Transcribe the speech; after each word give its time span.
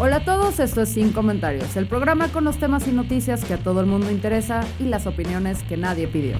Hola 0.00 0.18
a 0.18 0.24
todos, 0.24 0.60
esto 0.60 0.82
es 0.82 0.90
Sin 0.90 1.12
Comentarios, 1.12 1.76
el 1.76 1.88
programa 1.88 2.28
con 2.28 2.44
los 2.44 2.56
temas 2.56 2.86
y 2.86 2.92
noticias 2.92 3.44
que 3.44 3.54
a 3.54 3.58
todo 3.58 3.80
el 3.80 3.86
mundo 3.86 4.12
interesa 4.12 4.64
y 4.78 4.84
las 4.84 5.08
opiniones 5.08 5.64
que 5.64 5.76
nadie 5.76 6.06
pidió. 6.06 6.38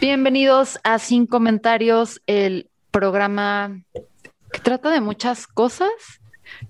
Bienvenidos 0.00 0.80
a 0.84 0.98
Sin 0.98 1.26
Comentarios, 1.26 2.22
el 2.26 2.70
programa 2.90 3.82
que 4.50 4.60
trata 4.62 4.90
de 4.90 5.02
muchas 5.02 5.46
cosas, 5.46 5.90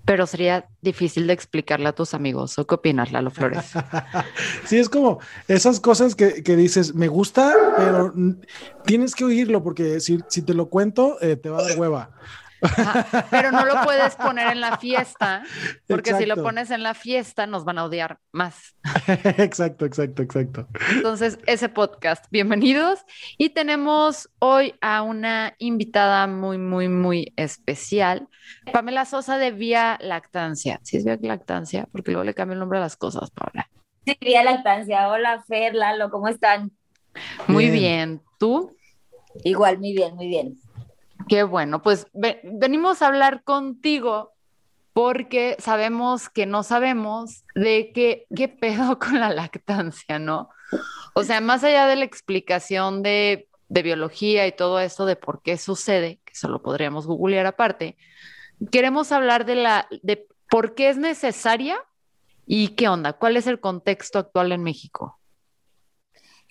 pero 0.03 0.27
sería 0.27 0.67
difícil 0.81 1.27
de 1.27 1.33
explicarle 1.33 1.87
a 1.87 1.93
tus 1.93 2.13
amigos. 2.13 2.57
¿O 2.59 2.67
qué 2.67 2.75
opinas, 2.75 3.11
Lalo 3.11 3.31
Flores? 3.31 3.71
Sí, 4.65 4.77
es 4.77 4.89
como 4.89 5.19
esas 5.47 5.79
cosas 5.79 6.15
que, 6.15 6.43
que 6.43 6.55
dices, 6.55 6.95
me 6.95 7.07
gusta, 7.07 7.53
pero 7.77 8.13
tienes 8.83 9.13
que 9.13 9.23
oírlo 9.23 9.63
porque 9.63 9.99
si, 9.99 10.19
si 10.27 10.41
te 10.41 10.53
lo 10.53 10.69
cuento, 10.69 11.17
eh, 11.21 11.35
te 11.35 11.49
va 11.49 11.59
a 11.59 11.63
dar 11.63 11.77
hueva. 11.77 12.11
Ajá, 12.65 13.27
pero 13.29 13.51
no 13.51 13.65
lo 13.65 13.83
puedes 13.83 14.15
poner 14.15 14.47
en 14.51 14.61
la 14.61 14.77
fiesta, 14.77 15.43
porque 15.87 16.13
si 16.15 16.25
lo 16.25 16.35
pones 16.35 16.71
en 16.71 16.83
la 16.83 16.93
fiesta 16.93 17.47
nos 17.47 17.63
van 17.65 17.77
a 17.77 17.85
odiar 17.85 18.19
más. 18.31 18.75
exacto, 19.37 19.85
exacto, 19.85 20.23
exacto. 20.23 20.67
Entonces, 20.91 21.37
ese 21.45 21.69
podcast, 21.69 22.25
bienvenidos. 22.31 22.99
Y 23.37 23.49
tenemos 23.49 24.29
hoy 24.39 24.75
a 24.81 25.03
una 25.03 25.55
invitada 25.59 26.27
muy, 26.27 26.57
muy, 26.57 26.89
muy 26.89 27.33
especial, 27.35 28.27
Pamela 28.71 29.05
Sosa 29.05 29.37
de 29.37 29.51
Vía 29.51 29.97
Lactancia. 30.01 30.79
¿Sí 30.83 30.97
es 30.97 31.05
Vía 31.05 31.17
Lactancia? 31.21 31.87
Porque 31.91 32.11
luego 32.11 32.25
le 32.25 32.33
cambio 32.33 32.53
el 32.53 32.59
nombre 32.59 32.79
a 32.79 32.81
las 32.81 32.97
cosas, 32.97 33.29
Paula. 33.31 33.69
Sí, 34.05 34.17
Vía 34.21 34.43
Lactancia. 34.43 35.09
Hola, 35.09 35.43
Fer, 35.47 35.75
Lalo, 35.75 36.09
¿cómo 36.09 36.27
están? 36.27 36.71
Muy 37.47 37.65
Bien. 37.65 37.79
bien. 37.79 38.21
¿Tú? 38.39 38.75
Igual, 39.43 39.79
muy 39.79 39.93
bien, 39.93 40.15
muy 40.15 40.27
bien. 40.27 40.57
Qué 41.27 41.43
bueno. 41.43 41.81
Pues 41.81 42.07
ve- 42.13 42.39
venimos 42.43 43.01
a 43.01 43.07
hablar 43.07 43.43
contigo 43.43 44.33
porque 44.93 45.57
sabemos 45.59 46.29
que 46.29 46.45
no 46.45 46.63
sabemos 46.63 47.43
de 47.53 47.91
qué, 47.93 48.27
qué 48.35 48.47
pedo 48.47 48.99
con 48.99 49.19
la 49.19 49.29
lactancia, 49.29 50.19
¿no? 50.19 50.49
O 51.13 51.23
sea, 51.23 51.41
más 51.41 51.63
allá 51.63 51.87
de 51.87 51.95
la 51.97 52.05
explicación 52.05 53.03
de, 53.03 53.49
de 53.69 53.83
biología 53.83 54.47
y 54.47 54.51
todo 54.51 54.79
esto 54.79 55.05
de 55.05 55.15
por 55.15 55.41
qué 55.41 55.57
sucede, 55.57 56.19
que 56.25 56.33
eso 56.33 56.47
lo 56.47 56.61
podríamos 56.61 57.07
googlear 57.07 57.45
aparte, 57.45 57.97
queremos 58.71 59.11
hablar 59.11 59.45
de 59.45 59.55
la, 59.55 59.87
de 60.01 60.27
por 60.49 60.75
qué 60.75 60.89
es 60.89 60.97
necesaria 60.97 61.77
y 62.45 62.69
qué 62.69 62.87
onda, 62.87 63.13
cuál 63.13 63.37
es 63.37 63.47
el 63.47 63.59
contexto 63.59 64.19
actual 64.19 64.51
en 64.51 64.63
México. 64.63 65.19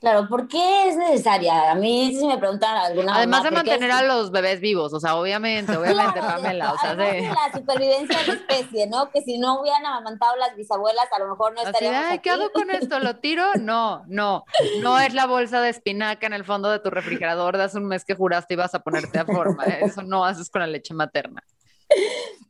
Claro, 0.00 0.28
¿por 0.28 0.48
qué 0.48 0.88
es 0.88 0.96
necesaria? 0.98 1.70
A 1.70 1.74
mí 1.74 2.14
si 2.14 2.26
me 2.26 2.36
preguntan 2.36 2.76
alguna 2.76 3.16
Además 3.16 3.38
mamá, 3.42 3.50
de 3.50 3.56
¿por 3.56 3.64
qué 3.64 3.70
mantener 3.70 3.90
es- 3.90 3.96
a 3.96 4.02
los 4.02 4.30
bebés 4.30 4.60
vivos, 4.60 4.92
o 4.92 5.00
sea, 5.00 5.16
obviamente, 5.16 5.72
obviamente, 5.78 6.20
Claro, 6.20 6.34
Pamela, 6.34 6.72
o 6.74 6.78
sea, 6.78 6.90
además 6.90 7.14
sí. 7.14 7.20
de 7.22 7.28
la 7.30 7.52
supervivencia 7.58 8.18
de 8.18 8.26
la 8.26 8.32
especie, 8.34 8.86
¿no? 8.86 9.10
Que 9.10 9.22
si 9.22 9.38
no 9.38 9.60
hubieran 9.60 9.86
amamantado 9.86 10.36
las 10.36 10.54
bisabuelas, 10.56 11.06
a 11.10 11.18
lo 11.20 11.28
mejor 11.28 11.54
no 11.54 11.60
Así 11.60 11.68
estaríamos 11.70 12.00
"Ay, 12.10 12.18
¿qué 12.18 12.30
aquí". 12.30 12.40
hago 12.40 12.50
con 12.52 12.70
esto? 12.70 12.98
¿Lo 12.98 13.16
tiro? 13.16 13.46
No, 13.58 14.02
no. 14.06 14.44
No 14.82 14.98
es 15.00 15.14
la 15.14 15.24
bolsa 15.26 15.62
de 15.62 15.70
espinaca 15.70 16.26
en 16.26 16.34
el 16.34 16.44
fondo 16.44 16.68
de 16.70 16.80
tu 16.80 16.90
refrigerador 16.90 17.56
de 17.56 17.62
hace 17.64 17.78
un 17.78 17.86
mes 17.86 18.04
que 18.04 18.14
juraste 18.14 18.54
ibas 18.54 18.74
a 18.74 18.80
ponerte 18.80 19.18
a 19.20 19.24
forma. 19.24 19.64
Eso 19.64 20.02
no 20.02 20.24
haces 20.26 20.50
con 20.50 20.60
la 20.60 20.66
leche 20.66 20.92
materna. 20.92 21.42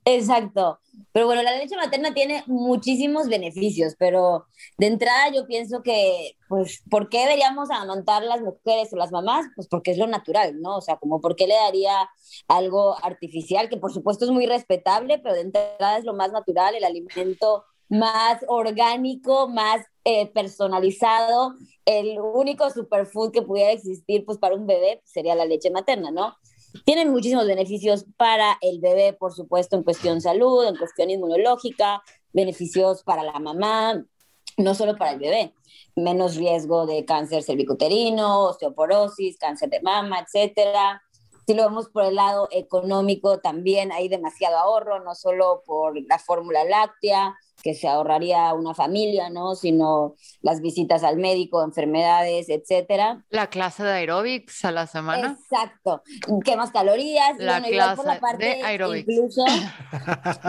Exacto. 0.05 0.81
Pero 1.15 1.27
bueno, 1.27 1.43
la 1.45 1.57
leche 1.57 1.77
materna 1.77 2.13
tiene 2.13 2.43
muchísimos 2.49 3.29
beneficios, 3.29 3.95
pero 3.97 4.47
de 4.79 4.89
entrada 4.89 5.31
yo 5.33 5.47
pienso 5.47 5.81
que, 5.81 6.37
pues, 6.49 6.83
¿por 6.91 7.09
qué 7.09 7.21
deberíamos 7.21 7.71
amamantar 7.71 8.25
las 8.25 8.41
mujeres 8.41 8.93
o 8.93 8.97
las 8.97 9.13
mamás? 9.13 9.47
Pues 9.55 9.69
porque 9.69 9.93
es 9.93 9.99
lo 9.99 10.09
natural, 10.09 10.61
¿no? 10.61 10.77
O 10.77 10.81
sea, 10.81 10.97
como 10.97 11.21
por 11.21 11.37
qué 11.37 11.47
le 11.47 11.55
daría 11.55 12.11
algo 12.49 12.97
artificial, 13.01 13.69
que 13.69 13.77
por 13.77 13.93
supuesto 13.93 14.25
es 14.25 14.33
muy 14.33 14.47
respetable, 14.47 15.21
pero 15.21 15.37
de 15.37 15.43
entrada 15.43 15.99
es 15.99 16.05
lo 16.05 16.15
más 16.15 16.33
natural, 16.33 16.75
el 16.75 16.83
alimento 16.83 17.65
más 17.89 18.45
orgánico, 18.49 19.47
más 19.47 19.87
eh, 20.03 20.27
personalizado, 20.33 21.55
el 21.85 22.19
único 22.19 22.69
superfood 22.71 23.31
que 23.31 23.43
pudiera 23.43 23.71
existir, 23.71 24.25
pues, 24.25 24.39
para 24.39 24.57
un 24.57 24.67
bebé 24.67 25.01
sería 25.05 25.37
la 25.37 25.45
leche 25.45 25.71
materna, 25.71 26.11
¿no? 26.11 26.35
Tienen 26.85 27.11
muchísimos 27.11 27.47
beneficios 27.47 28.05
para 28.17 28.59
el 28.61 28.81
bebé, 28.81 29.13
por 29.13 29.33
supuesto, 29.33 29.77
en 29.77 29.85
cuestión 29.85 30.21
salud, 30.21 30.67
en 30.67 30.77
cuestión 30.77 31.09
inmunológica, 31.09 32.03
beneficios 32.33 33.05
para 33.05 33.23
la 33.23 33.39
mamá, 33.39 34.05
no 34.57 34.75
solo 34.75 34.97
para 34.97 35.13
el 35.13 35.21
bebé, 35.21 35.55
menos 35.95 36.37
riesgo 36.37 36.87
de 36.87 37.05
cáncer 37.05 37.43
cervicuterino, 37.43 38.47
osteoporosis, 38.47 39.39
cáncer 39.39 39.71
de 39.71 39.81
mama, 39.83 40.21
etcétera. 40.21 41.03
Si 41.47 41.55
lo 41.55 41.65
vemos 41.65 41.89
por 41.91 42.05
el 42.05 42.15
lado 42.15 42.49
económico, 42.51 43.39
también 43.41 43.93
hay 43.93 44.09
demasiado 44.09 44.57
ahorro, 44.57 45.03
no 45.05 45.15
solo 45.15 45.63
por 45.67 45.95
la 46.09 46.19
fórmula 46.19 46.65
láctea, 46.65 47.37
que 47.63 47.75
se 47.75 47.87
ahorraría 47.89 48.53
una 48.55 48.75
familia, 48.75 49.31
¿no? 49.31 49.55
Sino 49.55 50.15
las 50.43 50.61
visitas 50.61 51.03
al 51.05 51.17
médico, 51.19 51.63
enfermedades, 51.63 52.49
etcétera. 52.49 53.25
La 53.31 53.47
clase 53.49 53.83
de 53.85 53.93
aeróbics 53.93 54.65
a 54.65 54.71
la 54.71 54.87
semana. 54.87 55.37
Exacto. 55.39 56.03
Quemas 56.45 56.71
calorías. 56.73 57.39
La 57.39 57.61
bueno, 57.61 57.69
igual 57.75 57.97
por 57.97 58.05
la 58.07 58.19
clase 58.19 58.21
parte 58.21 58.45
de 58.57 58.63
aeróbics. 58.65 59.09
incluso 59.09 59.45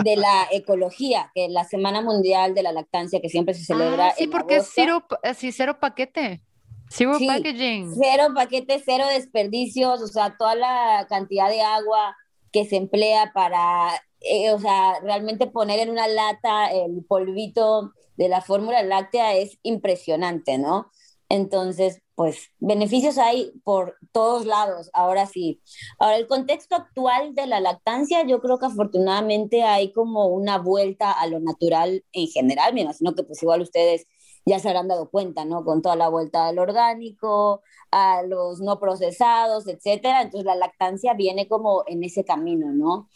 de 0.04 0.16
la 0.18 0.48
ecología, 0.52 1.32
que 1.34 1.48
la 1.50 1.64
Semana 1.64 2.02
Mundial 2.02 2.54
de 2.54 2.64
la 2.64 2.72
Lactancia 2.72 3.22
que 3.22 3.30
siempre 3.30 3.54
se 3.54 3.64
celebra 3.66 4.08
Ah, 4.08 4.14
sí, 4.18 4.26
en 4.26 4.32
porque 4.32 4.58
es 4.58 4.70
cero, 4.74 5.04
pa- 5.08 5.20
sí, 5.34 5.52
cero 5.52 5.78
paquete. 5.80 6.42
Zero 6.90 7.18
Sí, 7.18 7.28
packaging. 7.28 7.94
Cero 7.96 8.34
paquetes, 8.34 8.84
cero 8.86 9.06
desperdicios, 9.12 10.02
o 10.02 10.08
sea, 10.08 10.36
toda 10.38 10.56
la 10.56 11.06
cantidad 11.10 11.50
de 11.50 11.62
agua 11.62 12.16
que 12.52 12.66
se 12.66 12.78
emplea 12.78 13.32
para, 13.34 13.90
eh, 14.22 14.52
o 14.52 14.60
sea, 14.60 15.00
realmente 15.02 15.48
poner 15.48 15.80
en 15.80 15.90
una 15.90 16.08
lata 16.08 16.72
el 16.72 17.04
polvito 17.08 17.92
de 18.18 18.30
la 18.30 18.42
fórmula 18.42 18.82
láctea 18.84 19.36
es 19.36 19.58
impresionante, 19.64 20.58
¿no? 20.58 20.90
Entonces, 21.28 22.02
pues, 22.14 22.52
beneficios 22.60 23.18
hay 23.18 23.52
por 23.64 23.98
todos 24.12 24.46
lados, 24.46 24.90
ahora 24.94 25.26
sí. 25.26 25.62
Ahora, 26.00 26.18
el 26.18 26.28
contexto 26.28 26.76
actual 26.76 27.34
de 27.34 27.48
la 27.48 27.60
lactancia, 27.60 28.26
yo 28.26 28.40
creo 28.42 28.60
que 28.60 28.68
afortunadamente 28.68 29.64
hay 29.64 29.92
como 29.92 30.28
una 30.28 30.60
vuelta 30.60 31.12
a 31.12 31.28
lo 31.28 31.40
natural 31.40 32.06
en 32.14 32.28
general, 32.28 32.74
me 32.74 32.82
imagino 32.82 33.16
que 33.16 33.24
pues 33.24 33.42
igual 33.42 33.62
ustedes 33.62 34.08
ya 34.46 34.60
se 34.60 34.68
habrán 34.70 34.88
dado 34.88 35.10
cuenta, 35.10 35.44
¿no? 35.44 35.64
Con 35.66 35.82
toda 35.82 35.96
la 35.96 36.08
vuelta 36.08 36.48
al 36.48 36.60
orgánico, 36.60 37.62
a 37.92 38.22
los 38.24 38.62
no 38.62 38.80
procesados, 38.80 39.68
etcétera. 39.68 40.22
Entonces 40.22 40.46
la 40.46 40.56
lactancia 40.56 41.14
viene 41.16 41.48
como 41.48 41.84
en 41.88 42.04
ese 42.04 42.24
camino, 42.24 42.72
¿no? 42.72 43.10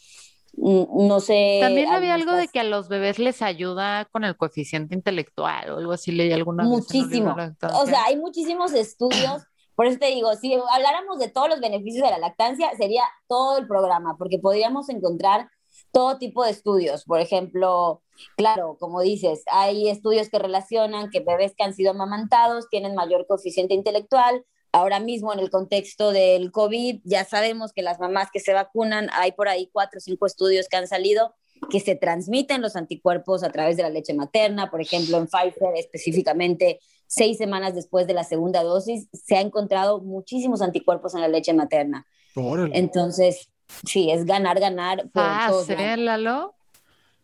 Mm, 0.54 1.06
No 1.06 1.20
sé. 1.20 1.58
También 1.60 1.88
había 1.88 2.14
algo 2.14 2.32
de 2.32 2.48
que 2.48 2.60
a 2.60 2.64
los 2.64 2.88
bebés 2.88 3.18
les 3.18 3.42
ayuda 3.42 4.06
con 4.06 4.24
el 4.24 4.36
coeficiente 4.36 4.94
intelectual 4.94 5.70
o 5.70 5.78
algo 5.78 5.92
así 5.92 6.10
leí 6.10 6.32
alguna 6.32 6.64
vez 6.64 6.72
en 6.72 6.78
Muchísimo. 6.78 7.34
de 7.34 7.54
O 7.74 7.86
sea, 7.86 8.04
hay 8.06 8.16
muchísimos 8.16 8.72
estudios. 8.74 9.42
Por 9.76 9.86
eso 9.86 9.98
te 9.98 10.06
digo, 10.06 10.34
si 10.34 10.52
habláramos 10.54 11.18
de 11.18 11.28
todos 11.28 11.48
los 11.48 11.60
beneficios 11.60 12.04
de 12.04 12.10
la 12.10 12.18
lactancia, 12.18 12.70
sería 12.76 13.04
todo 13.28 13.56
el 13.56 13.66
programa, 13.66 14.16
porque 14.18 14.38
podríamos 14.38 14.88
encontrar 14.90 15.48
todo 15.92 16.18
tipo 16.18 16.44
de 16.44 16.50
estudios. 16.50 17.04
Por 17.04 17.20
ejemplo, 17.20 18.02
claro, 18.36 18.76
como 18.78 19.00
dices, 19.00 19.42
hay 19.46 19.88
estudios 19.88 20.28
que 20.28 20.38
relacionan 20.38 21.10
que 21.10 21.20
bebés 21.20 21.54
que 21.56 21.64
han 21.64 21.74
sido 21.74 21.90
amamantados 21.92 22.68
tienen 22.70 22.94
mayor 22.94 23.26
coeficiente 23.26 23.74
intelectual. 23.74 24.44
Ahora 24.72 25.00
mismo, 25.00 25.32
en 25.32 25.40
el 25.40 25.50
contexto 25.50 26.12
del 26.12 26.52
COVID, 26.52 27.00
ya 27.04 27.24
sabemos 27.24 27.72
que 27.72 27.82
las 27.82 27.98
mamás 27.98 28.28
que 28.32 28.38
se 28.38 28.52
vacunan, 28.52 29.08
hay 29.12 29.32
por 29.32 29.48
ahí 29.48 29.68
cuatro 29.72 29.98
o 29.98 30.00
cinco 30.00 30.26
estudios 30.26 30.68
que 30.68 30.76
han 30.76 30.86
salido 30.86 31.34
que 31.70 31.80
se 31.80 31.94
transmiten 31.94 32.62
los 32.62 32.74
anticuerpos 32.76 33.42
a 33.42 33.50
través 33.50 33.76
de 33.76 33.82
la 33.82 33.90
leche 33.90 34.14
materna. 34.14 34.70
Por 34.70 34.80
ejemplo, 34.80 35.18
en 35.18 35.26
Pfizer 35.26 35.74
específicamente, 35.76 36.80
seis 37.06 37.36
semanas 37.36 37.74
después 37.74 38.06
de 38.06 38.14
la 38.14 38.24
segunda 38.24 38.62
dosis, 38.62 39.08
se 39.12 39.36
ha 39.36 39.40
encontrado 39.40 40.00
muchísimos 40.00 40.62
anticuerpos 40.62 41.14
en 41.14 41.20
la 41.20 41.28
leche 41.28 41.52
materna. 41.52 42.06
Órale. 42.34 42.78
Entonces, 42.78 43.50
sí, 43.86 44.10
es 44.10 44.24
ganar, 44.24 44.58
ganar 44.58 45.10
por 45.12 45.22
Ah, 45.24 45.46
todos 45.50 45.66
¿sí. 45.66 45.74
Lalo? 45.74 46.54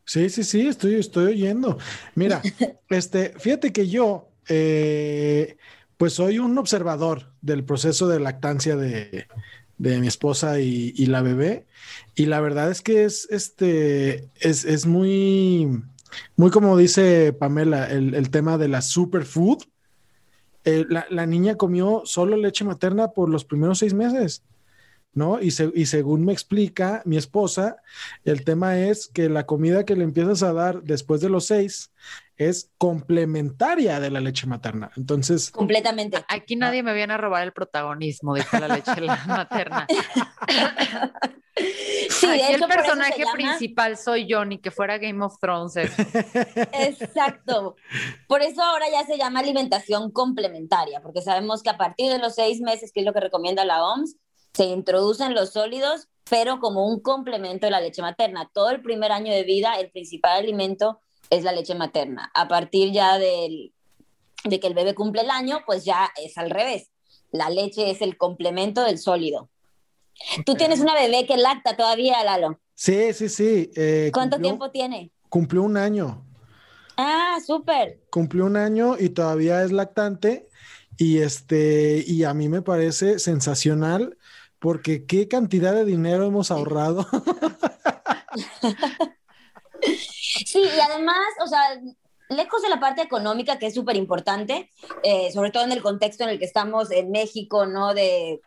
Sí, 0.06 0.30
sí, 0.30 0.44
sí, 0.44 0.68
estoy, 0.68 0.94
estoy 0.96 1.26
oyendo. 1.32 1.78
Mira, 2.14 2.42
este, 2.90 3.34
fíjate 3.38 3.72
que 3.72 3.88
yo, 3.88 4.30
eh, 4.48 5.56
pues 5.96 6.12
soy 6.14 6.38
un 6.38 6.56
observador 6.58 7.32
del 7.40 7.64
proceso 7.64 8.06
de 8.08 8.20
lactancia 8.20 8.76
de, 8.76 9.26
de 9.78 10.00
mi 10.00 10.06
esposa 10.06 10.60
y, 10.60 10.92
y 10.96 11.06
la 11.06 11.22
bebé. 11.22 11.66
Y 12.14 12.26
la 12.26 12.40
verdad 12.40 12.70
es 12.70 12.82
que 12.82 13.04
es, 13.04 13.26
este, 13.30 14.30
es, 14.40 14.64
es 14.64 14.86
muy, 14.86 15.82
muy 16.36 16.50
como 16.52 16.76
dice 16.76 17.32
Pamela, 17.32 17.90
el, 17.90 18.14
el 18.14 18.30
tema 18.30 18.58
de 18.58 18.68
la 18.68 18.82
superfood. 18.82 19.64
Eh, 20.64 20.84
la, 20.88 21.06
la 21.10 21.26
niña 21.26 21.56
comió 21.56 22.02
solo 22.04 22.36
leche 22.36 22.64
materna 22.64 23.08
por 23.12 23.28
los 23.28 23.44
primeros 23.44 23.78
seis 23.78 23.94
meses. 23.94 24.42
¿No? 25.16 25.40
Y, 25.42 25.50
se- 25.50 25.72
y 25.74 25.86
según 25.86 26.24
me 26.24 26.32
explica 26.32 27.02
mi 27.04 27.16
esposa, 27.16 27.78
el 28.24 28.44
tema 28.44 28.78
es 28.78 29.08
que 29.08 29.28
la 29.28 29.46
comida 29.46 29.84
que 29.84 29.96
le 29.96 30.04
empiezas 30.04 30.44
a 30.44 30.52
dar 30.52 30.82
después 30.82 31.20
de 31.20 31.28
los 31.30 31.46
seis 31.46 31.90
es 32.36 32.70
complementaria 32.78 33.98
de 33.98 34.10
la 34.10 34.20
leche 34.20 34.46
materna. 34.46 34.90
Entonces, 34.96 35.50
Completamente. 35.50 36.22
Aquí 36.28 36.54
nadie 36.54 36.82
me 36.82 36.92
viene 36.94 37.14
a 37.14 37.16
robar 37.16 37.42
el 37.44 37.52
protagonismo, 37.52 38.34
dijo 38.34 38.58
la 38.58 38.68
leche 38.68 39.00
la 39.00 39.16
materna. 39.26 39.86
Sí, 42.10 42.26
de 42.26 42.44
Aquí 42.44 42.52
el 42.54 42.60
personaje 42.68 43.18
llama- 43.20 43.32
principal 43.32 43.96
soy 43.96 44.26
yo, 44.26 44.44
ni 44.44 44.58
que 44.58 44.70
fuera 44.70 44.98
Game 44.98 45.24
of 45.24 45.38
Thrones. 45.40 45.76
eso. 45.76 46.02
Exacto. 46.72 47.76
Por 48.28 48.42
eso 48.42 48.62
ahora 48.62 48.84
ya 48.92 49.06
se 49.06 49.16
llama 49.16 49.40
alimentación 49.40 50.10
complementaria, 50.10 51.00
porque 51.00 51.22
sabemos 51.22 51.62
que 51.62 51.70
a 51.70 51.78
partir 51.78 52.12
de 52.12 52.18
los 52.18 52.34
seis 52.34 52.60
meses, 52.60 52.92
que 52.92 53.00
es 53.00 53.06
lo 53.06 53.14
que 53.14 53.20
recomienda 53.20 53.64
la 53.64 53.82
OMS, 53.82 54.16
se 54.56 54.64
introducen 54.64 55.34
los 55.34 55.50
sólidos, 55.50 56.08
pero 56.30 56.58
como 56.60 56.86
un 56.86 57.00
complemento 57.00 57.66
de 57.66 57.70
la 57.70 57.80
leche 57.80 58.02
materna. 58.02 58.50
Todo 58.52 58.70
el 58.70 58.80
primer 58.82 59.12
año 59.12 59.32
de 59.32 59.42
vida, 59.44 59.78
el 59.78 59.90
principal 59.90 60.38
alimento 60.38 61.00
es 61.30 61.44
la 61.44 61.52
leche 61.52 61.74
materna. 61.74 62.30
A 62.34 62.48
partir 62.48 62.92
ya 62.92 63.18
del, 63.18 63.72
de 64.44 64.58
que 64.60 64.66
el 64.66 64.74
bebé 64.74 64.94
cumple 64.94 65.22
el 65.22 65.30
año, 65.30 65.60
pues 65.66 65.84
ya 65.84 66.10
es 66.22 66.38
al 66.38 66.50
revés. 66.50 66.90
La 67.32 67.50
leche 67.50 67.90
es 67.90 68.00
el 68.02 68.16
complemento 68.16 68.82
del 68.84 68.98
sólido. 68.98 69.50
Tú 70.46 70.54
tienes 70.54 70.80
una 70.80 70.94
bebé 70.94 71.26
que 71.26 71.36
lacta 71.36 71.76
todavía, 71.76 72.24
Lalo. 72.24 72.58
sí, 72.74 73.12
sí, 73.12 73.28
sí. 73.28 73.70
eh, 73.76 74.10
¿Cuánto 74.14 74.36
cumplió- 74.36 74.42
tiempo 74.50 74.70
tiene? 74.70 75.10
Cumplió 75.28 75.62
un 75.62 75.76
año. 75.76 76.24
Ah, 76.96 77.36
súper. 77.46 78.00
Cumplió 78.10 78.46
un 78.46 78.56
año 78.56 78.96
y 78.98 79.10
todavía 79.10 79.62
es 79.62 79.72
lactante. 79.72 80.48
Y 80.96 81.18
este, 81.18 82.02
y 82.06 82.24
a 82.24 82.32
mí 82.32 82.48
me 82.48 82.62
parece 82.62 83.18
sensacional 83.18 84.15
porque 84.58 85.06
qué 85.06 85.28
cantidad 85.28 85.74
de 85.74 85.84
dinero 85.84 86.26
hemos 86.26 86.50
ahorrado. 86.50 87.06
Sí, 90.44 90.60
y 90.60 90.80
además, 90.80 91.26
o 91.42 91.46
sea, 91.46 91.80
lejos 92.28 92.62
de 92.62 92.68
la 92.68 92.80
parte 92.80 93.02
económica, 93.02 93.58
que 93.58 93.66
es 93.66 93.74
súper 93.74 93.96
importante, 93.96 94.70
eh, 95.02 95.30
sobre 95.32 95.50
todo 95.50 95.64
en 95.64 95.72
el 95.72 95.82
contexto 95.82 96.24
en 96.24 96.30
el 96.30 96.38
que 96.38 96.44
estamos 96.44 96.90
en 96.90 97.10
México, 97.10 97.66
¿no? 97.66 97.94
De 97.94 98.40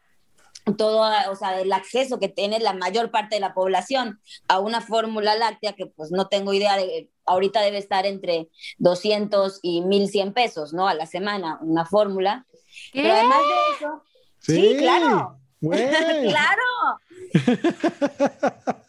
todo, 0.77 1.01
o 1.31 1.35
sea, 1.35 1.59
el 1.59 1.73
acceso 1.73 2.19
que 2.19 2.29
tiene 2.29 2.59
la 2.59 2.73
mayor 2.73 3.09
parte 3.09 3.35
de 3.35 3.41
la 3.41 3.53
población 3.53 4.21
a 4.47 4.59
una 4.59 4.81
fórmula 4.81 5.35
láctea 5.35 5.73
que 5.73 5.87
pues 5.87 6.11
no 6.11 6.27
tengo 6.27 6.53
idea 6.53 6.77
de, 6.77 7.09
ahorita 7.25 7.61
debe 7.61 7.77
estar 7.77 8.05
entre 8.05 8.49
200 8.77 9.59
y 9.63 9.81
1100 9.81 10.33
pesos, 10.33 10.73
¿no? 10.73 10.87
A 10.87 10.93
la 10.93 11.05
semana, 11.05 11.57
una 11.61 11.85
fórmula. 11.85 12.45
Pero 12.93 13.11
además 13.11 13.39
de 13.39 13.75
eso, 13.77 14.03
Sí, 14.39 14.75
claro. 14.77 15.38
¡Claro! 16.29 16.63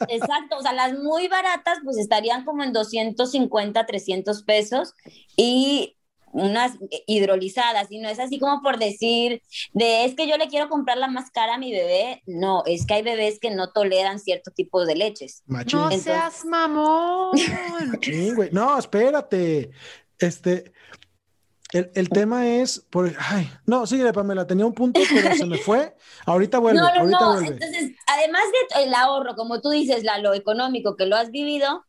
Exacto, 0.08 0.56
o 0.58 0.62
sea, 0.62 0.72
las 0.72 0.94
muy 0.98 1.28
baratas 1.28 1.78
pues 1.84 1.98
estarían 1.98 2.44
como 2.44 2.62
en 2.62 2.72
250, 2.72 3.86
300 3.86 4.42
pesos 4.44 4.94
y 5.36 5.96
unas 6.32 6.74
hidrolizadas, 7.08 7.88
y 7.90 7.98
no 7.98 8.08
es 8.08 8.20
así 8.20 8.38
como 8.38 8.62
por 8.62 8.78
decir, 8.78 9.42
de 9.72 10.04
es 10.04 10.14
que 10.14 10.28
yo 10.28 10.36
le 10.36 10.46
quiero 10.46 10.68
comprar 10.68 10.96
la 10.96 11.08
más 11.08 11.30
cara 11.32 11.54
a 11.54 11.58
mi 11.58 11.72
bebé, 11.72 12.22
no, 12.24 12.62
es 12.66 12.86
que 12.86 12.94
hay 12.94 13.02
bebés 13.02 13.40
que 13.40 13.50
no 13.50 13.72
toleran 13.72 14.20
cierto 14.20 14.52
tipo 14.52 14.84
de 14.86 14.94
leches. 14.94 15.42
Machín. 15.46 15.80
No 15.80 15.84
Entonces- 15.90 16.04
seas 16.04 16.44
mamón. 16.44 17.32
Güey. 18.36 18.50
No, 18.52 18.78
espérate. 18.78 19.70
Este, 20.20 20.72
el, 21.72 21.90
el 21.94 22.08
tema 22.08 22.46
es, 22.48 22.80
por, 22.90 23.12
ay, 23.18 23.50
no, 23.66 23.86
síguele, 23.86 24.12
Pamela, 24.12 24.46
tenía 24.46 24.66
un 24.66 24.74
punto, 24.74 25.00
pero 25.08 25.34
se 25.34 25.46
me 25.46 25.58
fue. 25.58 25.94
Ahorita 26.26 26.58
vuelve, 26.60 26.80
no, 26.80 26.86
no, 26.86 27.00
ahorita 27.00 27.20
no, 27.20 27.32
vuelve. 27.32 27.48
entonces, 27.48 27.92
además 28.06 28.42
del 28.76 28.94
ahorro, 28.94 29.36
como 29.36 29.60
tú 29.60 29.70
dices, 29.70 30.02
la, 30.02 30.18
lo 30.18 30.34
económico 30.34 30.96
que 30.96 31.06
lo 31.06 31.16
has 31.16 31.30
vivido, 31.30 31.84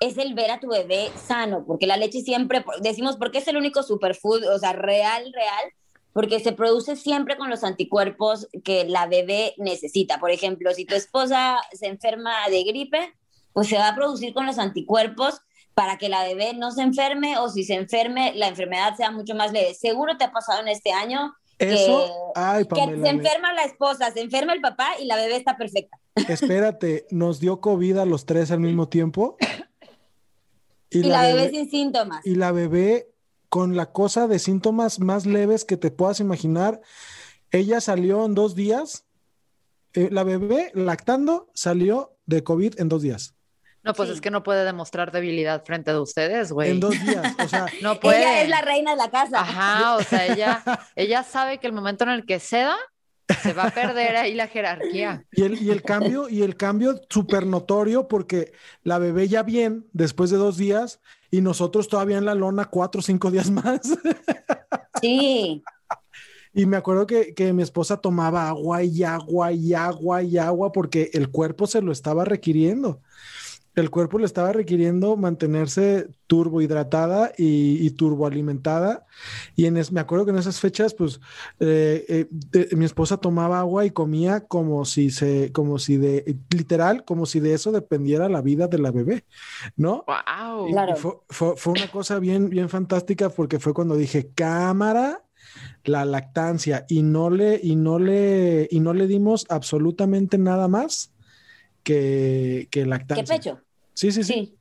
es 0.00 0.18
el 0.18 0.34
ver 0.34 0.50
a 0.50 0.60
tu 0.60 0.68
bebé 0.68 1.10
sano, 1.16 1.64
porque 1.66 1.86
la 1.86 1.96
leche 1.96 2.20
siempre, 2.20 2.64
decimos, 2.80 3.16
porque 3.16 3.38
es 3.38 3.48
el 3.48 3.56
único 3.56 3.82
superfood, 3.82 4.46
o 4.48 4.58
sea, 4.58 4.72
real, 4.72 5.32
real, 5.32 5.72
porque 6.12 6.40
se 6.40 6.52
produce 6.52 6.96
siempre 6.96 7.36
con 7.36 7.50
los 7.50 7.62
anticuerpos 7.62 8.48
que 8.64 8.86
la 8.86 9.06
bebé 9.06 9.54
necesita. 9.58 10.18
Por 10.18 10.30
ejemplo, 10.30 10.72
si 10.72 10.86
tu 10.86 10.94
esposa 10.94 11.58
se 11.72 11.86
enferma 11.86 12.32
de 12.48 12.64
gripe, 12.64 13.14
pues 13.52 13.68
se 13.68 13.76
va 13.76 13.88
a 13.88 13.94
producir 13.94 14.32
con 14.32 14.46
los 14.46 14.58
anticuerpos 14.58 15.40
para 15.76 15.98
que 15.98 16.08
la 16.08 16.22
bebé 16.24 16.54
no 16.54 16.70
se 16.72 16.80
enferme 16.80 17.36
o 17.36 17.50
si 17.50 17.62
se 17.62 17.74
enferme, 17.74 18.32
la 18.34 18.48
enfermedad 18.48 18.96
sea 18.96 19.10
mucho 19.10 19.34
más 19.34 19.52
leve. 19.52 19.74
Seguro 19.74 20.16
te 20.16 20.24
ha 20.24 20.32
pasado 20.32 20.62
en 20.62 20.68
este 20.68 20.90
año 20.92 21.34
Eso, 21.58 22.32
ay, 22.34 22.64
que 22.64 22.68
Pamela, 22.70 22.92
se 23.06 23.12
me- 23.14 23.22
enferma 23.22 23.52
la 23.52 23.64
esposa, 23.64 24.10
se 24.10 24.20
enferma 24.22 24.54
el 24.54 24.62
papá 24.62 24.92
y 24.98 25.04
la 25.04 25.16
bebé 25.16 25.36
está 25.36 25.58
perfecta. 25.58 25.98
espérate, 26.28 27.04
nos 27.10 27.40
dio 27.40 27.60
COVID 27.60 27.98
a 27.98 28.06
los 28.06 28.24
tres 28.24 28.50
al 28.50 28.60
mismo 28.60 28.88
tiempo. 28.88 29.36
Y, 30.88 31.02
la, 31.02 31.22
bebé, 31.22 31.50
sin 31.50 31.68
síntomas. 31.70 32.24
y 32.24 32.36
la 32.36 32.52
bebé 32.52 33.10
con 33.50 33.76
la 33.76 33.92
cosa 33.92 34.26
de 34.28 34.38
síntomas 34.38 34.98
más 34.98 35.26
leves 35.26 35.66
que 35.66 35.76
te 35.76 35.90
puedas 35.90 36.20
imaginar. 36.20 36.80
Ella 37.50 37.82
salió 37.82 38.24
en 38.24 38.34
dos 38.34 38.54
días. 38.54 39.04
eh, 39.92 40.08
la 40.10 40.24
bebé 40.24 40.70
lactando 40.74 41.50
salió 41.54 42.16
de 42.26 42.42
COVID 42.42 42.80
en 42.80 42.88
dos 42.88 43.02
días. 43.02 43.34
No, 43.86 43.94
pues 43.94 44.08
Sí. 44.08 44.14
es 44.16 44.20
que 44.20 44.30
no 44.30 44.42
puede 44.42 44.64
demostrar 44.64 45.12
debilidad 45.12 45.64
frente 45.64 45.92
de 45.92 45.98
ustedes, 46.00 46.52
güey. 46.52 46.72
En 46.72 46.80
dos 46.80 46.92
días. 47.00 47.34
O 47.42 47.48
sea, 47.48 47.66
No 47.82 47.98
puede. 48.00 48.18
Ella 48.18 48.42
es 48.42 48.48
la 48.48 48.60
reina 48.60 48.90
de 48.90 48.96
la 48.96 49.10
casa. 49.10 49.40
Ajá, 49.40 49.96
o 49.96 50.02
sea, 50.02 50.26
ella, 50.26 50.62
ella 50.96 51.22
sabe 51.22 51.58
que 51.58 51.66
el 51.66 51.72
momento 51.72 52.04
en 52.04 52.10
el 52.10 52.26
que 52.26 52.38
ceda, 52.40 52.76
se 53.42 53.52
va 53.54 53.64
a 53.64 53.70
perder 53.70 54.16
ahí 54.16 54.34
la 54.34 54.46
jerarquía. 54.46 55.24
Y 55.32 55.42
el, 55.42 55.60
y 55.60 55.70
el 55.70 55.82
cambio, 55.82 56.28
y 56.28 56.42
el 56.42 56.56
cambio 56.56 57.00
súper 57.10 57.44
notorio 57.46 58.06
porque 58.06 58.52
la 58.84 58.98
bebé 58.98 59.26
ya 59.26 59.42
bien 59.42 59.86
después 59.92 60.30
de 60.30 60.36
dos 60.36 60.56
días 60.56 61.00
y 61.30 61.40
nosotros 61.40 61.88
todavía 61.88 62.18
en 62.18 62.24
la 62.24 62.36
lona 62.36 62.66
cuatro 62.66 63.00
o 63.00 63.02
cinco 63.02 63.30
días 63.30 63.50
más. 63.50 63.80
Sí. 65.02 65.62
Y 66.54 66.64
me 66.64 66.78
acuerdo 66.78 67.06
que, 67.06 67.34
que 67.34 67.52
mi 67.52 67.62
esposa 67.62 67.98
tomaba 67.98 68.48
agua 68.48 68.82
y 68.82 69.02
agua 69.04 69.52
y 69.52 69.74
agua 69.74 70.22
y 70.22 70.38
agua 70.38 70.72
porque 70.72 71.10
el 71.12 71.30
cuerpo 71.30 71.66
se 71.66 71.82
lo 71.82 71.92
estaba 71.92 72.24
requiriendo. 72.24 73.02
El 73.76 73.90
cuerpo 73.90 74.18
le 74.18 74.24
estaba 74.26 74.52
requiriendo 74.52 75.16
mantenerse 75.18 76.08
turbohidratada 76.26 77.32
y, 77.36 77.86
y 77.86 77.90
turboalimentada. 77.90 79.06
Y 79.54 79.66
en 79.66 79.76
es- 79.76 79.92
me 79.92 80.00
acuerdo 80.00 80.24
que 80.24 80.30
en 80.32 80.38
esas 80.38 80.60
fechas, 80.60 80.94
pues, 80.94 81.20
eh, 81.60 82.04
eh, 82.08 82.26
de- 82.30 82.74
mi 82.76 82.86
esposa 82.86 83.18
tomaba 83.18 83.60
agua 83.60 83.84
y 83.86 83.90
comía 83.90 84.40
como 84.46 84.84
si 84.86 85.10
se, 85.10 85.52
como 85.52 85.78
si 85.78 85.98
de, 85.98 86.38
literal, 86.54 87.04
como 87.04 87.26
si 87.26 87.38
de 87.40 87.54
eso 87.54 87.70
dependiera 87.72 88.28
la 88.30 88.42
vida 88.42 88.66
de 88.68 88.78
la 88.78 88.90
bebé, 88.92 89.26
¿no? 89.76 90.04
Wow. 90.06 90.68
Y- 90.68 90.70
y 90.70 90.72
Claro. 90.72 90.96
fue, 90.96 91.12
fue- 91.28 91.56
fue 91.56 91.72
una 91.74 91.90
cosa 91.90 92.18
bien, 92.18 92.48
bien 92.50 92.68
fantástica 92.70 93.28
porque 93.30 93.58
fue 93.60 93.74
cuando 93.74 93.96
dije, 93.96 94.30
cámara, 94.34 95.22
la 95.84 96.04
lactancia, 96.04 96.86
y 96.88 97.02
no 97.02 97.30
le, 97.30 97.60
y 97.62 97.76
no 97.76 97.98
le, 97.98 98.68
y 98.70 98.80
no 98.80 98.94
le 98.94 99.06
dimos 99.06 99.46
absolutamente 99.48 100.38
nada 100.38 100.68
más 100.68 101.12
que, 101.82 102.68
que 102.70 102.80
¿Qué 102.80 102.86
lactancia. 102.86 103.36
pecho? 103.36 103.65
Sí, 103.96 104.12
sí, 104.12 104.22
sí. 104.22 104.32
Sí. 104.32 104.58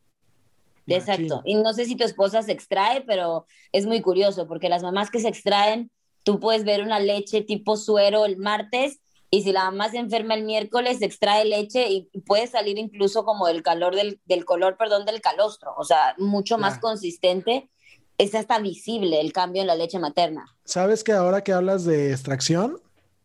Exacto. 0.87 1.41
Y 1.45 1.55
no 1.55 1.73
sé 1.73 1.85
si 1.85 1.95
tu 1.95 2.03
esposa 2.03 2.41
se 2.41 2.51
extrae, 2.51 3.01
pero 3.01 3.45
es 3.71 3.85
muy 3.85 4.01
curioso 4.01 4.47
porque 4.47 4.69
las 4.69 4.83
mamás 4.83 5.09
que 5.11 5.19
se 5.19 5.27
extraen, 5.27 5.91
tú 6.23 6.39
puedes 6.39 6.63
ver 6.63 6.81
una 6.81 6.99
leche 6.99 7.41
tipo 7.41 7.75
suero 7.75 8.25
el 8.25 8.37
martes 8.37 8.99
y 9.31 9.41
si 9.41 9.51
la 9.51 9.65
mamá 9.65 9.89
se 9.89 9.97
enferma 9.97 10.35
el 10.35 10.43
miércoles, 10.43 10.99
se 10.99 11.05
extrae 11.05 11.43
leche 11.43 11.89
y 11.89 12.09
puede 12.21 12.47
salir 12.47 12.77
incluso 12.77 13.25
como 13.25 13.47
del 13.47 13.63
calor 13.63 13.95
del, 13.95 14.21
del 14.25 14.45
color, 14.45 14.77
perdón, 14.77 15.05
del 15.05 15.21
calostro. 15.21 15.73
O 15.75 15.83
sea, 15.83 16.15
mucho 16.17 16.57
más 16.57 16.79
consistente. 16.79 17.69
Es 18.17 18.33
hasta 18.33 18.59
visible 18.59 19.19
el 19.19 19.33
cambio 19.33 19.61
en 19.61 19.67
la 19.67 19.75
leche 19.75 19.99
materna. 19.99 20.45
Sabes 20.63 21.03
que 21.03 21.11
ahora 21.11 21.43
que 21.43 21.51
hablas 21.51 21.83
de 21.83 22.11
extracción, 22.11 22.79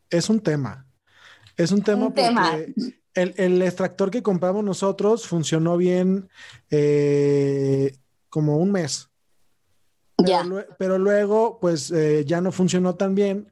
es 0.09 0.29
un 0.29 0.41
tema. 0.41 0.87
Es 1.57 1.71
un 1.71 1.83
tema 1.83 2.07
Un 2.07 2.15
tema. 2.15 2.59
El, 3.15 3.35
el 3.37 3.63
extractor 3.63 4.11
que 4.11 4.23
compramos 4.23 4.65
nosotros 4.65 5.27
funcionó 5.27 5.77
bien 5.77 6.29
eh, 6.71 7.97
como 8.29 8.59
un 8.59 8.73
mes. 8.73 9.09
Pero, 10.17 10.67
pero 10.79 10.99
luego, 10.99 11.59
pues 11.61 11.91
eh, 11.91 12.25
ya 12.27 12.43
no 12.43 12.53
funcionó 12.53 12.95
tan 12.95 13.15
bien 13.15 13.51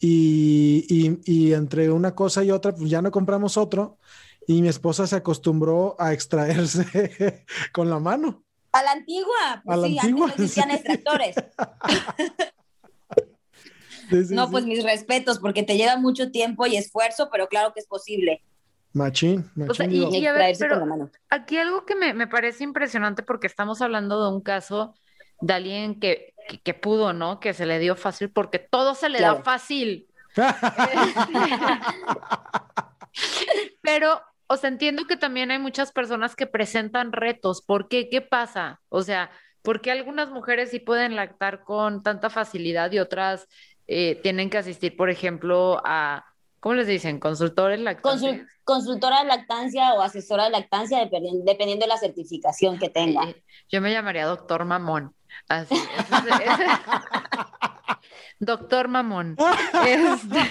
y, 0.00 0.86
y, 0.88 1.20
y 1.24 1.52
entre 1.52 1.90
una 1.90 2.14
cosa 2.14 2.42
y 2.42 2.50
otra, 2.50 2.74
pues 2.74 2.88
ya 2.88 3.02
no 3.02 3.10
compramos 3.10 3.58
otro 3.58 3.98
y 4.46 4.62
mi 4.62 4.68
esposa 4.68 5.06
se 5.06 5.16
acostumbró 5.16 5.94
a 5.98 6.12
extraerse 6.12 7.44
con 7.72 7.90
la 7.90 7.98
mano. 7.98 8.44
A 8.72 8.82
la 8.82 8.92
antigua. 8.92 9.62
Pues 9.64 9.78
A 9.78 9.80
la 9.80 9.88
sí, 9.88 9.98
antigua, 9.98 10.26
antes 10.26 10.38
no 10.38 10.44
existían 10.44 10.70
sí. 10.70 10.76
extractores. 10.76 11.36
Sí, 14.08 14.18
No, 14.36 14.48
pues 14.52 14.64
mis 14.64 14.84
respetos, 14.84 15.40
porque 15.40 15.64
te 15.64 15.76
lleva 15.76 15.96
mucho 15.96 16.30
tiempo 16.30 16.64
y 16.66 16.76
esfuerzo, 16.76 17.28
pero 17.28 17.48
claro 17.48 17.72
que 17.74 17.80
es 17.80 17.86
posible 17.86 18.40
Machín, 18.96 19.50
machín. 19.54 19.70
O 19.70 19.74
sea, 19.74 19.86
y- 19.86 20.16
y 20.22 20.26
a 20.26 20.32
ver, 20.32 20.56
pero- 20.58 20.78
con 20.78 20.80
la 20.80 20.86
mano. 20.96 21.10
Aquí 21.28 21.58
algo 21.58 21.84
que 21.84 21.94
me, 21.94 22.14
me 22.14 22.26
parece 22.26 22.64
impresionante 22.64 23.22
porque 23.22 23.46
estamos 23.46 23.82
hablando 23.82 24.22
de 24.22 24.30
un 24.34 24.40
caso 24.40 24.94
de 25.40 25.52
alguien 25.52 26.00
que, 26.00 26.32
que, 26.48 26.60
que 26.62 26.72
pudo, 26.74 27.12
¿no? 27.12 27.38
Que 27.38 27.52
se 27.52 27.66
le 27.66 27.78
dio 27.78 27.94
fácil 27.94 28.30
porque 28.30 28.58
todo 28.58 28.94
se 28.94 29.10
le 29.10 29.20
da 29.20 29.36
fácil. 29.42 30.06
Pero, 33.82 34.20
o 34.46 34.56
sea, 34.56 34.68
entiendo 34.68 35.06
que 35.06 35.16
también 35.16 35.50
hay 35.50 35.58
muchas 35.58 35.92
personas 35.92 36.36
que 36.36 36.46
presentan 36.46 37.12
retos. 37.12 37.62
¿Por 37.62 37.88
qué? 37.88 38.08
¿Qué 38.08 38.20
pasa? 38.20 38.80
O 38.88 39.02
sea, 39.02 39.30
¿por 39.62 39.80
qué 39.80 39.90
algunas 39.90 40.30
mujeres 40.30 40.70
sí 40.70 40.80
pueden 40.80 41.16
lactar 41.16 41.64
con 41.64 42.02
tanta 42.02 42.30
facilidad 42.30 42.90
y 42.92 42.98
otras 42.98 43.46
eh, 43.86 44.18
tienen 44.22 44.50
que 44.50 44.58
asistir, 44.58 44.96
por 44.96 45.10
ejemplo, 45.10 45.80
a, 45.84 46.24
¿cómo 46.66 46.74
les 46.74 46.88
dicen? 46.88 47.20
Consultores 47.20 47.78
lactantes. 47.78 48.22
Consul- 48.22 48.44
consultora 48.64 49.20
de 49.20 49.26
lactancia 49.26 49.94
o 49.94 50.02
asesora 50.02 50.46
de 50.46 50.50
lactancia, 50.50 50.98
dependiendo, 50.98 51.44
dependiendo 51.44 51.84
de 51.84 51.88
la 51.90 51.96
certificación 51.96 52.76
que 52.76 52.88
tenga. 52.90 53.22
Yo 53.70 53.80
me 53.80 53.92
llamaría 53.92 54.26
doctor 54.26 54.64
mamón. 54.64 55.14
Así. 55.48 55.74
ese 55.76 56.28
es- 56.28 56.40
ese- 56.40 56.66
Doctor 58.40 58.88
mamón. 58.88 59.36
Este- 59.86 60.40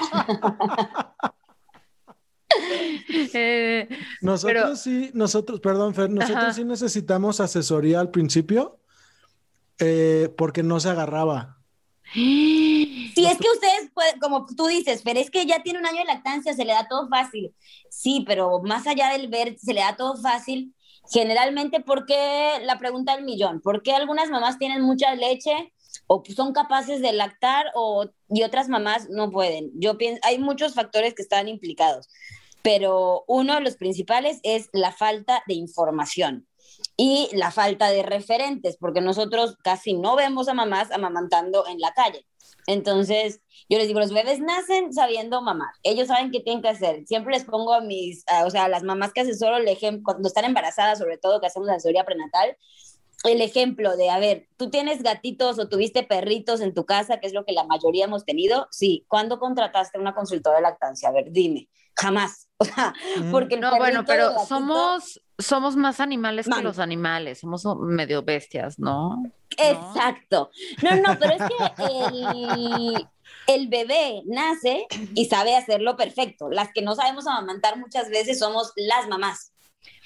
Eh, 3.34 3.90
Nosotros 4.22 4.54
Pero- 4.64 4.76
sí, 4.78 5.12
nosotros, 5.14 5.60
perdón, 5.60 5.94
Fer, 5.94 6.10
nosotros 6.10 6.44
Ajá. 6.46 6.54
sí 6.54 6.64
necesitamos 6.64 7.42
asesoría 7.42 8.00
al 8.00 8.12
principio 8.12 8.80
eh, 9.80 10.34
porque 10.38 10.64
no 10.64 10.80
se 10.80 10.90
agarraba. 10.90 11.58
Sí, 13.16 13.26
es 13.26 13.38
que 13.38 13.48
ustedes, 13.54 13.92
pueden- 13.94 14.20
como 14.20 14.46
tú 14.46 14.68
dices, 14.68 15.02
pero 15.04 15.20
es 15.20 15.32
que 15.32 15.46
ya 15.46 15.64
tiene 15.64 15.80
un 15.80 15.86
año 15.86 16.00
de 16.00 16.06
lactancia, 16.06 16.54
se 16.54 16.66
le 16.66 16.74
da 16.74 16.88
todo 16.88 17.08
fácil. 17.08 17.54
Sí, 17.90 18.24
pero 18.28 18.60
más 18.62 18.88
allá 18.88 19.10
del 19.10 19.28
ver, 19.30 19.58
se 19.58 19.74
le 19.74 19.82
da 19.82 19.96
todo 19.96 20.18
fácil. 20.22 20.74
Generalmente, 21.12 21.80
¿por 21.82 22.06
qué 22.06 22.60
la 22.64 22.78
pregunta 22.78 23.16
del 23.16 23.24
millón? 23.26 23.62
¿Por 23.62 23.84
qué 23.84 23.94
algunas 23.94 24.30
mamás 24.30 24.58
tienen 24.58 24.82
mucha 24.82 25.14
leche 25.16 25.74
o 26.08 26.24
son 26.36 26.52
capaces 26.52 27.02
de 27.02 27.14
lactar 27.14 27.68
o, 27.76 28.06
y 28.30 28.44
otras 28.44 28.68
mamás 28.70 29.08
no 29.10 29.32
pueden? 29.32 29.72
Yo 29.76 29.98
pienso, 29.98 30.20
hay 30.24 30.40
muchos 30.40 30.74
factores 30.74 31.14
que 31.14 31.22
están 31.22 31.48
implicados, 31.48 32.10
pero 32.64 33.24
uno 33.28 33.54
de 33.56 33.62
los 33.62 33.78
principales 33.78 34.40
es 34.44 34.70
la 34.74 34.92
falta 34.92 35.44
de 35.48 35.54
información 35.54 36.48
y 36.98 37.30
la 37.34 37.52
falta 37.52 37.90
de 37.90 38.04
referentes, 38.04 38.78
porque 38.78 39.02
nosotros 39.02 39.58
casi 39.64 39.94
no 39.94 40.16
vemos 40.16 40.48
a 40.48 40.54
mamás 40.54 40.92
amamantando 40.92 41.68
en 41.68 41.80
la 41.80 41.94
calle. 41.94 42.26
Entonces, 42.68 43.42
yo 43.70 43.78
les 43.78 43.88
digo, 43.88 44.00
los 44.00 44.14
bebés 44.14 44.40
nacen 44.40 44.94
sabiendo 44.94 45.42
mamar. 45.42 45.70
Ellos 45.84 46.08
saben 46.08 46.32
qué 46.32 46.40
tienen 46.40 46.62
que 46.62 46.70
hacer. 46.70 47.06
Siempre 47.06 47.34
les 47.34 47.44
pongo 47.46 47.74
a 47.74 47.82
mis, 47.82 48.24
a- 48.28 48.46
o 48.46 48.50
sea, 48.50 48.66
a 48.66 48.70
las 48.70 48.84
mamás 48.84 49.14
que 49.14 49.22
asesoro 49.22 49.58
el 49.58 49.68
ejemplo, 49.68 50.04
cuando 50.06 50.28
están 50.28 50.46
embarazadas, 50.46 51.00
sobre 51.00 51.18
todo 51.18 51.40
que 51.40 51.48
hacemos 51.48 51.70
asesoría 51.70 52.06
prenatal, 52.06 52.58
el 53.24 53.42
ejemplo 53.42 53.98
de, 53.98 54.10
a 54.10 54.20
ver, 54.20 54.48
tú 54.58 54.70
tienes 54.70 55.02
gatitos 55.02 55.58
o 55.60 55.68
tuviste 55.68 56.04
perritos 56.04 56.62
en 56.62 56.74
tu 56.74 56.86
casa, 56.86 57.20
que 57.20 57.28
es 57.28 57.34
lo 57.34 57.44
que 57.44 57.54
la 57.54 57.64
mayoría 57.64 58.06
hemos 58.06 58.24
tenido. 58.26 58.68
Sí, 58.72 59.06
¿cuándo 59.08 59.40
contrataste 59.40 60.00
una 60.00 60.14
consultora 60.14 60.58
de 60.58 60.62
lactancia? 60.64 61.10
A 61.10 61.12
ver, 61.12 61.32
dime. 61.32 61.68
Jamás. 61.96 62.42
O 62.58 62.64
sea, 62.64 62.94
porque 63.32 63.58
no, 63.58 63.76
bueno, 63.76 64.06
pero 64.06 64.30
gatito- 64.32 64.46
somos, 64.48 65.22
somos 65.38 65.76
más 65.76 66.00
animales 66.00 66.48
que 66.48 66.62
los 66.64 66.80
animales, 66.80 67.40
somos 67.42 67.66
medio 67.82 68.24
bestias, 68.24 68.80
¿no? 68.80 69.22
Exacto. 69.58 70.52
No, 70.82 70.96
no, 70.96 71.20
pero 71.20 71.34
es 71.34 71.42
que 71.42 71.84
el, 71.84 73.08
el 73.48 73.68
bebé 73.68 74.22
nace 74.26 74.88
y 75.14 75.26
sabe 75.26 75.58
hacerlo 75.58 75.98
perfecto. 75.98 76.50
Las 76.50 76.70
que 76.74 76.82
no 76.82 76.96
sabemos 76.96 77.28
amamantar 77.28 77.78
muchas 77.78 78.10
veces 78.10 78.40
somos 78.40 78.72
las 78.78 79.10
mamás. 79.10 79.52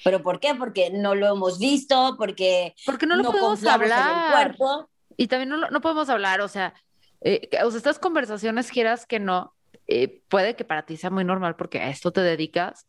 ¿Pero 0.02 0.20
por 0.20 0.40
qué? 0.40 0.56
Porque 0.56 0.90
no 0.90 1.14
lo 1.14 1.28
hemos 1.28 1.60
visto, 1.60 2.16
porque 2.18 2.74
Porque 2.84 3.06
no 3.06 3.14
lo 3.14 3.24
podemos 3.30 3.50
confiamos 3.60 3.82
en 3.82 3.86
el 3.86 3.92
hablar. 3.92 4.32
cuerpo. 4.56 4.90
Y 5.16 5.28
también 5.28 5.50
no, 5.50 5.56
lo- 5.56 5.70
no 5.70 5.80
podemos 5.80 6.08
hablar, 6.08 6.40
o 6.40 6.48
sea, 6.48 6.74
eh, 7.20 7.48
o 7.64 7.70
sea, 7.70 7.78
estas 7.78 8.00
conversaciones 8.00 8.72
quieras 8.72 9.06
que 9.06 9.20
no, 9.20 9.54
eh, 9.90 10.22
puede 10.28 10.56
que 10.56 10.64
para 10.64 10.86
ti 10.86 10.96
sea 10.96 11.10
muy 11.10 11.24
normal 11.24 11.56
porque 11.56 11.80
a 11.80 11.90
esto 11.90 12.12
te 12.12 12.22
dedicas, 12.22 12.86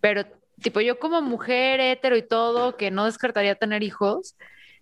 pero 0.00 0.24
tipo 0.62 0.80
yo 0.80 0.98
como 0.98 1.22
mujer 1.22 1.80
hetero 1.80 2.16
y 2.16 2.22
todo, 2.26 2.76
que 2.76 2.90
no 2.90 3.06
descartaría 3.06 3.54
tener 3.56 3.82
hijos, 3.82 4.36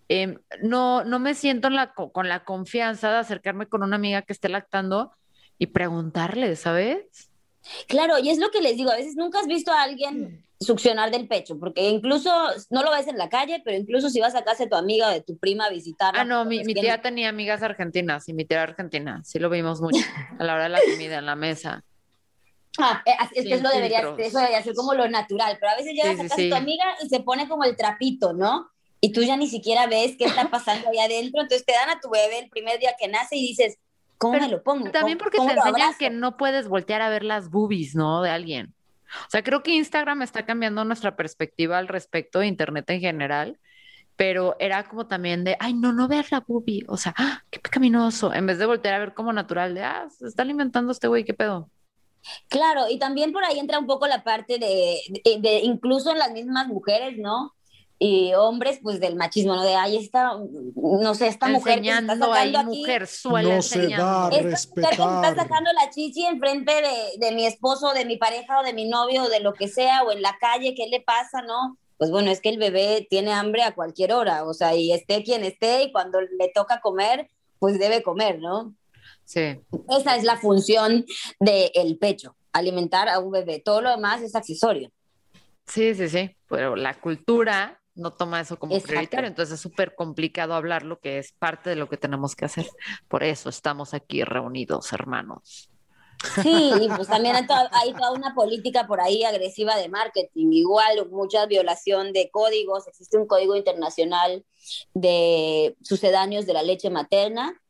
em, 0.09 0.39
no, 0.63 1.03
no 1.05 1.19
me 1.19 1.35
siento 1.35 1.67
en 1.69 1.75
la, 1.75 1.93
co- 1.93 2.11
con 2.11 2.27
la 2.29 2.43
confianza 2.45 3.11
de 3.11 3.17
acercarme 3.17 3.67
con 3.67 3.83
una 3.83 3.95
amiga 3.97 4.21
que 4.23 4.33
esté 4.33 4.49
lactando 4.49 5.13
y 5.57 5.67
preguntarle, 5.67 6.55
¿sabes? 6.55 7.31
Claro, 7.87 8.19
y 8.19 8.29
es 8.29 8.39
lo 8.39 8.49
que 8.51 8.61
les 8.61 8.77
digo, 8.77 8.91
a 8.91 8.95
veces 8.95 9.15
nunca 9.15 9.39
has 9.39 9.47
visto 9.47 9.71
a 9.71 9.83
alguien 9.83 10.45
succionar 10.59 11.09
del 11.11 11.27
pecho, 11.27 11.57
porque 11.57 11.89
incluso 11.89 12.29
no 12.69 12.83
lo 12.83 12.91
ves 12.91 13.07
en 13.07 13.17
la 13.17 13.29
calle, 13.29 13.61
pero 13.63 13.77
incluso 13.77 14.09
si 14.09 14.19
vas 14.19 14.35
a 14.35 14.43
casa 14.43 14.63
de 14.63 14.69
tu 14.69 14.75
amiga 14.75 15.07
o 15.07 15.11
de 15.11 15.21
tu 15.21 15.37
prima 15.37 15.65
a 15.65 15.69
visitarla. 15.69 16.21
Ah, 16.21 16.25
no, 16.25 16.43
mi, 16.45 16.57
pues, 16.57 16.67
mi 16.67 16.73
que- 16.73 16.81
tía 16.81 17.01
tenía 17.01 17.29
amigas 17.29 17.63
argentinas 17.63 18.27
y 18.27 18.33
mi 18.33 18.43
tía 18.45 18.57
era 18.63 18.71
argentina, 18.71 19.21
sí 19.23 19.39
lo 19.39 19.49
vimos 19.49 19.79
mucho 19.81 19.99
a 20.37 20.43
la 20.43 20.53
hora 20.55 20.63
de 20.63 20.69
la 20.69 20.81
comida 20.81 21.19
en 21.19 21.25
la 21.25 21.35
mesa. 21.35 21.83
Ah, 22.77 23.01
eh, 23.05 23.11
es 23.21 23.29
que 23.29 23.41
Sin 23.43 23.53
eso 23.53 23.69
debería, 23.69 23.99
eso 24.17 24.37
debería 24.39 24.63
ser 24.63 24.73
como 24.75 24.93
lo 24.93 25.07
natural, 25.09 25.57
pero 25.59 25.71
a 25.71 25.75
veces 25.75 25.93
llegas 25.93 26.15
Sí, 26.15 26.19
a 26.19 26.23
sí, 26.23 26.29
casa 26.29 26.41
de 26.41 26.49
tu 26.49 26.55
amiga 26.55 26.85
y 27.03 27.09
se 27.09 27.19
pone 27.21 27.47
como 27.47 27.63
el 27.63 27.75
trapito, 27.75 28.33
¿no? 28.33 28.69
Y 29.01 29.11
tú 29.13 29.21
ya 29.23 29.37
ni 29.37 29.47
siquiera 29.47 29.87
ves 29.87 30.15
qué 30.17 30.25
está 30.25 30.49
pasando 30.49 30.89
ahí 30.89 30.99
adentro, 30.99 31.41
entonces 31.41 31.65
te 31.65 31.73
dan 31.73 31.89
a 31.89 31.99
tu 32.01 32.09
bebé 32.09 32.39
el 32.39 32.49
primer 32.49 32.79
día 32.79 32.95
que 32.99 33.07
nace 33.07 33.37
y 33.37 33.47
dices, 33.47 33.77
¿cómo 34.17 34.33
Pero 34.33 34.45
me 34.45 34.51
lo 34.51 34.61
pongo? 34.63 34.91
También 34.91 35.17
¿Cómo- 35.17 35.25
porque 35.31 35.37
te 35.37 35.43
enseñan 35.43 35.93
que 35.97 36.09
no 36.09 36.37
puedes 36.37 36.67
voltear 36.67 37.01
a 37.01 37.09
ver 37.09 37.23
las 37.23 37.49
boobies, 37.49 37.95
¿no? 37.95 38.21
De 38.21 38.29
alguien. 38.29 38.73
O 39.27 39.29
sea, 39.29 39.43
creo 39.43 39.63
que 39.63 39.71
Instagram 39.75 40.21
está 40.21 40.45
cambiando 40.45 40.83
nuestra 40.85 41.15
perspectiva 41.15 41.77
al 41.77 41.87
respecto, 41.87 42.43
Internet 42.43 42.89
en 42.89 42.99
general, 43.01 43.59
pero 44.15 44.55
era 44.59 44.87
como 44.87 45.07
también 45.07 45.43
de, 45.43 45.55
ay, 45.59 45.73
no, 45.73 45.93
no 45.93 46.07
veas 46.07 46.31
la 46.31 46.41
boobie, 46.41 46.83
o 46.87 46.97
sea, 46.97 47.13
¡ah! 47.17 47.43
qué 47.49 47.59
pecaminoso, 47.59 48.33
en 48.33 48.45
vez 48.47 48.57
de 48.59 48.65
voltear 48.65 48.95
a 48.95 48.99
ver 48.99 49.13
como 49.13 49.33
natural 49.33 49.73
de, 49.75 49.83
ah, 49.83 50.07
se 50.09 50.27
está 50.27 50.43
alimentando 50.43 50.91
este 50.91 51.07
güey, 51.07 51.23
qué 51.25 51.33
pedo. 51.33 51.71
Claro, 52.49 52.89
y 52.89 52.99
también 52.99 53.31
por 53.31 53.43
ahí 53.43 53.59
entra 53.59 53.79
un 53.79 53.87
poco 53.87 54.07
la 54.07 54.23
parte 54.23 54.59
de, 54.59 54.99
de- 55.23 55.39
de 55.39 55.59
incluso 55.59 56.11
en 56.11 56.19
las 56.19 56.31
mismas 56.31 56.67
mujeres, 56.67 57.17
¿no? 57.17 57.55
Y 58.01 58.33
hombres, 58.33 58.79
pues 58.81 59.01
del 59.01 59.17
machismo, 59.17 59.55
¿no? 59.55 59.63
De, 59.63 59.75
ay, 59.75 59.97
esta, 59.97 60.31
no 60.75 61.13
sé, 61.15 61.27
esta 61.27 61.47
mujer 61.47 61.81
que 61.81 61.89
está 61.89 61.99
enseñando 61.99 62.33
ahí, 62.33 62.53
sacando 62.53 62.71
aquí, 62.71 62.79
mujer 62.79 63.07
suela 63.07 63.55
No 63.55 63.61
se 63.61 63.87
da. 63.89 64.29
Esta 64.31 64.69
mujer 64.69 64.69
que 64.73 64.91
está 64.91 65.35
sacando 65.35 65.69
la 65.73 65.89
chichi 65.89 66.25
enfrente 66.25 66.71
de, 66.71 67.17
de 67.27 67.35
mi 67.35 67.45
esposo, 67.45 67.91
de 67.91 68.05
mi 68.05 68.15
pareja 68.15 68.61
o 68.61 68.63
de 68.63 68.71
mi 68.73 68.85
novio 68.87 69.23
o 69.23 69.29
de 69.29 69.41
lo 69.41 69.53
que 69.53 69.67
sea, 69.67 70.03
o 70.03 70.13
en 70.13 70.21
la 70.21 70.37
calle, 70.39 70.73
¿qué 70.75 70.87
le 70.87 71.01
pasa, 71.01 71.41
no? 71.41 71.77
Pues 71.97 72.11
bueno, 72.11 72.31
es 72.31 72.39
que 72.39 72.47
el 72.47 72.57
bebé 72.57 73.05
tiene 73.09 73.33
hambre 73.33 73.63
a 73.63 73.75
cualquier 73.75 74.13
hora, 74.13 74.45
o 74.45 74.53
sea, 74.53 74.73
y 74.73 74.93
esté 74.93 75.21
quien 75.21 75.43
esté, 75.43 75.83
y 75.83 75.91
cuando 75.91 76.21
le 76.21 76.49
toca 76.55 76.79
comer, 76.79 77.27
pues 77.59 77.77
debe 77.77 78.01
comer, 78.01 78.39
¿no? 78.39 78.73
Sí, 79.25 79.59
Esa 79.89 80.15
es 80.15 80.23
la 80.23 80.37
función 80.37 81.05
del 81.39 81.97
pecho, 81.99 82.37
alimentar 82.53 83.09
a 83.09 83.19
un 83.19 83.31
bebé. 83.31 83.59
Todo 83.59 83.81
lo 83.81 83.91
demás 83.91 84.21
es 84.21 84.33
accesorio. 84.33 84.89
sí, 85.67 85.93
sí, 85.93 86.07
sí, 86.07 86.35
pero 86.47 86.77
la 86.77 86.93
cultura 86.93 87.78
no 87.99 88.13
toma 88.13 88.41
eso 88.41 88.57
como 88.57 88.73
Exacto. 88.73 88.91
prioritario, 88.91 89.27
entonces 89.27 89.55
es 89.55 89.61
súper 89.61 89.95
complicado 89.95 90.53
hablarlo, 90.53 90.99
que 90.99 91.19
es 91.19 91.33
parte 91.33 91.69
de 91.69 91.75
lo 91.75 91.89
que 91.89 91.97
tenemos 91.97 92.35
que 92.35 92.45
hacer. 92.45 92.67
Por 93.07 93.23
eso 93.23 93.49
estamos 93.49 93.93
aquí 93.93 94.23
reunidos, 94.23 94.91
hermanos. 94.93 95.69
Sí, 96.41 96.71
y 96.81 96.89
pues 96.89 97.07
también 97.07 97.35
hay 97.35 97.47
toda, 97.47 97.69
hay 97.71 97.93
toda 97.93 98.11
una 98.11 98.35
política 98.35 98.87
por 98.87 98.99
ahí 98.99 99.23
agresiva 99.23 99.77
de 99.77 99.87
marketing, 99.87 100.51
igual 100.51 101.09
mucha 101.09 101.45
violación 101.45 102.11
de 102.11 102.29
códigos, 102.29 102.87
existe 102.87 103.17
un 103.17 103.25
código 103.25 103.55
internacional 103.55 104.43
de 104.93 105.77
sucedáneos 105.81 106.45
de 106.45 106.53
la 106.53 106.63
leche 106.63 106.89
materna, 106.89 107.61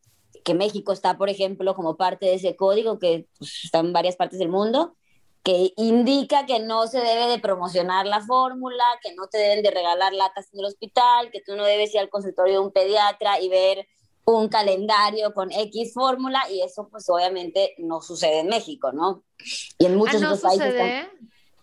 que 0.44 0.56
México 0.56 0.94
está, 0.94 1.18
por 1.18 1.30
ejemplo, 1.30 1.76
como 1.76 1.96
parte 1.96 2.26
de 2.26 2.36
ese 2.36 2.56
código, 2.56 2.98
que 2.98 3.28
pues, 3.38 3.66
está 3.66 3.80
en 3.80 3.94
varias 3.94 4.16
partes 4.16 4.40
del 4.40 4.50
mundo, 4.50 4.96
que 5.44 5.72
indica 5.78 6.46
que 6.46 6.60
no 6.60 6.88
se 6.88 7.00
debe 7.00 7.28
de 7.28 7.40
promocionar 7.40 8.06
la 8.06 8.22
fórmula, 8.22 8.84
que 9.02 9.14
no 9.16 9.28
te 9.28 9.38
deben 9.38 9.64
de 9.64 9.72
regalar 9.72 10.14
latas 10.14 10.50
en 10.54 10.60
el 10.60 10.66
hospital, 10.66 11.32
que 11.32 11.42
tú 11.42 11.56
no 11.56 11.64
debes 11.64 11.94
ir 11.94 12.00
al 12.02 12.10
consultorio 12.10 12.54
de 12.56 12.60
un 12.60 12.72
pediatra 12.72 13.40
y 13.40 13.50
ver 13.50 13.88
un 14.26 14.48
calendario 14.50 15.34
con 15.34 15.52
X 15.52 15.94
fórmula 15.94 16.44
y 16.52 16.62
eso 16.62 16.88
pues 16.92 17.10
obviamente 17.10 17.74
no 17.80 18.02
sucede 18.02 18.40
en 18.42 18.48
México, 18.48 18.92
¿no? 18.92 19.24
Y 19.80 19.86
en 19.86 19.94
Ah, 19.94 19.98
muchos 19.98 20.22
no 20.22 20.28
otros 20.28 20.42
países. 20.42 20.72
sucede. 20.72 21.10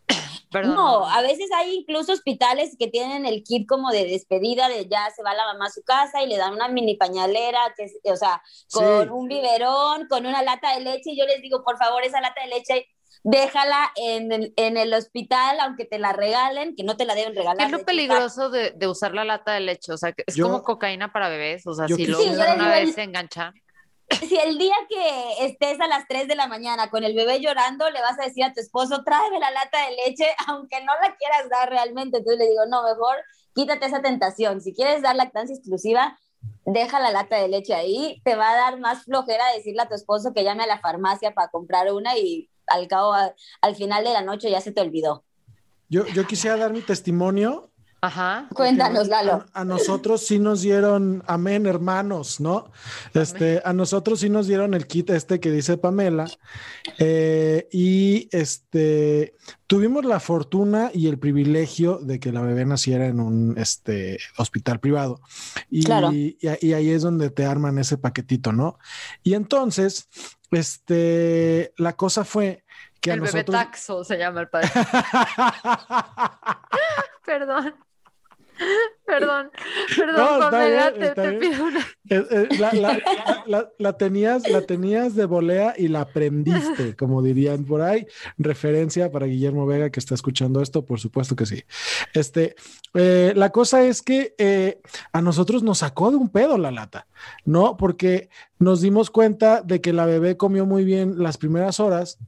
Perdón. 0.50 0.74
No, 0.74 1.06
a 1.06 1.20
veces 1.22 1.50
hay 1.54 1.74
incluso 1.74 2.12
hospitales 2.12 2.76
que 2.78 2.86
tienen 2.88 3.26
el 3.26 3.42
kit 3.44 3.68
como 3.68 3.90
de 3.90 4.04
despedida, 4.06 4.68
de 4.68 4.86
ya 4.88 5.10
se 5.14 5.22
va 5.22 5.34
la 5.34 5.44
mamá 5.44 5.66
a 5.66 5.70
su 5.70 5.82
casa 5.82 6.22
y 6.22 6.28
le 6.28 6.36
dan 6.38 6.54
una 6.54 6.68
mini 6.68 6.94
pañalera, 6.96 7.60
que 7.76 7.84
es- 7.84 7.98
o 8.04 8.16
sea, 8.16 8.42
con 8.72 9.04
Sí. 9.04 9.08
un 9.12 9.28
biberón, 9.28 10.06
con 10.08 10.24
una 10.26 10.42
lata 10.42 10.74
de 10.74 10.80
leche, 10.82 11.10
y 11.10 11.18
yo 11.18 11.26
les 11.26 11.42
digo, 11.42 11.62
por 11.62 11.76
favor, 11.76 12.02
esa 12.04 12.20
lata 12.20 12.40
de 12.42 12.48
leche, 12.48 12.86
déjala 13.24 13.90
en 13.96 14.32
el, 14.32 14.52
en 14.56 14.76
el 14.76 14.92
hospital, 14.94 15.58
aunque 15.60 15.84
te 15.84 15.98
la 15.98 16.12
regalen, 16.12 16.74
que 16.76 16.84
no 16.84 16.96
te 16.96 17.04
la 17.04 17.14
deben 17.14 17.34
regalar. 17.34 17.56
¿Qué 17.58 17.64
es 17.64 17.70
lo 17.80 17.84
peligroso 17.84 18.50
de, 18.50 18.70
de 18.70 18.88
usar 18.88 19.14
la 19.14 19.24
lata 19.24 19.52
de 19.52 19.60
leche? 19.60 19.92
O 19.92 19.96
sea, 19.98 20.12
que 20.12 20.24
es 20.26 20.34
Yo- 20.34 20.46
como 20.46 20.62
cocaína 20.62 21.12
para 21.12 21.28
bebés. 21.28 21.66
O 21.66 21.74
sea, 21.74 21.86
si 21.88 22.06
lo 22.06 22.20
una 22.22 22.68
vez 22.70 22.88
el- 22.88 22.94
se 22.94 23.02
engancha. 23.02 23.52
si 24.28 24.36
el 24.38 24.56
día 24.56 24.76
que 24.88 25.46
estés 25.46 25.80
a 25.80 25.88
las 25.88 26.06
3 26.06 26.28
de 26.28 26.36
la 26.36 26.46
mañana 26.46 26.90
con 26.90 27.02
el 27.02 27.14
bebé 27.16 27.40
llorando, 27.40 27.90
le 27.90 28.00
vas 28.00 28.16
a 28.20 28.24
decir 28.24 28.44
a 28.44 28.52
tu 28.52 28.60
esposo, 28.60 29.02
tráeme 29.02 29.40
la 29.40 29.50
lata 29.50 29.78
de 29.88 29.96
leche, 29.96 30.26
aunque 30.46 30.80
no 30.84 30.92
la 31.02 31.16
quieras 31.16 31.48
dar 31.50 31.68
realmente. 31.70 32.18
Entonces 32.18 32.38
le 32.38 32.48
digo, 32.50 32.66
no, 32.68 32.84
mejor 32.84 33.16
quítate 33.54 33.86
esa 33.86 34.02
tentación. 34.02 34.60
Si 34.60 34.72
quieres 34.72 35.02
dar 35.02 35.16
lactancia 35.16 35.56
exclusiva, 35.56 36.16
deja 36.64 37.00
la 37.00 37.10
lata 37.10 37.36
de 37.36 37.48
leche 37.48 37.74
ahí. 37.74 38.20
Te 38.24 38.36
va 38.36 38.50
a 38.50 38.56
dar 38.56 38.78
más 38.78 39.02
flojera 39.04 39.44
decirle 39.56 39.82
a 39.82 39.88
tu 39.88 39.94
esposo 39.96 40.32
que 40.32 40.44
llame 40.44 40.62
a 40.62 40.68
la 40.68 40.78
farmacia 40.78 41.34
para 41.34 41.48
comprar 41.48 41.92
una 41.92 42.16
y 42.16 42.48
al 42.68 42.88
cabo, 42.88 43.12
a- 43.14 43.34
al 43.62 43.74
final 43.76 44.04
de 44.04 44.12
la 44.12 44.22
noche 44.22 44.50
ya 44.50 44.60
se 44.60 44.72
te 44.72 44.80
olvidó. 44.80 45.24
Yo, 45.88 46.04
yo 46.06 46.26
quisiera 46.26 46.56
dar 46.56 46.72
mi 46.72 46.80
testimonio. 46.82 47.70
Ajá. 48.02 48.48
Cuéntanos, 48.54 49.08
Lalo. 49.08 49.46
A, 49.54 49.62
a 49.62 49.64
nosotros 49.64 50.20
sí 50.24 50.38
nos 50.38 50.60
dieron, 50.60 51.24
amén, 51.26 51.66
hermanos, 51.66 52.40
¿no? 52.40 52.70
Este, 53.14 53.62
a 53.64 53.72
nosotros 53.72 54.20
sí 54.20 54.28
nos 54.28 54.46
dieron 54.46 54.74
el 54.74 54.86
kit 54.86 55.10
este 55.10 55.40
que 55.40 55.50
dice 55.50 55.76
Pamela. 55.78 56.26
eh, 56.98 57.66
y 57.72 58.28
este, 58.32 59.34
tuvimos 59.66 60.04
la 60.04 60.20
fortuna 60.20 60.90
y 60.94 61.08
el 61.08 61.18
privilegio 61.18 61.98
de 61.98 62.20
que 62.20 62.32
la 62.32 62.42
bebé 62.42 62.64
naciera 62.64 63.06
en 63.06 63.18
un 63.18 63.54
este, 63.58 64.18
hospital 64.38 64.78
privado. 64.78 65.20
Y, 65.70 65.82
Claro. 65.84 66.12
y, 66.12 66.38
y 66.60 66.72
ahí 66.74 66.90
es 66.90 67.02
donde 67.02 67.30
te 67.30 67.44
arman 67.44 67.78
ese 67.78 67.98
paquetito, 67.98 68.52
¿no? 68.52 68.78
Y 69.24 69.34
entonces, 69.34 70.08
este, 70.50 71.72
la 71.76 71.94
cosa 71.94 72.24
fue 72.24 72.64
que 73.00 73.10
a 73.10 73.14
El 73.14 73.20
bebé 73.20 73.44
taxo 73.44 74.04
se 74.04 74.18
llama 74.18 74.42
el 74.42 74.48
padre. 74.48 74.68
Perdón. 77.24 77.74
Perdón, 79.06 79.50
perdón, 79.96 80.16
No, 80.16 80.34
está 80.34 80.50
Pamela, 80.50 80.90
bien, 80.90 81.14
te, 81.14 81.32
pido 81.34 81.64
una. 81.64 81.80
Eh, 82.08 82.24
eh, 82.30 82.48
la, 82.60 82.72
la- 82.72 82.92
la- 82.92 83.44
la- 83.46 83.70
la 83.78 83.92
tenías, 83.96 84.48
la 84.48 84.62
tenías 84.62 85.14
de 85.16 85.24
volea 85.26 85.74
y 85.76 85.88
la 85.88 86.02
aprendiste, 86.02 86.94
como 86.98 87.20
dirían 87.22 87.64
por 87.64 87.82
ahí. 87.82 88.06
Referencia 88.38 89.10
para 89.10 89.26
Guillermo 89.26 89.66
Vega 89.66 89.90
que 89.90 89.98
está 90.00 90.14
escuchando 90.14 90.60
esto, 90.60 90.84
por 90.84 90.98
supuesto 91.00 91.34
que 91.36 91.46
sí. 91.46 91.64
Este, 92.14 92.54
eh, 92.94 93.32
la 93.36 93.50
cosa 93.50 93.84
es 93.84 94.02
que 94.02 94.34
eh, 94.38 94.80
a 95.12 95.20
nosotros 95.20 95.62
nos 95.62 95.78
sacó 95.78 96.10
de 96.10 96.16
un 96.16 96.28
pedo 96.28 96.58
la 96.58 96.70
lata, 96.70 97.06
¿no? 97.44 97.76
Porque 97.76 98.28
nos 98.58 98.80
dimos 98.80 99.10
cuenta 99.10 99.62
de 99.62 99.80
que 99.80 99.92
la 99.92 100.06
bebé 100.06 100.36
comió 100.36 100.64
muy 100.66 100.84
bien 100.84 101.14
las 101.22 101.38
primeras 101.38 101.80
horas 101.80 102.18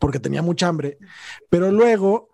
porque 0.00 0.18
tenía 0.20 0.42
mucha 0.42 0.68
hambre, 0.68 0.98
pero 1.50 1.70
luego 1.70 2.30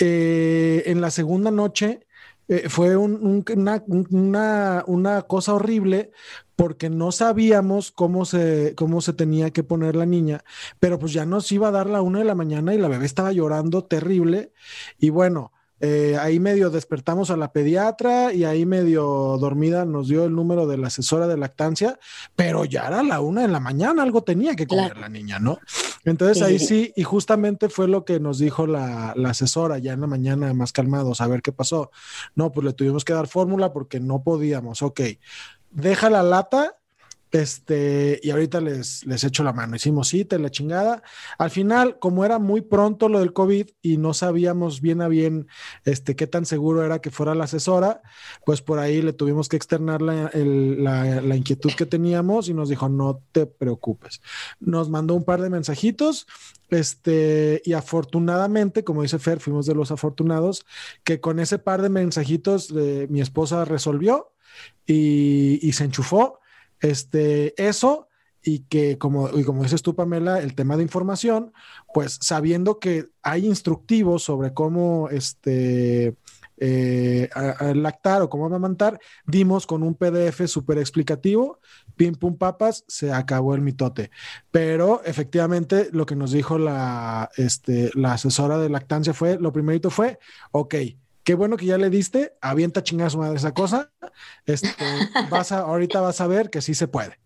eh, 0.00 0.82
en 0.86 1.00
la 1.00 1.10
segunda 1.10 1.50
noche 1.50 2.00
eh, 2.48 2.68
fue 2.68 2.96
un- 2.96 3.14
un- 3.24 3.44
una, 3.56 3.84
una, 3.88 4.84
una 4.86 5.22
cosa 5.22 5.54
horrible 5.54 6.10
porque 6.56 6.90
no 6.90 7.12
sabíamos 7.12 7.92
cómo 7.92 8.24
se, 8.24 8.74
cómo 8.76 9.00
se 9.00 9.12
tenía 9.14 9.50
que 9.50 9.64
poner 9.64 9.96
la 9.96 10.06
niña, 10.06 10.44
pero 10.80 10.98
pues 10.98 11.12
ya 11.12 11.24
nos 11.26 11.50
iba 11.52 11.68
a 11.68 11.70
dar 11.70 11.88
la 11.88 12.02
una 12.02 12.20
de 12.20 12.24
la 12.24 12.34
mañana 12.34 12.74
y 12.74 12.78
la 12.78 12.88
bebé 12.88 13.06
estaba 13.06 13.32
llorando 13.32 13.84
terrible 13.84 14.52
y 14.98 15.10
bueno. 15.10 15.51
Eh, 15.84 16.16
ahí 16.16 16.38
medio 16.38 16.70
despertamos 16.70 17.32
a 17.32 17.36
la 17.36 17.50
pediatra 17.50 18.32
y 18.32 18.44
ahí 18.44 18.64
medio 18.64 19.36
dormida 19.40 19.84
nos 19.84 20.06
dio 20.06 20.24
el 20.24 20.32
número 20.32 20.68
de 20.68 20.78
la 20.78 20.86
asesora 20.86 21.26
de 21.26 21.36
lactancia, 21.36 21.98
pero 22.36 22.64
ya 22.64 22.86
era 22.86 23.02
la 23.02 23.18
una 23.18 23.42
de 23.42 23.48
la 23.48 23.58
mañana, 23.58 24.04
algo 24.04 24.22
tenía 24.22 24.54
que 24.54 24.68
comer 24.68 24.96
la 24.96 25.08
niña, 25.08 25.40
¿no? 25.40 25.58
Entonces 26.04 26.38
Sí, 26.38 26.44
ahí 26.44 26.58
sí, 26.60 26.66
sí, 26.66 26.92
y 26.94 27.02
justamente 27.02 27.68
fue 27.68 27.88
lo 27.88 28.04
que 28.04 28.20
nos 28.20 28.38
dijo 28.38 28.68
la, 28.68 29.12
la 29.16 29.30
asesora 29.30 29.78
ya 29.78 29.92
en 29.92 30.02
la 30.02 30.06
mañana, 30.06 30.54
más 30.54 30.70
calmados, 30.70 31.20
a 31.20 31.26
ver 31.26 31.42
qué 31.42 31.50
pasó. 31.50 31.90
No, 32.36 32.52
pues 32.52 32.64
le 32.64 32.74
tuvimos 32.74 33.04
que 33.04 33.12
dar 33.12 33.26
fórmula 33.26 33.72
porque 33.72 33.98
no 33.98 34.22
podíamos. 34.22 34.82
Ok, 34.82 35.00
deja 35.72 36.10
la 36.10 36.22
lata. 36.22 36.76
Este, 37.32 38.20
y 38.22 38.30
ahorita 38.30 38.60
les, 38.60 39.06
les 39.06 39.24
echo 39.24 39.42
la 39.42 39.54
mano. 39.54 39.74
Hicimos 39.74 40.08
cita 40.08 40.36
y 40.36 40.38
la 40.38 40.50
chingada. 40.50 41.02
Al 41.38 41.50
final, 41.50 41.98
como 41.98 42.26
era 42.26 42.38
muy 42.38 42.60
pronto 42.60 43.08
lo 43.08 43.20
del 43.20 43.32
COVID 43.32 43.68
y 43.80 43.96
no 43.96 44.12
sabíamos 44.12 44.82
bien 44.82 45.00
a 45.00 45.08
bien 45.08 45.48
este, 45.86 46.14
qué 46.14 46.26
tan 46.26 46.44
seguro 46.44 46.84
era 46.84 47.00
que 47.00 47.10
fuera 47.10 47.34
la 47.34 47.44
asesora, 47.44 48.02
pues 48.44 48.60
por 48.60 48.78
ahí 48.78 49.00
le 49.00 49.14
tuvimos 49.14 49.48
que 49.48 49.56
externar 49.56 50.02
la, 50.02 50.30
la 50.34 51.36
inquietud 51.36 51.72
que 51.76 51.86
teníamos 51.86 52.50
y 52.50 52.54
nos 52.54 52.68
dijo, 52.68 52.90
no 52.90 53.22
te 53.32 53.46
preocupes. 53.46 54.20
Nos 54.60 54.90
mandó 54.90 55.14
un 55.14 55.24
par 55.24 55.40
de 55.40 55.48
mensajitos, 55.48 56.26
este, 56.68 57.62
y 57.64 57.72
afortunadamente, 57.72 58.84
como 58.84 59.02
dice 59.02 59.18
Fer, 59.18 59.40
fuimos 59.40 59.64
de 59.64 59.74
los 59.74 59.90
afortunados, 59.90 60.66
que 61.02 61.20
con 61.20 61.40
ese 61.40 61.58
par 61.58 61.80
de 61.80 61.88
mensajitos 61.88 62.70
eh, 62.76 63.06
mi 63.08 63.22
esposa 63.22 63.64
resolvió 63.64 64.32
y, 64.86 65.58
y 65.66 65.72
se 65.72 65.84
enchufó. 65.84 66.41
Este, 66.82 67.54
eso 67.62 68.08
y 68.44 68.60
que 68.64 68.98
como, 68.98 69.30
y 69.38 69.44
como 69.44 69.62
dices 69.62 69.82
tú, 69.82 69.94
Pamela, 69.94 70.40
el 70.40 70.54
tema 70.54 70.76
de 70.76 70.82
información, 70.82 71.52
pues 71.94 72.18
sabiendo 72.20 72.78
que 72.78 73.06
hay 73.22 73.46
instructivos 73.46 74.24
sobre 74.24 74.52
cómo 74.52 75.08
este, 75.10 76.16
eh, 76.58 77.28
lactar 77.74 78.22
o 78.22 78.28
cómo 78.28 78.46
amamantar, 78.46 79.00
dimos 79.26 79.66
con 79.66 79.82
un 79.82 79.94
PDF 79.94 80.46
súper 80.46 80.78
explicativo, 80.78 81.60
pim 81.96 82.14
pum 82.14 82.36
papas, 82.36 82.84
se 82.88 83.12
acabó 83.12 83.54
el 83.54 83.62
mitote. 83.62 84.10
Pero 84.50 85.02
efectivamente 85.04 85.88
lo 85.92 86.04
que 86.06 86.16
nos 86.16 86.32
dijo 86.32 86.58
la, 86.58 87.30
este, 87.36 87.90
la 87.94 88.14
asesora 88.14 88.58
de 88.58 88.70
lactancia 88.70 89.14
fue, 89.14 89.38
lo 89.38 89.52
primerito 89.52 89.90
fue, 89.90 90.18
ok, 90.50 90.74
qué 91.24 91.34
bueno 91.34 91.56
que 91.56 91.66
ya 91.66 91.78
le 91.78 91.90
diste, 91.90 92.34
avienta 92.40 92.80
a 92.80 92.82
chingar 92.82 93.06
a 93.06 93.10
su 93.10 93.18
madre 93.18 93.36
esa 93.36 93.52
cosa, 93.54 93.90
este, 94.46 94.68
vas 95.30 95.52
a, 95.52 95.60
ahorita 95.60 96.00
vas 96.00 96.20
a 96.20 96.26
ver 96.26 96.50
que 96.50 96.60
sí 96.62 96.74
se 96.74 96.88
puede, 96.88 97.18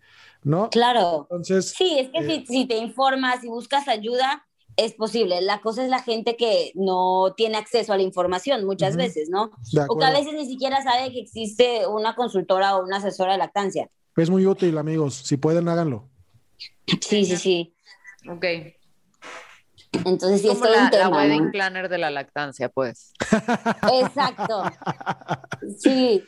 ¿no? 0.42 0.70
Claro. 0.70 1.26
Entonces, 1.30 1.70
Sí, 1.76 1.98
es 1.98 2.10
que 2.10 2.18
Eh, 2.18 2.44
si, 2.46 2.46
si 2.46 2.66
te 2.66 2.76
informas, 2.76 3.40
si 3.40 3.48
buscas 3.48 3.88
ayuda, 3.88 4.46
es 4.76 4.92
posible. 4.92 5.40
La 5.40 5.60
cosa 5.60 5.82
es 5.82 5.90
la 5.90 6.02
gente 6.02 6.36
que 6.36 6.72
no 6.74 7.32
tiene 7.36 7.56
acceso 7.56 7.92
a 7.92 7.96
la 7.96 8.02
información 8.02 8.64
muchas 8.64 8.96
veces, 8.96 9.28
¿no? 9.30 9.50
de 9.72 9.86
O 9.88 9.98
que 9.98 10.04
a 10.04 10.12
veces 10.12 10.34
ni 10.34 10.46
siquiera 10.46 10.82
sabe 10.82 11.12
que 11.12 11.20
existe 11.20 11.86
una 11.86 12.14
consultora 12.14 12.76
o 12.76 12.84
una 12.84 12.98
asesora 12.98 13.32
de 13.32 13.38
lactancia. 13.38 13.88
Es 14.16 14.30
muy 14.30 14.46
útil, 14.46 14.76
amigos. 14.78 15.14
Si 15.14 15.36
pueden, 15.36 15.68
háganlo. 15.68 16.08
Sí, 17.00 17.24
sí, 17.24 17.36
sí. 17.36 17.74
Ok. 18.28 18.44
Entonces 20.04 20.42
sí, 20.42 20.48
es 20.48 20.58
todo 20.58 20.70
la, 20.74 20.84
un 20.84 20.90
tema. 20.90 21.10
la 21.10 21.16
wedding 21.16 21.44
¿no? 21.46 21.50
planner 21.50 21.88
de 21.88 21.98
la 21.98 22.10
lactancia, 22.10 22.68
pues. 22.68 23.12
Exacto. 23.92 24.62
Sí, 25.78 26.22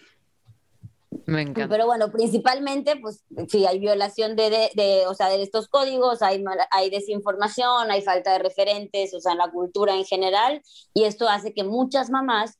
Me 1.26 1.42
encanta. 1.42 1.68
pero 1.68 1.86
bueno, 1.86 2.10
principalmente, 2.10 2.96
pues 2.96 3.24
sí, 3.48 3.66
hay 3.66 3.78
violación 3.78 4.34
de, 4.36 4.50
de, 4.50 4.70
de, 4.74 5.06
o 5.06 5.14
sea, 5.14 5.28
de 5.28 5.42
estos 5.42 5.68
códigos, 5.68 6.22
hay, 6.22 6.42
hay 6.70 6.90
desinformación, 6.90 7.90
hay 7.90 8.02
falta 8.02 8.32
de 8.32 8.38
referentes, 8.40 9.14
o 9.14 9.20
sea, 9.20 9.32
en 9.32 9.38
la 9.38 9.50
cultura 9.50 9.94
en 9.94 10.04
general, 10.04 10.62
y 10.94 11.04
esto 11.04 11.28
hace 11.28 11.52
que 11.54 11.64
muchas 11.64 12.10
mamás 12.10 12.58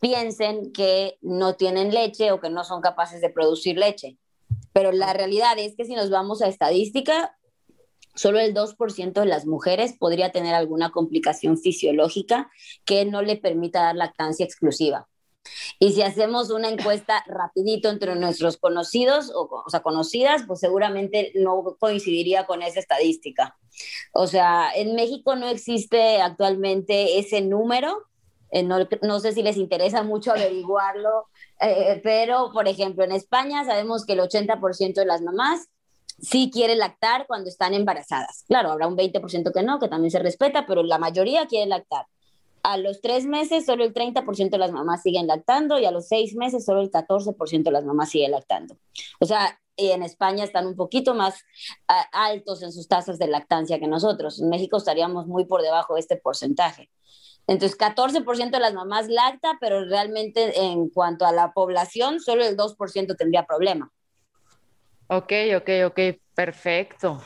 piensen 0.00 0.72
que 0.72 1.18
no 1.22 1.54
tienen 1.54 1.92
leche 1.92 2.30
o 2.32 2.40
que 2.40 2.50
no 2.50 2.64
son 2.64 2.80
capaces 2.80 3.20
de 3.20 3.30
producir 3.30 3.76
leche. 3.78 4.16
Pero 4.72 4.92
la 4.92 5.12
realidad 5.12 5.58
es 5.58 5.74
que 5.76 5.84
si 5.84 5.94
nos 5.94 6.10
vamos 6.10 6.42
a 6.42 6.48
estadística, 6.48 7.36
solo 8.18 8.40
el 8.40 8.52
2% 8.52 9.20
de 9.20 9.26
las 9.26 9.46
mujeres 9.46 9.94
podría 9.98 10.32
tener 10.32 10.54
alguna 10.54 10.90
complicación 10.90 11.56
fisiológica 11.56 12.50
que 12.84 13.04
no 13.04 13.22
le 13.22 13.36
permita 13.36 13.82
dar 13.82 13.96
lactancia 13.96 14.44
exclusiva. 14.44 15.08
Y 15.78 15.92
si 15.92 16.02
hacemos 16.02 16.50
una 16.50 16.68
encuesta 16.68 17.24
rapidito 17.26 17.88
entre 17.88 18.14
nuestros 18.16 18.56
conocidos 18.56 19.30
o, 19.34 19.48
o 19.64 19.70
sea, 19.70 19.80
conocidas, 19.80 20.42
pues 20.46 20.60
seguramente 20.60 21.32
no 21.36 21.76
coincidiría 21.78 22.44
con 22.44 22.62
esa 22.62 22.80
estadística. 22.80 23.56
O 24.12 24.26
sea, 24.26 24.70
en 24.74 24.94
México 24.94 25.36
no 25.36 25.48
existe 25.48 26.20
actualmente 26.20 27.18
ese 27.18 27.40
número. 27.40 28.04
Eh, 28.50 28.62
no, 28.62 28.78
no 29.02 29.20
sé 29.20 29.32
si 29.32 29.42
les 29.42 29.56
interesa 29.56 30.02
mucho 30.02 30.32
averiguarlo, 30.32 31.28
eh, 31.60 32.00
pero 32.02 32.50
por 32.52 32.66
ejemplo, 32.66 33.04
en 33.04 33.12
España 33.12 33.64
sabemos 33.64 34.04
que 34.04 34.14
el 34.14 34.20
80% 34.20 34.94
de 34.94 35.06
las 35.06 35.22
mamás 35.22 35.68
sí 36.20 36.50
quiere 36.52 36.76
lactar 36.76 37.26
cuando 37.26 37.48
están 37.48 37.74
embarazadas. 37.74 38.44
Claro, 38.48 38.70
habrá 38.70 38.86
un 38.86 38.96
20% 38.96 39.52
que 39.52 39.62
no, 39.62 39.78
que 39.78 39.88
también 39.88 40.10
se 40.10 40.18
respeta, 40.18 40.66
pero 40.66 40.82
la 40.82 40.98
mayoría 40.98 41.46
quiere 41.46 41.66
lactar. 41.66 42.06
A 42.62 42.76
los 42.76 43.00
tres 43.00 43.24
meses, 43.24 43.64
solo 43.66 43.84
el 43.84 43.94
30% 43.94 44.50
de 44.50 44.58
las 44.58 44.72
mamás 44.72 45.02
siguen 45.02 45.26
lactando 45.26 45.78
y 45.78 45.84
a 45.84 45.90
los 45.90 46.08
seis 46.08 46.34
meses, 46.34 46.64
solo 46.64 46.80
el 46.80 46.90
14% 46.90 47.62
de 47.62 47.70
las 47.70 47.84
mamás 47.84 48.10
siguen 48.10 48.32
lactando. 48.32 48.76
O 49.20 49.26
sea, 49.26 49.58
en 49.76 50.02
España 50.02 50.42
están 50.42 50.66
un 50.66 50.74
poquito 50.74 51.14
más 51.14 51.44
altos 52.12 52.62
en 52.62 52.72
sus 52.72 52.88
tasas 52.88 53.18
de 53.18 53.28
lactancia 53.28 53.78
que 53.78 53.86
nosotros. 53.86 54.40
En 54.40 54.48
México 54.48 54.76
estaríamos 54.76 55.28
muy 55.28 55.44
por 55.46 55.62
debajo 55.62 55.94
de 55.94 56.00
este 56.00 56.16
porcentaje. 56.16 56.90
Entonces, 57.46 57.78
14% 57.78 58.50
de 58.50 58.60
las 58.60 58.74
mamás 58.74 59.08
lacta, 59.08 59.56
pero 59.60 59.84
realmente 59.86 60.60
en 60.60 60.90
cuanto 60.90 61.24
a 61.24 61.32
la 61.32 61.52
población, 61.52 62.20
solo 62.20 62.44
el 62.44 62.56
2% 62.56 63.16
tendría 63.16 63.46
problema. 63.46 63.90
Ok, 65.08 65.32
ok, 65.56 65.70
ok, 65.86 66.00
perfecto. 66.34 67.22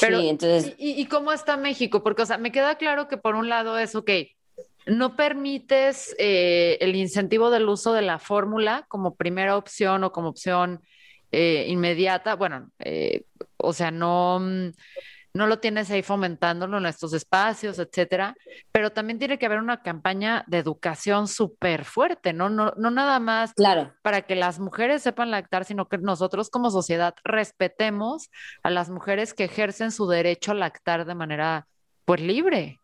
Pero, 0.00 0.20
sí, 0.20 0.28
entonces... 0.28 0.74
¿y, 0.78 1.00
¿y, 1.00 1.06
cómo 1.06 1.32
está 1.32 1.56
México? 1.56 2.02
Porque, 2.02 2.22
o 2.22 2.26
sea, 2.26 2.38
me 2.38 2.52
queda 2.52 2.76
claro 2.76 3.08
que 3.08 3.16
por 3.16 3.34
un 3.34 3.48
lado 3.48 3.78
es, 3.78 3.94
ok, 3.94 4.10
no 4.86 5.16
permites 5.16 6.14
eh, 6.18 6.78
el 6.80 6.94
incentivo 6.94 7.50
del 7.50 7.68
uso 7.68 7.92
de 7.92 8.02
la 8.02 8.18
fórmula 8.18 8.86
como 8.88 9.16
primera 9.16 9.56
opción 9.56 10.04
o 10.04 10.12
como 10.12 10.28
opción 10.28 10.80
eh, 11.32 11.66
inmediata. 11.68 12.36
Bueno, 12.36 12.70
eh, 12.78 13.24
o 13.56 13.72
sea, 13.72 13.90
no 13.90 14.38
mm, 14.40 14.70
no 15.36 15.46
lo 15.46 15.58
tienes 15.58 15.90
ahí 15.90 16.02
fomentándolo 16.02 16.78
en 16.78 16.86
estos 16.86 17.12
espacios, 17.12 17.78
etcétera, 17.78 18.34
pero 18.72 18.90
también 18.90 19.18
tiene 19.18 19.38
que 19.38 19.46
haber 19.46 19.58
una 19.58 19.82
campaña 19.82 20.44
de 20.48 20.58
educación 20.58 21.28
súper 21.28 21.84
fuerte, 21.84 22.32
¿no? 22.32 22.48
¿no? 22.48 22.72
No 22.76 22.90
nada 22.90 23.20
más 23.20 23.52
claro. 23.52 23.92
para 24.02 24.22
que 24.22 24.34
las 24.34 24.58
mujeres 24.58 25.02
sepan 25.02 25.30
lactar, 25.30 25.66
sino 25.66 25.88
que 25.88 25.98
nosotros 25.98 26.48
como 26.48 26.70
sociedad 26.70 27.14
respetemos 27.22 28.30
a 28.62 28.70
las 28.70 28.88
mujeres 28.88 29.34
que 29.34 29.44
ejercen 29.44 29.92
su 29.92 30.08
derecho 30.08 30.52
a 30.52 30.54
lactar 30.54 31.04
de 31.04 31.14
manera, 31.14 31.66
pues, 32.06 32.20
libre. 32.20 32.80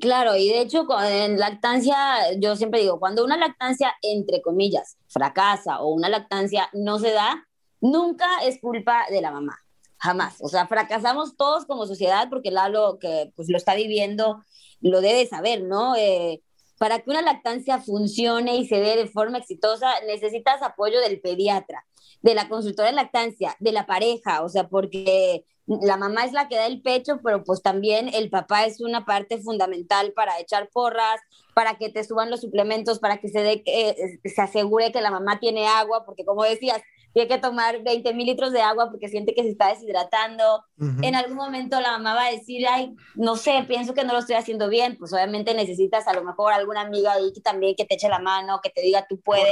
Claro, 0.00 0.36
y 0.36 0.48
de 0.48 0.60
hecho 0.60 0.86
en 1.04 1.38
lactancia, 1.38 1.96
yo 2.38 2.56
siempre 2.56 2.80
digo, 2.80 2.98
cuando 2.98 3.24
una 3.24 3.36
lactancia, 3.36 3.92
entre 4.02 4.40
comillas, 4.40 4.96
fracasa 5.08 5.80
o 5.80 5.92
una 5.92 6.08
lactancia 6.08 6.68
no 6.72 6.98
se 6.98 7.10
da, 7.10 7.46
nunca 7.80 8.26
es 8.44 8.58
culpa 8.60 9.04
de 9.10 9.20
la 9.20 9.32
mamá 9.32 9.58
jamás. 10.02 10.36
O 10.40 10.48
sea, 10.48 10.66
fracasamos 10.66 11.36
todos 11.36 11.64
como 11.64 11.86
sociedad 11.86 12.28
porque 12.28 12.50
Lalo, 12.50 12.98
que 12.98 13.32
pues 13.36 13.48
lo 13.48 13.56
está 13.56 13.76
viviendo, 13.76 14.42
lo 14.80 15.00
debe 15.00 15.26
saber, 15.26 15.62
¿no? 15.62 15.94
Eh, 15.94 16.42
para 16.78 16.98
que 16.98 17.10
una 17.10 17.22
lactancia 17.22 17.78
funcione 17.78 18.56
y 18.56 18.66
se 18.66 18.80
dé 18.80 18.96
de 18.96 19.06
forma 19.06 19.38
exitosa, 19.38 19.92
necesitas 20.08 20.60
apoyo 20.62 21.00
del 21.00 21.20
pediatra, 21.20 21.86
de 22.20 22.34
la 22.34 22.48
consultora 22.48 22.88
de 22.88 22.96
lactancia, 22.96 23.54
de 23.60 23.70
la 23.70 23.86
pareja, 23.86 24.42
o 24.42 24.48
sea, 24.48 24.66
porque 24.68 25.44
la 25.66 25.96
mamá 25.96 26.24
es 26.24 26.32
la 26.32 26.48
que 26.48 26.56
da 26.56 26.66
el 26.66 26.82
pecho, 26.82 27.20
pero 27.22 27.44
pues 27.44 27.62
también 27.62 28.12
el 28.12 28.28
papá 28.28 28.64
es 28.64 28.80
una 28.80 29.04
parte 29.04 29.38
fundamental 29.38 30.12
para 30.14 30.40
echar 30.40 30.68
porras, 30.70 31.20
para 31.54 31.78
que 31.78 31.90
te 31.90 32.02
suban 32.02 32.28
los 32.28 32.40
suplementos, 32.40 32.98
para 32.98 33.18
que 33.18 33.28
se, 33.28 33.40
dé, 33.40 33.62
eh, 33.66 34.18
se 34.24 34.42
asegure 34.42 34.90
que 34.90 35.00
la 35.00 35.12
mamá 35.12 35.38
tiene 35.38 35.68
agua, 35.68 36.04
porque 36.04 36.24
como 36.24 36.42
decías, 36.42 36.82
tiene 37.12 37.28
que 37.28 37.38
tomar 37.38 37.82
20 37.82 38.14
mil 38.14 38.26
litros 38.26 38.52
de 38.52 38.62
agua 38.62 38.90
porque 38.90 39.08
siente 39.08 39.34
que 39.34 39.42
se 39.42 39.50
está 39.50 39.68
deshidratando. 39.68 40.64
En 41.02 41.14
algún 41.14 41.36
momento 41.36 41.80
la 41.80 41.92
mamá 41.92 42.14
va 42.14 42.26
a 42.26 42.30
decir, 42.30 42.66
ay, 42.66 42.94
no 43.14 43.36
sé, 43.36 43.64
pienso 43.68 43.94
que 43.94 44.04
no 44.04 44.12
lo 44.12 44.18
estoy 44.18 44.36
haciendo 44.36 44.68
bien. 44.68 44.96
Pues 44.98 45.12
obviamente 45.12 45.54
necesitas 45.54 46.08
a 46.08 46.14
lo 46.14 46.24
mejor 46.24 46.52
alguna 46.52 46.82
amiga 46.82 47.12
ahí 47.12 47.32
que 47.32 47.40
también 47.40 47.74
que 47.76 47.84
te 47.84 47.94
eche 47.94 48.08
la 48.08 48.18
mano, 48.18 48.60
que 48.62 48.70
te 48.70 48.80
diga, 48.80 49.06
tú 49.08 49.20
puedes. 49.20 49.46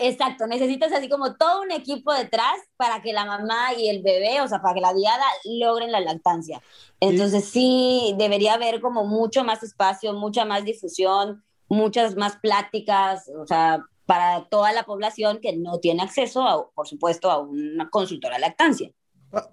Exacto, 0.00 0.46
necesitas 0.46 0.90
así 0.92 1.08
como 1.08 1.34
todo 1.34 1.60
un 1.60 1.70
equipo 1.70 2.14
detrás 2.14 2.56
para 2.76 3.02
que 3.02 3.12
la 3.12 3.26
mamá 3.26 3.74
y 3.76 3.88
el 3.88 4.02
bebé, 4.02 4.40
o 4.40 4.48
sea, 4.48 4.62
para 4.62 4.74
que 4.74 4.80
la 4.80 4.94
diada 4.94 5.24
logren 5.44 5.92
la 5.92 6.00
lactancia. 6.00 6.62
Entonces 6.98 7.44
sí, 7.44 8.14
debería 8.16 8.54
haber 8.54 8.80
como 8.80 9.04
mucho 9.04 9.44
más 9.44 9.62
espacio, 9.62 10.14
mucha 10.14 10.46
más 10.46 10.64
difusión, 10.64 11.44
muchas 11.68 12.16
más 12.16 12.36
pláticas, 12.36 13.30
o 13.38 13.46
sea, 13.46 13.84
para 14.06 14.48
toda 14.48 14.72
la 14.72 14.84
población 14.84 15.38
que 15.40 15.56
no 15.56 15.78
tiene 15.78 16.02
acceso, 16.02 16.42
a, 16.42 16.70
por 16.70 16.88
supuesto, 16.88 17.30
a 17.30 17.38
una 17.38 17.88
consultora 17.90 18.36
de 18.36 18.40
lactancia. 18.40 18.90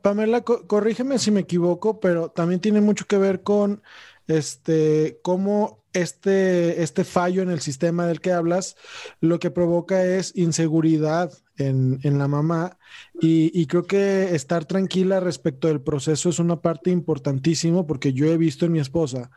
Pamela, 0.02 0.42
corrígeme 0.42 1.20
si 1.20 1.32
me 1.32 1.42
equivoco, 1.42 2.00
pero 2.00 2.30
también 2.30 2.60
tiene 2.60 2.82
mucho 2.82 3.06
que 3.06 3.18
ver 3.18 3.44
con 3.44 3.82
este 4.28 5.20
cómo 5.24 5.79
este, 5.94 6.84
este 6.84 7.04
fallo 7.04 7.42
en 7.42 7.50
el 7.50 7.62
sistema 7.62 8.06
del 8.06 8.22
que 8.22 8.32
hablas 8.32 8.76
lo 9.20 9.40
que 9.40 9.52
provoca 9.52 10.06
es 10.06 10.36
inseguridad 10.36 11.32
en, 11.60 12.18
la 12.18 12.28
mamá. 12.28 12.78
Y, 13.22 13.66
creo 13.68 13.84
que 13.84 14.34
estar 14.36 14.66
tranquila 14.66 15.20
respecto 15.20 15.68
del 15.68 15.82
proceso 15.82 16.30
es 16.30 16.40
una 16.40 16.62
parte 16.62 16.90
importantísima 16.90 17.86
porque 17.86 18.14
yo 18.14 18.28
he 18.28 18.38
visto 18.38 18.66
en 18.66 18.72
mi 18.72 18.80
esposa 18.80 19.30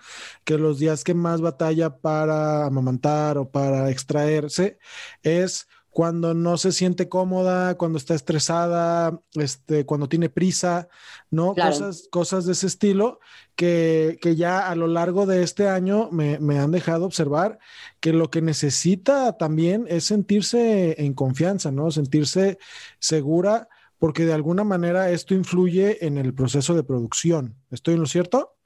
que 0.44 0.58
los 0.58 0.78
días 0.78 1.04
que 1.04 1.14
más 1.14 1.40
batalla 1.40 1.96
para 1.98 2.64
amamantar 2.66 3.38
o 3.38 3.50
para 3.50 3.90
extraerse 3.90 4.78
es 5.22 5.66
cuando 5.92 6.32
no 6.32 6.56
se 6.56 6.72
siente 6.72 7.10
cómoda, 7.10 7.76
cuando 7.76 7.98
está 7.98 8.14
estresada, 8.14 9.20
este, 9.34 9.84
cuando 9.84 10.08
tiene 10.08 10.30
prisa, 10.30 10.88
¿no? 11.30 11.54
Cosas, 11.54 12.08
cosas 12.10 12.46
de 12.46 12.52
ese 12.52 12.66
estilo 12.66 13.20
que, 13.54 14.18
ya 14.34 14.70
a 14.70 14.74
lo 14.74 14.86
largo 14.86 15.26
de 15.26 15.42
este 15.42 15.68
año 15.68 16.08
me, 16.10 16.58
han 16.58 16.70
dejado 16.70 17.04
observar 17.04 17.58
que 18.00 18.14
lo 18.14 18.30
que 18.30 18.40
necesita 18.40 19.36
también 19.36 19.84
es 19.86 20.04
sentirse 20.04 20.96
en 20.98 21.12
confianza, 21.12 21.70
¿no? 21.70 21.90
Sentirse 21.90 22.58
segura, 22.98 23.68
porque 23.98 24.24
de 24.24 24.32
alguna 24.32 24.64
manera 24.64 25.10
esto 25.10 25.34
influye 25.34 26.06
en 26.06 26.16
el 26.16 26.32
proceso 26.32 26.74
de 26.74 26.84
producción. 26.84 27.54
¿Estoy 27.70 27.94
en 27.94 28.00
lo 28.00 28.06
cierto? 28.06 28.56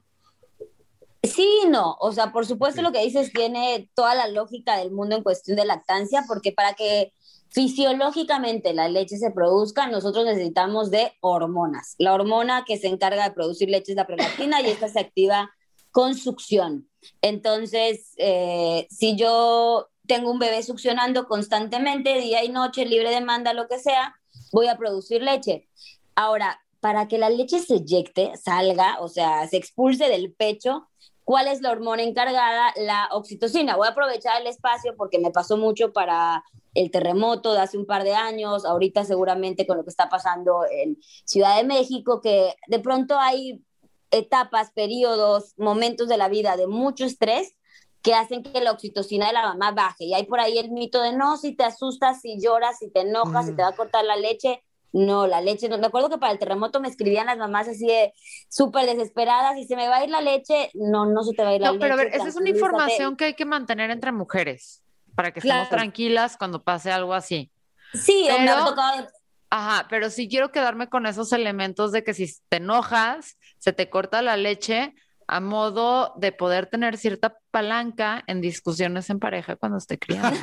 Sí, 1.27 1.61
no, 1.67 1.97
o 1.99 2.11
sea, 2.11 2.31
por 2.31 2.45
supuesto 2.45 2.81
lo 2.81 2.91
que 2.91 3.03
dices 3.03 3.31
tiene 3.33 3.89
toda 3.95 4.15
la 4.15 4.27
lógica 4.27 4.77
del 4.77 4.91
mundo 4.91 5.15
en 5.15 5.23
cuestión 5.23 5.57
de 5.57 5.65
lactancia, 5.65 6.25
porque 6.27 6.51
para 6.51 6.73
que 6.73 7.13
fisiológicamente 7.49 8.73
la 8.73 8.89
leche 8.89 9.17
se 9.17 9.31
produzca, 9.31 9.87
nosotros 9.87 10.25
necesitamos 10.25 10.91
de 10.91 11.13
hormonas. 11.21 11.95
La 11.97 12.13
hormona 12.13 12.65
que 12.65 12.77
se 12.77 12.87
encarga 12.87 13.23
de 13.23 13.33
producir 13.33 13.69
leche 13.69 13.93
es 13.93 13.95
la 13.95 14.07
prolactina 14.07 14.61
y 14.61 14.67
esta 14.67 14.89
se 14.89 14.99
activa 14.99 15.49
con 15.91 16.15
succión. 16.15 16.89
Entonces, 17.21 18.13
eh, 18.17 18.87
si 18.89 19.15
yo 19.15 19.87
tengo 20.05 20.31
un 20.31 20.39
bebé 20.39 20.63
succionando 20.63 21.27
constantemente, 21.27 22.19
día 22.19 22.43
y 22.43 22.49
noche, 22.49 22.85
libre 22.85 23.09
demanda, 23.09 23.53
lo 23.53 23.67
que 23.67 23.79
sea, 23.79 24.15
voy 24.51 24.67
a 24.67 24.77
producir 24.77 25.21
leche. 25.21 25.67
Ahora, 26.15 26.59
para 26.79 27.07
que 27.07 27.17
la 27.17 27.29
leche 27.29 27.59
se 27.59 27.75
eyecte, 27.75 28.33
salga, 28.37 28.97
o 28.99 29.07
sea, 29.07 29.47
se 29.47 29.57
expulse 29.57 30.09
del 30.09 30.33
pecho, 30.33 30.87
¿Cuál 31.27 31.49
es 31.49 31.59
la 31.59 31.71
hormona 31.71 32.03
encargada? 32.03 32.73
La 32.77 33.09
oxitocina. 33.11 33.75
Voy 33.75 33.85
a 33.85 33.91
aprovechar 33.91 34.39
el 34.39 34.47
espacio 34.47 34.95
porque 34.95 35.19
me 35.19 35.29
pasó 35.29 35.57
mucho 35.57 35.91
para 35.91 36.41
el 36.73 36.89
terremoto 36.89 37.51
de 37.51 37.59
hace 37.59 37.77
un 37.77 37.85
par 37.85 38.05
de 38.05 38.13
años, 38.13 38.63
ahorita 38.63 39.03
seguramente 39.03 39.67
con 39.67 39.75
lo 39.75 39.83
que 39.83 39.89
está 39.89 40.07
pasando 40.07 40.61
en 40.71 40.97
Ciudad 41.25 41.57
de 41.57 41.65
México, 41.65 42.21
que 42.21 42.55
de 42.67 42.79
pronto 42.79 43.19
hay 43.19 43.61
etapas, 44.09 44.71
periodos, 44.71 45.53
momentos 45.57 46.07
de 46.07 46.15
la 46.15 46.29
vida 46.29 46.55
de 46.55 46.65
mucho 46.65 47.03
estrés 47.03 47.57
que 48.01 48.13
hacen 48.13 48.41
que 48.41 48.61
la 48.61 48.71
oxitocina 48.71 49.27
de 49.27 49.33
la 49.33 49.41
mamá 49.41 49.71
baje. 49.71 50.05
Y 50.05 50.13
hay 50.13 50.27
por 50.27 50.39
ahí 50.39 50.57
el 50.57 50.71
mito 50.71 51.01
de 51.01 51.11
no, 51.11 51.35
si 51.35 51.53
te 51.53 51.65
asustas, 51.65 52.21
si 52.21 52.39
lloras, 52.39 52.79
si 52.79 52.89
te 52.89 53.01
enojas, 53.01 53.47
si 53.47 53.53
te 53.53 53.63
va 53.63 53.67
a 53.67 53.75
cortar 53.75 54.05
la 54.05 54.15
leche, 54.15 54.63
no, 54.97 55.27
la 55.27 55.41
leche, 55.41 55.69
no. 55.69 55.77
Me 55.77 55.87
acuerdo 55.87 56.09
que 56.09 56.17
para 56.17 56.31
el 56.33 56.39
terremoto 56.39 56.79
me 56.79 56.87
escribían 56.87 57.27
las 57.27 57.37
mamás 57.37 57.67
así 57.67 57.85
de 57.85 58.13
súper 58.49 58.85
desesperadas 58.87 59.57
y 59.57 59.65
se 59.65 59.75
me 59.75 59.87
va 59.87 59.97
a 59.97 60.03
ir 60.03 60.09
la 60.09 60.21
leche. 60.21 60.71
No, 60.73 61.05
no 61.05 61.23
se 61.23 61.33
te 61.35 61.43
va 61.43 61.49
a 61.49 61.53
ir 61.55 61.61
la 61.61 61.71
leche. 61.71 61.77
No, 61.77 61.81
pero 61.81 61.93
a 61.93 61.97
ver, 61.97 62.07
esa 62.13 62.27
es 62.27 62.35
una 62.35 62.49
información 62.49 63.15
que 63.15 63.25
hay 63.25 63.33
que 63.35 63.45
mantener 63.45 63.91
entre 63.91 64.11
mujeres 64.11 64.83
para 65.13 65.31
que 65.31 65.39
estemos 65.39 65.69
tranquilas 65.69 66.35
cuando 66.35 66.63
pase 66.63 66.91
algo 66.91 67.13
así. 67.13 67.51
Sí, 67.93 68.27
me 68.27 68.49
ha 68.49 68.65
tocado. 68.65 69.07
Ajá, 69.49 69.85
pero 69.87 70.09
sí 70.09 70.27
quiero 70.27 70.51
quedarme 70.51 70.89
con 70.89 71.05
esos 71.05 71.31
elementos 71.31 71.91
de 71.91 72.03
que 72.03 72.13
si 72.13 72.27
te 72.49 72.57
enojas, 72.57 73.37
se 73.59 73.73
te 73.73 73.89
corta 73.89 74.21
la 74.21 74.35
leche, 74.35 74.93
a 75.27 75.39
modo 75.39 76.13
de 76.17 76.31
poder 76.31 76.67
tener 76.67 76.97
cierta 76.97 77.37
palanca 77.51 78.23
en 78.27 78.41
discusiones 78.41 79.09
en 79.09 79.19
pareja 79.19 79.55
cuando 79.55 79.77
esté 79.77 79.99
criando. 79.99 80.37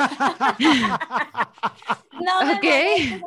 no, 2.21 2.57
okay. 2.57 3.21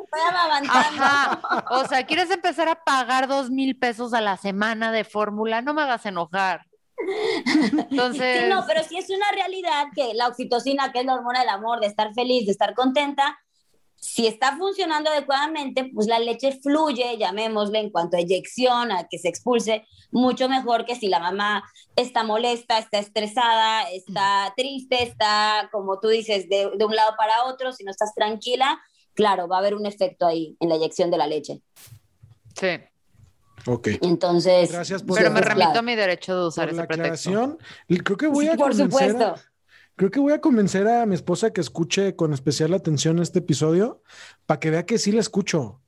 O 1.70 1.84
sea, 1.86 2.06
¿quieres 2.06 2.30
empezar 2.30 2.68
a 2.68 2.82
pagar 2.84 3.28
dos 3.28 3.50
mil 3.50 3.78
pesos 3.78 4.14
a 4.14 4.20
la 4.20 4.36
semana 4.36 4.92
de 4.92 5.04
fórmula? 5.04 5.62
No 5.62 5.74
me 5.74 5.82
hagas 5.82 6.06
enojar. 6.06 6.66
Entonces... 7.90 8.42
Sí, 8.42 8.48
no, 8.48 8.64
pero 8.66 8.82
sí 8.82 8.98
es 8.98 9.08
una 9.10 9.30
realidad 9.32 9.86
que 9.94 10.14
la 10.14 10.28
oxitocina, 10.28 10.92
que 10.92 11.00
es 11.00 11.06
la 11.06 11.14
hormona 11.14 11.40
del 11.40 11.48
amor, 11.48 11.80
de 11.80 11.86
estar 11.86 12.12
feliz, 12.14 12.46
de 12.46 12.52
estar 12.52 12.74
contenta, 12.74 13.38
si 14.00 14.26
está 14.26 14.56
funcionando 14.56 15.10
adecuadamente, 15.10 15.90
pues 15.92 16.06
la 16.06 16.18
leche 16.18 16.58
fluye, 16.62 17.18
llamémosle, 17.18 17.80
en 17.80 17.90
cuanto 17.90 18.16
a 18.16 18.20
eyección, 18.20 18.92
a 18.92 19.08
que 19.08 19.18
se 19.18 19.28
expulse, 19.28 19.86
mucho 20.10 20.48
mejor 20.48 20.84
que 20.84 20.94
si 20.94 21.08
la 21.08 21.18
mamá 21.18 21.64
está 21.96 22.22
molesta, 22.22 22.78
está 22.78 22.98
estresada, 22.98 23.90
está 23.90 24.52
triste, 24.56 25.02
está, 25.02 25.68
como 25.72 25.98
tú 25.98 26.08
dices, 26.08 26.48
de, 26.48 26.66
un 26.66 26.94
lado 26.94 27.14
para 27.18 27.44
otro, 27.44 27.72
si 27.72 27.84
no 27.84 27.90
estás 27.90 28.14
tranquila, 28.14 28.80
claro, 29.14 29.48
va 29.48 29.56
a 29.56 29.60
haber 29.60 29.74
un 29.74 29.86
efecto 29.86 30.26
ahí 30.26 30.56
en 30.60 30.68
la 30.68 30.76
eyección 30.76 31.10
de 31.10 31.18
la 31.18 31.26
leche. 31.26 31.60
Sí. 32.54 32.78
Ok. 33.66 33.88
Entonces, 34.02 34.70
Gracias 34.70 35.02
por 35.02 35.18
pero 35.18 35.30
me 35.32 35.40
remito 35.40 35.78
a 35.80 35.82
mi 35.82 35.96
derecho 35.96 36.40
de 36.40 36.46
usar 36.46 36.68
esa 36.68 36.82
aclaración. 36.82 37.58
Creo 37.88 38.16
que 38.16 38.28
voy 38.28 38.46
a 38.46 38.54
por 38.54 38.74
supuesto. 38.74 39.34
Creo 39.98 40.10
que 40.12 40.20
voy 40.20 40.32
a 40.32 40.40
convencer 40.40 40.86
a 40.86 41.04
mi 41.06 41.16
esposa 41.16 41.52
que 41.52 41.60
escuche 41.60 42.14
con 42.14 42.32
especial 42.32 42.72
atención 42.72 43.18
este 43.18 43.40
episodio 43.40 44.00
para 44.46 44.60
que 44.60 44.70
vea 44.70 44.86
que 44.86 44.96
sí 44.96 45.10
la 45.10 45.18
escucho. 45.18 45.80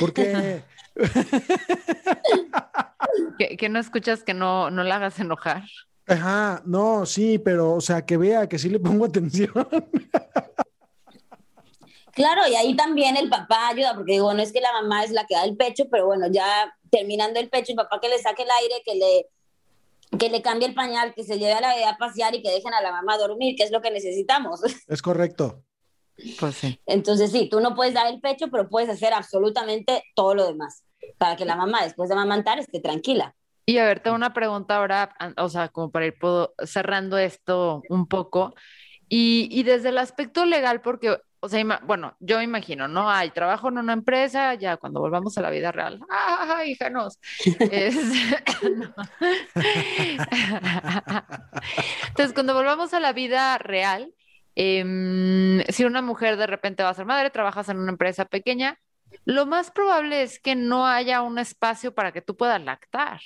Porque. 0.00 0.64
¿Que, 3.38 3.68
no 3.68 3.78
escuchas 3.78 4.24
que 4.24 4.34
no, 4.34 4.72
no 4.72 4.82
la 4.82 4.96
hagas 4.96 5.20
enojar. 5.20 5.62
Ajá, 6.08 6.62
no, 6.66 7.06
sí, 7.06 7.38
pero, 7.38 7.74
o 7.74 7.80
sea, 7.80 8.04
que 8.04 8.16
vea 8.16 8.48
que 8.48 8.58
sí 8.58 8.68
le 8.68 8.80
pongo 8.80 9.04
atención. 9.04 9.52
Claro, 12.10 12.48
y 12.48 12.56
ahí 12.56 12.74
también 12.74 13.16
el 13.16 13.28
papá 13.28 13.68
ayuda, 13.68 13.94
porque 13.94 14.14
digo, 14.14 14.34
no 14.34 14.42
es 14.42 14.52
que 14.52 14.60
la 14.60 14.72
mamá 14.72 15.04
es 15.04 15.12
la 15.12 15.26
que 15.26 15.36
da 15.36 15.44
el 15.44 15.56
pecho, 15.56 15.84
pero 15.90 16.06
bueno, 16.06 16.26
ya 16.28 16.76
terminando 16.90 17.38
el 17.38 17.48
pecho, 17.48 17.70
el 17.70 17.76
papá 17.76 18.00
que 18.00 18.08
le 18.08 18.18
saque 18.18 18.42
el 18.42 18.50
aire, 18.62 18.82
que 18.84 18.96
le, 18.96 19.28
que 20.18 20.28
le 20.30 20.42
cambie 20.42 20.68
el 20.68 20.74
pañal, 20.74 21.14
que 21.14 21.24
se 21.24 21.38
lleve 21.38 21.52
a 21.54 21.60
la 21.60 21.68
bebé 21.74 21.84
a 21.84 21.96
pasear 21.96 22.34
y 22.34 22.42
que 22.42 22.50
dejen 22.50 22.74
a 22.74 22.80
la 22.82 22.92
mamá 22.92 23.16
dormir, 23.18 23.54
que 23.56 23.64
es 23.64 23.70
lo 23.70 23.80
que 23.80 23.90
necesitamos. 23.90 24.60
Es 24.88 25.02
correcto. 25.02 25.62
Pues 26.38 26.54
sí. 26.56 26.78
Entonces 26.86 27.32
sí, 27.32 27.48
tú 27.48 27.60
no 27.60 27.74
puedes 27.74 27.92
dar 27.94 28.06
el 28.06 28.20
pecho, 28.20 28.46
pero 28.50 28.68
puedes 28.68 28.88
hacer 28.88 29.12
absolutamente 29.12 30.04
todo 30.14 30.34
lo 30.34 30.46
demás, 30.46 30.84
para 31.18 31.34
que 31.36 31.44
la 31.44 31.56
mamá 31.56 31.82
después 31.82 32.08
de 32.08 32.14
amamantar 32.14 32.58
esté 32.58 32.80
tranquila. 32.80 33.34
Y 33.66 33.78
a 33.78 33.84
ver, 33.84 34.00
tengo 34.00 34.14
una 34.14 34.32
pregunta 34.34 34.76
ahora, 34.76 35.14
o 35.38 35.48
sea, 35.48 35.68
como 35.70 35.90
para 35.90 36.06
ir 36.06 36.18
puedo- 36.18 36.54
cerrando 36.64 37.18
esto 37.18 37.82
un 37.88 38.06
poco. 38.06 38.54
Y, 39.08 39.48
y 39.50 39.62
desde 39.64 39.88
el 39.88 39.98
aspecto 39.98 40.44
legal, 40.44 40.82
porque, 40.82 41.18
o 41.44 41.48
sea, 41.50 41.62
bueno, 41.84 42.16
yo 42.20 42.40
imagino, 42.40 42.88
¿no? 42.88 43.10
Hay 43.10 43.30
trabajo 43.30 43.68
en 43.68 43.76
una 43.76 43.92
empresa, 43.92 44.54
ya 44.54 44.78
cuando 44.78 45.00
volvamos 45.00 45.36
a 45.36 45.42
la 45.42 45.50
vida 45.50 45.70
real. 45.72 46.00
¡Ah, 46.10 46.62
híjanos! 46.66 47.18
Es- 47.70 47.94
no. 48.62 48.94
Entonces, 52.08 52.32
cuando 52.32 52.54
volvamos 52.54 52.94
a 52.94 53.00
la 53.00 53.12
vida 53.12 53.58
real, 53.58 54.14
em, 54.54 55.62
si 55.68 55.84
una 55.84 56.00
mujer 56.00 56.38
de 56.38 56.46
repente 56.46 56.82
va 56.82 56.88
a 56.88 56.94
ser 56.94 57.04
madre, 57.04 57.28
trabajas 57.28 57.68
en 57.68 57.78
una 57.78 57.92
empresa 57.92 58.24
pequeña, 58.24 58.80
lo 59.26 59.44
más 59.44 59.70
probable 59.70 60.22
es 60.22 60.40
que 60.40 60.54
no 60.54 60.86
haya 60.86 61.20
un 61.20 61.38
espacio 61.38 61.94
para 61.94 62.12
que 62.12 62.22
tú 62.22 62.38
puedas 62.38 62.62
lactar. 62.62 63.20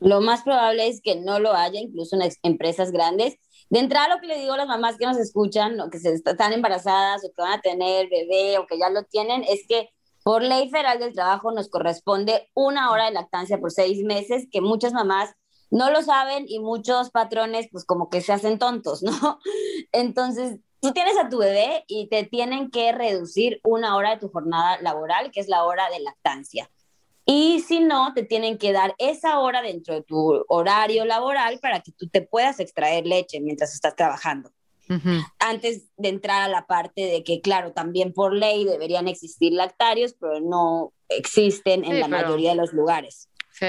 Lo 0.00 0.22
más 0.22 0.42
probable 0.44 0.88
es 0.88 1.02
que 1.02 1.16
no 1.16 1.40
lo 1.40 1.52
haya, 1.52 1.78
incluso 1.78 2.16
en 2.16 2.30
empresas 2.42 2.90
grandes. 2.90 3.36
De 3.70 3.78
entrada, 3.80 4.14
lo 4.14 4.20
que 4.20 4.26
le 4.26 4.38
digo 4.38 4.52
a 4.54 4.56
las 4.58 4.68
mamás 4.68 4.96
que 4.98 5.06
nos 5.06 5.16
escuchan, 5.18 5.80
o 5.80 5.90
que 5.90 5.98
se 5.98 6.10
est- 6.12 6.26
están 6.28 6.52
embarazadas, 6.52 7.24
o 7.24 7.28
que 7.28 7.42
van 7.42 7.52
a 7.58 7.60
tener 7.60 8.08
bebé, 8.08 8.58
o 8.58 8.66
que 8.66 8.78
ya 8.78 8.90
lo 8.90 9.04
tienen, 9.04 9.42
es 9.44 9.66
que 9.68 9.90
por 10.22 10.42
ley 10.42 10.70
federal 10.70 10.98
del 10.98 11.12
trabajo 11.12 11.50
nos 11.52 11.68
corresponde 11.68 12.48
una 12.54 12.90
hora 12.90 13.06
de 13.06 13.12
lactancia 13.12 13.58
por 13.58 13.70
seis 13.72 14.02
meses, 14.04 14.46
que 14.50 14.60
muchas 14.60 14.92
mamás 14.92 15.34
no 15.70 15.90
lo 15.90 16.02
saben 16.02 16.44
y 16.48 16.60
muchos 16.60 17.10
patrones, 17.10 17.66
pues 17.72 17.84
como 17.84 18.08
que 18.08 18.20
se 18.20 18.32
hacen 18.32 18.58
tontos, 18.58 19.02
¿no? 19.02 19.38
Entonces, 19.92 20.58
tú 20.80 20.92
tienes 20.92 21.16
a 21.18 21.28
tu 21.28 21.38
bebé 21.38 21.84
y 21.88 22.08
te 22.08 22.24
tienen 22.24 22.70
que 22.70 22.92
reducir 22.92 23.60
una 23.64 23.96
hora 23.96 24.10
de 24.10 24.18
tu 24.18 24.28
jornada 24.28 24.80
laboral, 24.82 25.30
que 25.32 25.40
es 25.40 25.48
la 25.48 25.64
hora 25.64 25.88
de 25.90 26.00
lactancia. 26.00 26.70
Y 27.26 27.60
si 27.60 27.80
no, 27.80 28.12
te 28.14 28.22
tienen 28.22 28.58
que 28.58 28.72
dar 28.72 28.94
esa 28.98 29.38
hora 29.38 29.62
dentro 29.62 29.94
de 29.94 30.02
tu 30.02 30.44
horario 30.48 31.04
laboral 31.06 31.58
para 31.60 31.80
que 31.80 31.92
tú 31.92 32.08
te 32.08 32.20
puedas 32.22 32.60
extraer 32.60 33.06
leche 33.06 33.40
mientras 33.40 33.72
estás 33.74 33.96
trabajando. 33.96 34.50
Antes 35.38 35.86
de 35.96 36.10
entrar 36.10 36.42
a 36.42 36.48
la 36.48 36.66
parte 36.66 37.00
de 37.06 37.24
que, 37.24 37.40
claro, 37.40 37.72
también 37.72 38.12
por 38.12 38.34
ley 38.34 38.64
deberían 38.64 39.08
existir 39.08 39.52
lactarios, 39.54 40.14
pero 40.20 40.40
no 40.40 40.92
existen 41.08 41.84
en 41.86 41.92
Sí, 41.92 41.98
la 42.00 42.06
pero- 42.08 42.22
mayoría 42.26 42.50
de 42.50 42.56
los 42.56 42.74
lugares. 42.74 43.30
Sí. 43.52 43.66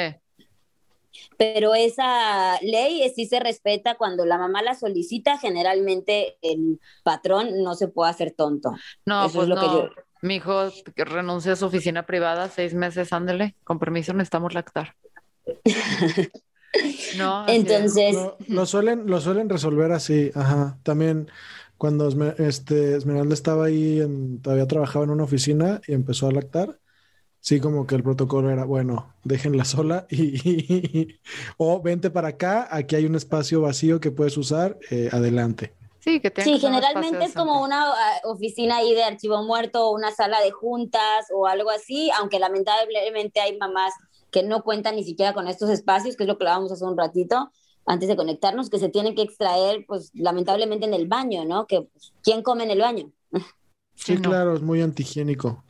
Pero 1.37 1.73
esa 1.73 2.59
ley 2.61 3.09
sí 3.15 3.25
se 3.25 3.39
respeta 3.39 3.95
cuando 3.95 4.25
la 4.25 4.37
mamá 4.37 4.61
la 4.61 4.75
solicita, 4.75 5.37
generalmente 5.37 6.37
el 6.41 6.81
patrón 7.03 7.63
no 7.63 7.75
se 7.75 7.87
puede 7.87 8.11
hacer 8.11 8.31
tonto. 8.31 8.71
No, 9.05 9.25
Eso 9.25 9.35
pues 9.35 9.43
es 9.43 9.49
lo 9.49 9.55
que 9.55 9.67
no. 9.67 9.73
yo- 9.83 9.89
Mi 10.21 10.36
hijo 10.38 10.71
que 10.95 11.06
renunció 11.06 11.54
a 11.54 11.56
su 11.56 11.65
oficina 11.65 12.06
privada 12.06 12.49
seis 12.49 12.73
meses, 12.73 13.13
ándele. 13.13 13.56
Con 13.63 13.80
permiso, 13.80 14.13
necesitamos 14.13 14.54
lactar. 14.54 14.95
No. 17.17 17.45
Entonces, 17.47 18.13
Lo, 18.13 18.38
lo 18.49 18.65
suelen, 18.65 19.08
lo 19.08 19.21
suelen 19.21 19.47
resolver 19.47 19.93
así, 19.93 20.32
ajá. 20.36 20.78
También 20.84 21.30
cuando 21.78 22.10
este, 22.38 22.97
Esmeralda 22.97 23.34
estaba 23.34 23.65
ahí, 23.65 24.01
en- 24.01 24.41
todavía 24.41 24.67
trabajaba 24.67 25.06
en 25.06 25.12
una 25.12 25.23
oficina 25.23 25.80
y 25.88 25.93
empezó 25.93 26.28
a 26.28 26.32
lactar, 26.34 26.80
sí 27.39 27.62
como 27.62 27.88
que 27.88 27.95
el 27.95 28.04
protocolo 28.04 28.49
era, 28.49 28.65
bueno, 28.65 29.13
déjenla 29.23 29.63
sola 29.63 30.06
y, 30.10 31.17
o 31.58 31.82
vente 31.82 32.10
para 32.10 32.30
acá, 32.30 32.67
aquí 32.69 32.95
hay 32.97 33.06
un 33.06 33.15
espacio 33.15 33.62
vacío 33.62 34.01
que 34.01 34.12
puedes 34.12 34.36
usar, 34.38 34.78
eh, 34.91 35.10
adelante. 35.13 35.73
Sí, 36.05 36.19
que 36.19 36.31
Sí, 36.43 36.59
generalmente 36.59 37.25
es 37.25 37.33
como 37.33 37.63
una 37.63 37.89
ah, 37.89 38.21
oficina 38.25 38.77
ahí 38.77 38.93
de 38.93 39.03
archivo 39.03 39.41
muerto 39.41 39.87
o 39.87 39.95
una 39.95 40.11
sala 40.11 40.39
de 40.39 40.51
juntas 40.51 41.25
o 41.33 41.47
algo 41.47 41.71
así, 41.71 42.11
aunque 42.11 42.37
lamentablemente 42.37 43.39
hay 43.41 43.57
mamás 43.57 43.91
que 44.29 44.43
no 44.43 44.61
cuentan 44.61 44.97
ni 44.97 45.03
siquiera 45.03 45.33
con 45.33 45.47
estos 45.47 45.67
espacios, 45.71 46.15
que 46.15 46.23
es 46.23 46.27
lo 46.27 46.37
que 46.37 46.43
hablábamos 46.43 46.71
hace 46.71 46.85
un 46.85 46.95
ratito 46.95 47.49
antes 47.87 48.07
de 48.07 48.15
conectarnos, 48.15 48.69
que 48.69 48.77
se 48.77 48.89
tienen 48.89 49.15
que 49.15 49.23
extraer, 49.23 49.83
pues 49.87 50.11
lamentablemente 50.13 50.85
en 50.85 50.93
el 50.93 51.07
baño, 51.07 51.43
¿no? 51.43 51.65
Que 51.65 51.81
pues, 51.81 52.13
¿quién 52.21 52.43
come 52.43 52.65
en 52.65 52.71
el 52.71 52.81
baño? 52.81 53.11
Sí, 53.97 54.15
no. 54.15 54.29
claro, 54.29 54.53
es 54.53 54.61
muy 54.61 54.81
antihigiénico. 54.81 55.63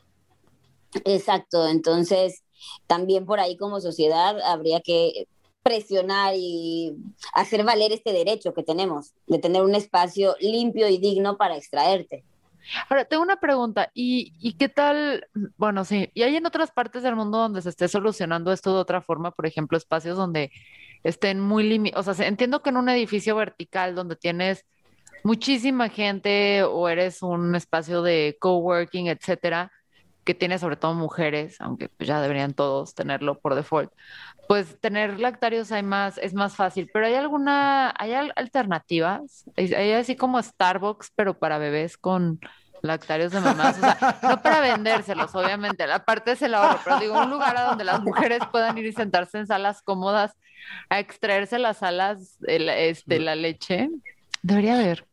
Exacto, 1.03 1.67
entonces 1.67 2.43
también 2.87 3.27
por 3.27 3.39
ahí 3.39 3.55
como 3.55 3.79
sociedad 3.79 4.41
habría 4.41 4.81
que 4.81 5.27
presionar 5.65 6.35
y 6.37 6.95
hacer 7.33 7.63
valer 7.63 7.91
este 7.91 8.13
derecho 8.13 8.53
que 8.53 8.61
tenemos 8.61 9.13
de 9.25 9.39
tener 9.39 9.63
un 9.63 9.73
espacio 9.73 10.35
limpio 10.39 10.87
y 10.87 10.99
digno 10.99 11.37
para 11.37 11.57
extraerte. 11.57 12.23
Ahora, 12.87 13.05
tengo 13.05 13.23
una 13.23 13.39
pregunta. 13.39 13.89
¿Y, 13.95 14.53
qué 14.59 14.69
tal? 14.69 15.27
Bueno, 15.57 15.83
sí. 15.83 16.11
¿Y 16.13 16.21
hay 16.21 16.35
en 16.35 16.45
otras 16.45 16.69
partes 16.69 17.01
del 17.01 17.15
mundo 17.15 17.39
donde 17.39 17.63
se 17.63 17.69
esté 17.69 17.87
solucionando 17.87 18.51
esto 18.51 18.75
de 18.75 18.79
otra 18.79 19.01
forma? 19.01 19.31
Por 19.31 19.47
ejemplo, 19.47 19.75
espacios 19.75 20.17
donde 20.17 20.51
estén 21.03 21.39
muy 21.39 21.63
limitados. 21.63 22.07
O 22.07 22.13
sea, 22.13 22.13
se- 22.13 22.27
entiendo 22.27 22.61
que 22.61 22.69
en 22.69 22.77
un 22.77 22.89
edificio 22.89 23.35
vertical 23.35 23.95
donde 23.95 24.15
tienes 24.15 24.65
muchísima 25.23 25.89
gente 25.89 26.61
o 26.61 26.87
eres 26.87 27.23
un 27.23 27.55
espacio 27.55 28.03
de 28.03 28.37
coworking, 28.39 29.07
etcétera, 29.07 29.71
que 30.25 30.33
tiene 30.33 30.59
sobre 30.59 30.75
todo 30.75 30.93
mujeres, 30.95 31.61
aunque 31.61 31.87
pues 31.87 32.07
ya 32.07 32.19
deberían 32.19 32.53
todos 32.53 32.95
tenerlo 32.95 33.39
por 33.39 33.55
default, 33.55 33.91
pues 34.47 34.79
tener 34.81 35.19
lactarios 35.19 35.71
hay 35.71 35.83
más, 35.83 36.17
es 36.17 36.33
más 36.33 36.55
fácil. 36.55 36.89
Pero 36.91 37.05
¿hay 37.05 37.13
alguna, 37.15 37.93
hay 37.97 38.13
al- 38.13 38.33
alternativas? 38.35 39.45
¿Hay 39.55 39.93
así 39.93 40.15
como 40.15 40.41
Starbucks, 40.41 41.11
pero 41.15 41.37
para 41.37 41.57
bebés 41.59 41.97
con 41.97 42.39
lactarios 42.81 43.31
de 43.31 43.39
mamás? 43.41 43.77
No 44.21 44.41
para 44.41 44.59
vendérselos, 44.61 45.33
obviamente, 45.35 45.87
la 45.87 46.03
parte 46.05 46.33
es 46.33 46.41
el 46.41 46.53
ahorro, 46.55 46.79
pero 46.83 46.99
digo, 46.99 47.19
un 47.19 47.29
lugar 47.29 47.55
a 47.57 47.63
donde 47.63 47.83
las 47.83 48.01
mujeres 48.01 48.39
puedan 48.51 48.77
ir 48.77 48.85
y 48.87 48.93
sentarse 48.93 49.37
en 49.39 49.47
salas 49.47 49.81
cómodas 49.81 50.33
a 50.89 50.99
extraerse 50.99 51.59
las 51.59 51.81
alas, 51.83 52.37
el- 52.47 52.69
este, 52.69 53.19
la 53.19 53.35
leche. 53.35 53.89
Debería 54.41 54.75
haber. 54.75 55.05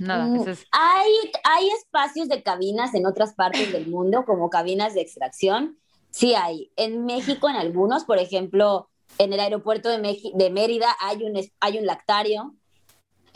Nada, 0.00 0.26
Mm, 0.26 0.48
es... 0.48 0.64
Hay, 0.72 1.12
hay 1.44 1.68
espacios 1.70 2.28
de 2.28 2.42
cabinas 2.42 2.94
en 2.94 3.06
otras 3.06 3.34
partes 3.34 3.72
del 3.72 3.86
mundo, 3.88 4.24
como 4.24 4.50
cabinas 4.50 4.94
de 4.94 5.00
extracción. 5.00 5.78
Sí 6.10 6.34
hay. 6.34 6.70
En 6.76 7.04
México, 7.04 7.48
en 7.48 7.56
algunos, 7.56 8.04
por 8.04 8.18
ejemplo, 8.18 8.88
en 9.18 9.32
el 9.32 9.40
aeropuerto 9.40 9.88
de, 9.88 9.98
Meji- 9.98 10.32
de 10.34 10.50
Mérida 10.50 10.94
hay 11.00 11.24
un, 11.24 11.40
hay 11.60 11.78
un 11.78 11.86
lactario. 11.86 12.54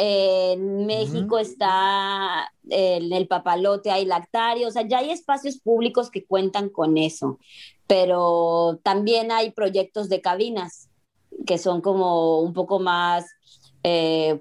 En 0.00 0.86
México 0.86 1.40
está 1.40 2.52
en 2.68 3.12
el 3.12 3.26
papalote, 3.26 3.90
hay 3.90 4.04
lactario. 4.04 4.68
O 4.68 4.70
sea, 4.70 4.86
ya 4.86 4.98
hay 4.98 5.10
espacios 5.10 5.58
públicos 5.58 6.08
que 6.10 6.24
cuentan 6.24 6.68
con 6.68 6.96
eso. 6.98 7.38
Pero 7.88 8.78
también 8.84 9.32
hay 9.32 9.50
proyectos 9.50 10.08
de 10.08 10.20
cabinas 10.20 10.88
que 11.46 11.58
son 11.58 11.80
como 11.80 12.40
un 12.40 12.52
poco 12.52 12.78
más 12.78 13.26
eh, 13.82 14.40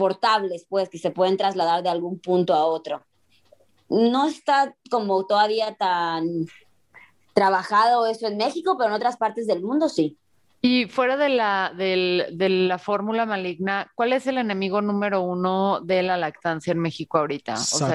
portables, 0.00 0.64
pues, 0.66 0.88
que 0.88 0.96
se 0.98 1.10
pueden 1.10 1.36
trasladar 1.36 1.82
de 1.82 1.90
algún 1.90 2.18
punto 2.18 2.54
a 2.54 2.64
otro. 2.64 3.02
No 3.90 4.26
está 4.26 4.74
como 4.90 5.26
todavía 5.26 5.74
tan 5.74 6.46
trabajado 7.34 8.06
eso 8.06 8.26
en 8.26 8.38
México, 8.38 8.76
pero 8.78 8.88
en 8.90 8.94
otras 8.96 9.16
partes 9.18 9.46
del 9.46 9.62
mundo 9.62 9.88
sí. 9.90 10.16
Y 10.62 10.86
fuera 10.86 11.16
de 11.16 11.28
la, 11.28 11.72
del- 11.76 12.26
de 12.32 12.48
la 12.48 12.78
fórmula 12.78 13.26
maligna, 13.26 13.90
¿cuál 13.94 14.12
es 14.14 14.26
el 14.26 14.38
enemigo 14.38 14.80
número 14.80 15.20
uno 15.22 15.80
de 15.82 16.02
la 16.02 16.16
lactancia 16.16 16.72
en 16.72 16.78
México 16.80 17.18
ahorita? 17.18 17.54
O 17.54 17.56
sea. 17.56 17.88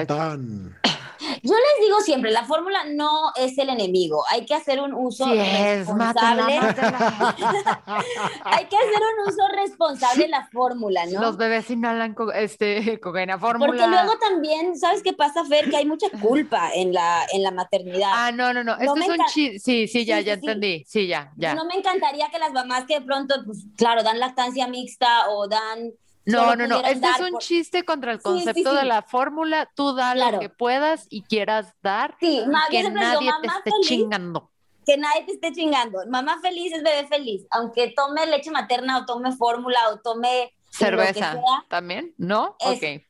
Yo 1.42 1.54
les 1.54 1.86
digo 1.86 2.00
siempre, 2.00 2.30
la 2.30 2.44
fórmula 2.44 2.84
no 2.84 3.32
es 3.36 3.56
el 3.58 3.68
enemigo, 3.70 4.24
hay 4.30 4.44
que 4.46 4.54
hacer 4.54 4.80
un 4.80 4.92
uso 4.94 5.24
sí 5.24 5.38
es, 5.38 5.88
mátala, 5.88 6.46
responsable. 6.46 7.34
hay 8.44 8.64
que 8.66 8.76
hacer 8.76 9.02
un 9.18 9.28
uso 9.28 9.42
responsable 9.54 10.24
de 10.24 10.28
la 10.30 10.46
fórmula, 10.48 11.06
¿no? 11.06 11.20
Los 11.20 11.36
bebés 11.36 11.68
inhalan 11.70 12.14
co- 12.14 12.32
este, 12.32 12.98
cocaína 13.00 13.38
fórmula. 13.38 13.66
Porque 13.72 13.86
luego 13.86 14.18
también, 14.18 14.76
¿sabes 14.78 15.02
qué 15.02 15.12
pasa, 15.12 15.44
Fer? 15.44 15.68
Que 15.70 15.76
hay 15.78 15.86
mucha 15.86 16.08
culpa 16.20 16.70
en 16.74 16.92
la, 16.92 17.24
en 17.32 17.42
la 17.42 17.50
maternidad. 17.50 18.10
Ah, 18.12 18.32
no, 18.32 18.52
no, 18.52 18.62
no. 18.64 18.76
No 18.76 18.94
Este 18.94 19.00
es 19.00 19.08
un. 19.08 19.26
Sí, 19.60 19.88
sí, 19.88 20.04
ya, 20.04 20.18
Sí, 20.18 20.24
ya 20.24 20.34
sí. 20.34 20.40
entendí. 20.40 20.84
Sí, 20.86 21.06
ya, 21.06 21.32
ya. 21.36 21.54
No 21.54 21.64
me 21.64 21.74
encantaría 21.74 22.28
que 22.30 22.38
las 22.38 22.52
mamás 22.52 22.84
que 22.86 23.00
de 23.00 23.06
pronto, 23.06 23.34
pues 23.44 23.64
claro, 23.76 24.02
dan 24.02 24.18
lactancia 24.18 24.66
mixta 24.68 25.28
o 25.30 25.48
dan... 25.48 25.92
No, 26.26 26.54
no, 26.56 26.66
no. 26.66 26.80
Este 26.84 27.06
es 27.08 27.20
un 27.20 27.30
por- 27.30 27.40
chiste 27.40 27.84
contra 27.84 28.12
el 28.12 28.18
Sí, 28.18 28.22
sí, 28.24 28.28
concepto 28.44 28.70
sí. 28.72 28.76
de 28.76 28.84
la 28.84 29.02
fórmula. 29.02 29.70
Tú 29.74 29.94
da 29.94 30.12
Claro. 30.12 30.32
lo 30.32 30.40
que 30.40 30.48
puedas 30.50 31.06
y 31.08 31.22
quieras 31.22 31.72
dar 31.82 32.16
Sí, 32.20 32.40
y 32.40 32.70
que 32.70 32.90
nadie 32.90 33.30
te 33.40 33.46
esté 33.46 33.70
feliz. 33.70 33.88
chingando. 33.88 34.50
que 34.84 34.96
nadie 34.96 35.22
te 35.24 35.32
esté 35.32 35.52
chingando. 35.52 35.98
Mamá 36.08 36.38
feliz 36.40 36.72
es 36.72 36.82
bebé 36.82 37.06
feliz, 37.08 37.44
aunque 37.50 37.92
tome 37.96 38.24
leche 38.26 38.50
materna 38.52 38.98
o 38.98 39.04
tome 39.04 39.32
fórmula 39.32 39.78
o 39.90 39.98
tome 39.98 40.52
cerveza 40.70 41.36
también, 41.68 42.14
¿no? 42.18 42.56
ok. 42.60 42.78
Sí, 42.80 43.02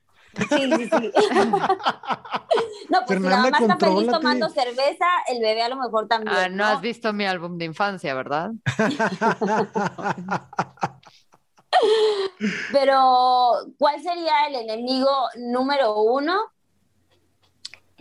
sí, 0.49 0.91
sí. 0.91 0.93
no, 2.91 2.99
pues 3.07 3.19
si 3.19 3.25
la 3.29 3.37
mamá 3.39 3.59
está 3.59 3.77
feliz 3.79 4.09
tomando 4.11 4.49
cerveza, 4.51 5.07
el 5.29 5.41
bebé 5.41 5.63
a 5.63 5.69
lo 5.69 5.77
mejor 5.77 6.09
también. 6.09 6.35
Ah, 6.37 6.49
no, 6.49 6.65
has 6.65 6.81
visto 6.81 7.13
mi 7.13 7.27
álbum 7.27 7.59
de 7.59 7.67
infancia, 7.67 8.15
¿verdad? 8.15 8.53
Pero, 12.73 13.53
¿cuál 13.79 14.03
sería 14.03 14.47
el 14.49 14.57
enemigo 14.57 15.11
número 15.37 16.03
uno? 16.03 16.41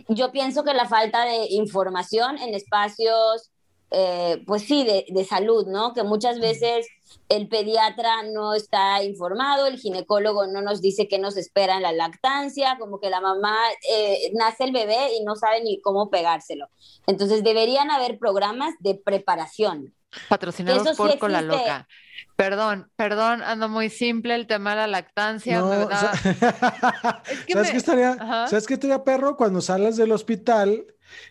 Yo 0.08 0.30
pienso 0.30 0.64
que 0.64 0.74
la 0.74 0.86
falta 0.86 1.24
de 1.24 1.46
información 1.50 2.38
en 2.38 2.54
espacios 2.54 3.50
eh, 3.92 4.42
pues 4.46 4.62
sí, 4.62 4.84
de, 4.84 5.24
salud, 5.24 5.66
¿no? 5.68 5.94
Que 5.94 6.02
muchas 6.02 6.40
veces 6.40 6.88
el 7.28 7.48
pediatra 7.48 8.24
no 8.24 8.52
está 8.54 9.02
informado, 9.04 9.66
el 9.66 9.78
ginecólogo 9.78 10.46
no 10.48 10.60
nos 10.60 10.80
dice 10.80 11.06
qué 11.06 11.18
nos 11.18 11.36
espera 11.36 11.76
en 11.76 11.82
la 11.82 11.92
lactancia, 11.92 12.78
como 12.80 12.98
que 12.98 13.10
la 13.10 13.20
mamá 13.20 13.56
eh, 13.88 14.32
nace 14.34 14.64
el 14.64 14.72
bebé 14.72 15.14
y 15.16 15.24
no 15.24 15.36
sabe 15.36 15.62
ni 15.62 15.80
cómo 15.80 16.10
pegárselo. 16.10 16.68
Entonces 17.06 17.44
deberían 17.44 17.90
haber 17.90 18.18
programas 18.18 18.74
de 18.80 18.96
preparación. 18.96 19.94
Patrocinados 20.28 20.96
por 20.96 21.18
Cola 21.18 21.42
Loca. 21.42 21.88
Perdón, 22.36 22.90
perdón, 22.96 23.42
ando 23.42 23.68
muy 23.68 23.88
simple 23.88 24.34
el 24.34 24.46
tema 24.46 24.70
de 24.70 24.76
la 24.76 24.86
lactancia. 24.86 25.60
¿Sabes, 27.50 27.70
qué 27.70 27.76
estaría, 27.76 28.16
¿Sabes 28.46 28.66
qué 28.66 28.74
estaría 28.74 29.04
perro 29.04 29.36
cuando 29.36 29.60
sales 29.60 29.96
del 29.96 30.12
hospital 30.12 30.86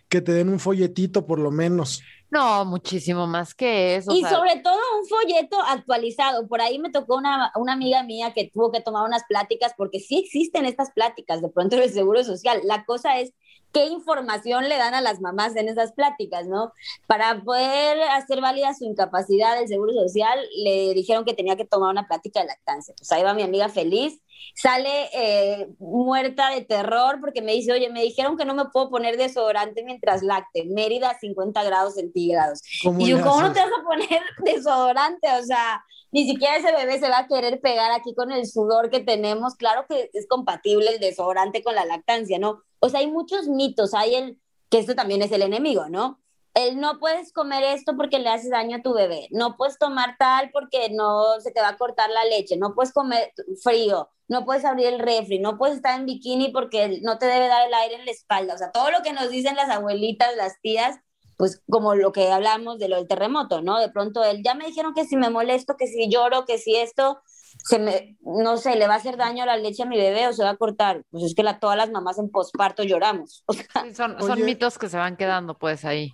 que 0.09 0.21
te 0.21 0.31
den 0.31 0.49
un 0.49 0.59
folletito 0.59 1.25
por 1.25 1.39
lo 1.39 1.51
menos? 1.51 2.01
No, 2.31 2.65
muchísimo 2.65 3.27
más 3.27 3.53
que 3.53 3.97
eso. 3.97 4.11
Y 4.13 4.23
sobre 4.23 4.57
todo 4.57 4.77
un 4.99 5.07
folleto 5.07 5.61
actualizado. 5.61 6.47
Por 6.47 6.59
ahí 6.59 6.79
me 6.79 6.91
tocó 6.91 7.17
una, 7.17 7.51
una, 7.55 7.73
amiga 7.73 8.03
mía 8.03 8.33
que 8.33 8.49
tuvo 8.51 8.71
que 8.71 8.81
tomar 8.81 9.05
unas 9.05 9.23
pláticas, 9.25 9.73
porque 9.77 9.99
sí 9.99 10.17
existen 10.17 10.65
estas 10.65 10.91
pláticas 10.91 11.41
de 11.41 11.49
pronto 11.49 11.75
del 11.75 11.91
Seguro 11.91 12.23
Social. 12.23 12.61
La 12.63 12.83
cosa 12.83 13.19
es 13.19 13.33
qué 13.75 13.87
información 13.87 14.69
le 14.69 14.77
dan 14.77 14.93
a 14.93 15.01
las 15.01 15.19
mamás 15.19 15.53
en 15.57 15.67
esas 15.67 15.91
pláticas, 15.91 16.47
¿no? 16.47 16.71
Para 17.07 17.43
poder 17.43 18.01
hacer 18.03 18.39
válida 18.39 18.73
su 18.73 18.85
incapacidad 18.85 19.59
del 19.59 19.67
Seguro 19.67 19.91
Social, 19.91 20.39
le 20.63 20.93
dijeron 20.93 21.25
que 21.25 21.33
tenía 21.33 21.57
que 21.57 21.65
tomar 21.65 21.91
una 21.91 22.07
plática 22.07 22.39
de 22.39 22.45
lactancia. 22.45 22.95
Pues 22.97 23.11
ahí 23.11 23.21
va 23.23 23.33
mi 23.33 23.41
amiga 23.41 23.67
feliz, 23.67 24.21
sale 24.55 25.09
eh, 25.13 25.67
muerta 25.79 26.51
de 26.51 26.61
terror 26.61 27.19
porque 27.19 27.41
me 27.41 27.51
dice, 27.51 27.73
oye, 27.73 27.89
me 27.89 28.01
dijeron 28.01 28.37
que 28.37 28.45
no 28.45 28.53
me 28.53 28.63
puedo 28.69 28.89
poner 28.89 29.17
desodorante 29.17 29.83
mientras 29.83 30.23
lacte, 30.23 30.63
Mérida 30.63 31.19
50 31.19 31.61
grados 31.63 31.95
centígrados. 31.95 32.61
Y 32.97 33.09
yo, 33.09 33.21
¿cómo 33.23 33.41
no 33.41 33.51
te 33.51 33.59
vas 33.59 33.71
a 33.77 33.83
poner 33.83 34.21
desodorante? 34.45 35.27
O 35.37 35.43
sea, 35.43 35.83
ni 36.13 36.25
siquiera 36.25 36.55
ese 36.55 36.71
bebé 36.71 36.97
se 36.97 37.09
va 37.09 37.19
a 37.19 37.27
querer 37.27 37.59
pegar 37.59 37.91
aquí 37.91 38.15
con 38.15 38.31
el 38.31 38.47
sudor 38.47 38.89
que 38.89 39.01
tenemos. 39.01 39.55
Claro 39.55 39.85
que 39.89 40.09
es 40.13 40.27
compatible 40.29 40.91
el 40.91 41.01
desodorante 41.01 41.61
con 41.61 41.75
la 41.75 41.83
lactancia, 41.83 42.39
¿no? 42.39 42.61
O 42.85 42.97
hay 42.97 43.07
muchos 43.07 43.47
mitos, 43.47 43.93
hay 43.93 44.15
el, 44.15 44.39
que 44.69 44.77
esto 44.77 44.93
también 44.93 45.23
es 45.23 45.31
el 45.31 45.41
enemigo, 45.41 45.89
¿no? 45.89 46.21
El 46.53 46.79
no 46.79 46.99
puedes 46.99 47.33
comer 47.33 47.63
esto 47.63 47.97
porque 47.97 48.19
le 48.19 48.29
haces 48.29 48.51
daño 48.51 48.77
a 48.77 48.81
tu 48.81 48.93
bebé, 48.93 49.27
no 49.31 49.57
puedes 49.57 49.79
tomar 49.79 50.15
tal 50.19 50.51
porque 50.51 50.89
no 50.91 51.39
se 51.41 51.51
te 51.51 51.61
va 51.61 51.69
a 51.69 51.77
cortar 51.77 52.09
la 52.11 52.23
leche, 52.25 52.57
no 52.57 52.75
puedes 52.75 52.93
comer 52.93 53.33
frío, 53.61 54.09
no 54.27 54.45
puedes 54.45 54.63
abrir 54.65 54.87
el 54.87 54.99
refri, 54.99 55.39
no 55.39 55.57
puedes 55.57 55.77
estar 55.77 55.99
en 55.99 56.05
bikini 56.05 56.49
porque 56.49 56.99
no 57.01 57.17
te 57.17 57.25
debe 57.25 57.47
dar 57.47 57.67
el 57.67 57.73
aire 57.73 57.95
en 57.95 58.05
la 58.05 58.11
espalda. 58.11 58.53
O 58.53 58.57
sea, 58.57 58.71
todo 58.71 58.91
lo 58.91 59.01
que 59.01 59.13
nos 59.13 59.29
dicen 59.29 59.55
las 59.55 59.69
abuelitas, 59.69 60.35
las 60.37 60.61
tías, 60.61 60.97
pues 61.37 61.61
como 61.69 61.95
lo 61.95 62.11
que 62.11 62.31
hablamos 62.31 62.77
de 62.77 62.87
lo 62.87 62.97
del 62.97 63.07
terremoto, 63.07 63.61
¿no? 63.61 63.79
De 63.79 63.89
pronto 63.89 64.23
él, 64.23 64.41
ya 64.43 64.53
me 64.53 64.67
dijeron 64.67 64.93
que 64.93 65.05
si 65.05 65.17
me 65.17 65.29
molesto, 65.29 65.75
que 65.75 65.87
si 65.87 66.07
lloro, 66.09 66.45
que 66.45 66.59
si 66.59 66.75
esto, 66.75 67.19
se 67.65 67.79
me, 67.79 68.15
no 68.21 68.57
sé, 68.57 68.75
le 68.75 68.87
va 68.87 68.93
a 68.93 68.97
hacer 68.97 69.17
daño 69.17 69.41
a 69.41 69.47
la 69.47 69.57
leche 69.57 69.81
a 69.81 69.87
mi 69.87 69.97
bebé 69.97 70.27
o 70.27 70.33
se 70.33 70.43
va 70.43 70.51
a 70.51 70.55
cortar. 70.55 71.01
Pues 71.09 71.23
es 71.23 71.33
que 71.33 71.41
la, 71.41 71.59
todas 71.59 71.75
las 71.75 71.89
mamás 71.89 72.19
en 72.19 72.29
posparto 72.29 72.83
lloramos. 72.83 73.43
son, 73.95 74.21
son 74.21 74.45
mitos 74.45 74.77
que 74.77 74.87
se 74.87 74.97
van 74.97 75.17
quedando 75.17 75.57
pues 75.57 75.83
ahí. 75.83 76.13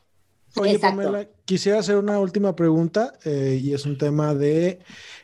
Oye, 0.56 0.80
Pamela, 0.80 1.28
quisiera 1.44 1.80
hacer 1.80 1.98
una 1.98 2.20
última 2.20 2.56
pregunta 2.56 3.14
eh, 3.26 3.60
y 3.62 3.74
es 3.74 3.86
un 3.86 3.98
tema 3.98 4.34
de... 4.34 4.80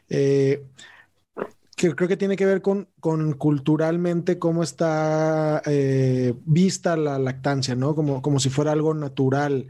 Eh, 0.10 0.66
que 1.78 1.96
creo 1.96 2.10
que 2.10 2.18
tiene 2.18 2.36
que 2.36 2.46
ver 2.46 2.62
con, 2.62 2.90
con 3.00 3.34
culturalmente 3.34 4.40
cómo 4.40 4.63
está 4.63 5.62
eh, 5.66 6.34
vista 6.44 6.98
la 6.98 7.20
lactancia, 7.20 7.76
¿no? 7.76 7.94
Como, 7.94 8.22
como 8.22 8.40
si 8.40 8.50
fuera 8.50 8.72
algo 8.72 8.96
natural 8.96 9.68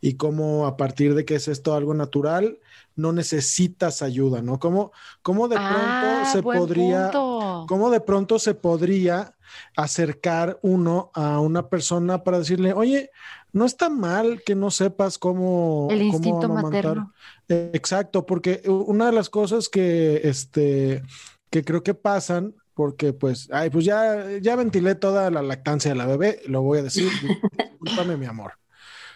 y 0.00 0.14
cómo 0.14 0.66
a 0.66 0.78
partir 0.78 1.14
de 1.14 1.26
que 1.26 1.34
es 1.34 1.48
esto 1.48 1.74
algo 1.74 1.92
natural, 1.92 2.58
no 2.96 3.12
necesitas 3.12 4.02
ayuda, 4.02 4.42
¿no? 4.42 4.58
¿Cómo, 4.58 4.92
cómo 5.22 5.48
de 5.48 5.56
pronto 5.56 5.76
ah, 5.76 6.28
se 6.30 6.42
podría, 6.42 7.10
cómo 7.12 7.90
de 7.90 8.00
pronto 8.00 8.38
se 8.38 8.54
podría 8.54 9.36
acercar 9.76 10.58
uno 10.62 11.10
a 11.14 11.40
una 11.40 11.68
persona 11.68 12.22
para 12.22 12.38
decirle, 12.38 12.72
oye, 12.72 13.10
no 13.52 13.64
está 13.64 13.88
mal 13.88 14.42
que 14.44 14.54
no 14.54 14.70
sepas 14.70 15.18
cómo, 15.18 15.88
el 15.90 16.02
instinto 16.02 16.48
materno. 16.48 17.12
exacto, 17.48 18.26
porque 18.26 18.62
una 18.66 19.06
de 19.06 19.12
las 19.12 19.30
cosas 19.30 19.68
que 19.68 20.20
este 20.24 21.02
que 21.50 21.64
creo 21.64 21.82
que 21.82 21.94
pasan 21.94 22.54
porque 22.80 23.12
pues, 23.12 23.48
ay, 23.52 23.68
pues 23.68 23.84
ya, 23.84 24.38
ya 24.40 24.56
ventilé 24.56 24.94
toda 24.94 25.30
la 25.30 25.42
lactancia 25.42 25.90
de 25.90 25.98
la 25.98 26.06
bebé, 26.06 26.40
lo 26.46 26.62
voy 26.62 26.78
a 26.78 26.82
decir, 26.82 27.10
discúlpame 27.80 28.16
mi 28.16 28.24
amor. 28.24 28.54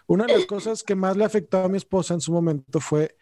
Una 0.06 0.26
de 0.26 0.34
las 0.34 0.44
cosas 0.44 0.82
que 0.82 0.94
más 0.94 1.16
le 1.16 1.24
afectó 1.24 1.64
a 1.64 1.68
mi 1.70 1.78
esposa 1.78 2.12
en 2.12 2.20
su 2.20 2.30
momento 2.30 2.78
fue 2.78 3.16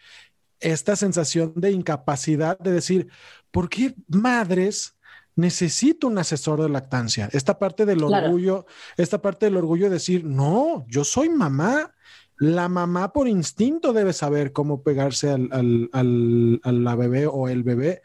esta 0.63 0.97
sensación 0.97 1.53
de 1.57 1.73
incapacidad 1.73 2.59
de 2.59 2.73
decir, 2.73 3.09
¿por 3.51 3.69
qué 3.69 3.95
madres 4.09 4.97
necesito 5.35 6.07
un 6.07 6.19
asesor 6.19 6.63
de 6.63 6.69
lactancia? 6.69 7.29
Esta 7.33 7.59
parte 7.59 7.85
del 7.85 8.03
orgullo, 8.03 8.67
esta 8.97 9.21
parte 9.21 9.47
del 9.47 9.57
orgullo 9.57 9.85
de 9.87 9.95
decir, 9.95 10.25
no, 10.25 10.85
yo 10.89 11.05
soy 11.05 11.29
mamá, 11.29 11.93
la 12.39 12.69
mamá 12.69 13.13
por 13.13 13.29
instinto 13.29 13.93
debe 13.93 14.13
saber 14.13 14.53
cómo 14.53 14.83
pegarse 14.83 15.31
al, 15.31 15.49
al, 15.93 16.61
a 16.63 16.73
la 16.73 16.97
bebé 16.97 17.27
o 17.27 17.49
el 17.49 17.63
bebé. 17.63 18.03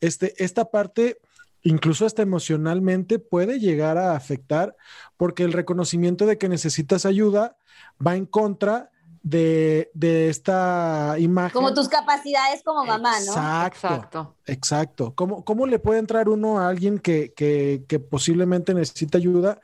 Este, 0.00 0.34
esta 0.42 0.70
parte, 0.70 1.18
incluso 1.62 2.06
hasta 2.06 2.22
emocionalmente, 2.22 3.18
puede 3.18 3.58
llegar 3.58 3.98
a 3.98 4.14
afectar 4.14 4.76
porque 5.16 5.42
el 5.42 5.52
reconocimiento 5.52 6.26
de 6.26 6.38
que 6.38 6.48
necesitas 6.48 7.04
ayuda 7.04 7.56
va 8.04 8.16
en 8.16 8.26
contra 8.26 8.90
de, 9.22 9.90
esta 10.28 11.16
imagen. 11.18 11.52
Como 11.52 11.74
tus 11.74 11.88
capacidades 11.88 12.62
como 12.62 12.84
mamá, 12.84 13.18
¿no? 13.20 13.32
Exacto. 13.32 14.36
Exacto. 14.46 15.14
¿Cómo, 15.14 15.44
¿Cómo, 15.44 15.66
le 15.66 15.78
puede 15.78 15.98
entrar 15.98 16.28
uno 16.28 16.58
a 16.58 16.68
alguien 16.68 16.98
que, 16.98 17.32
que, 17.34 17.84
que 17.88 17.98
posiblemente 17.98 18.74
necesita 18.74 19.18
ayuda 19.18 19.60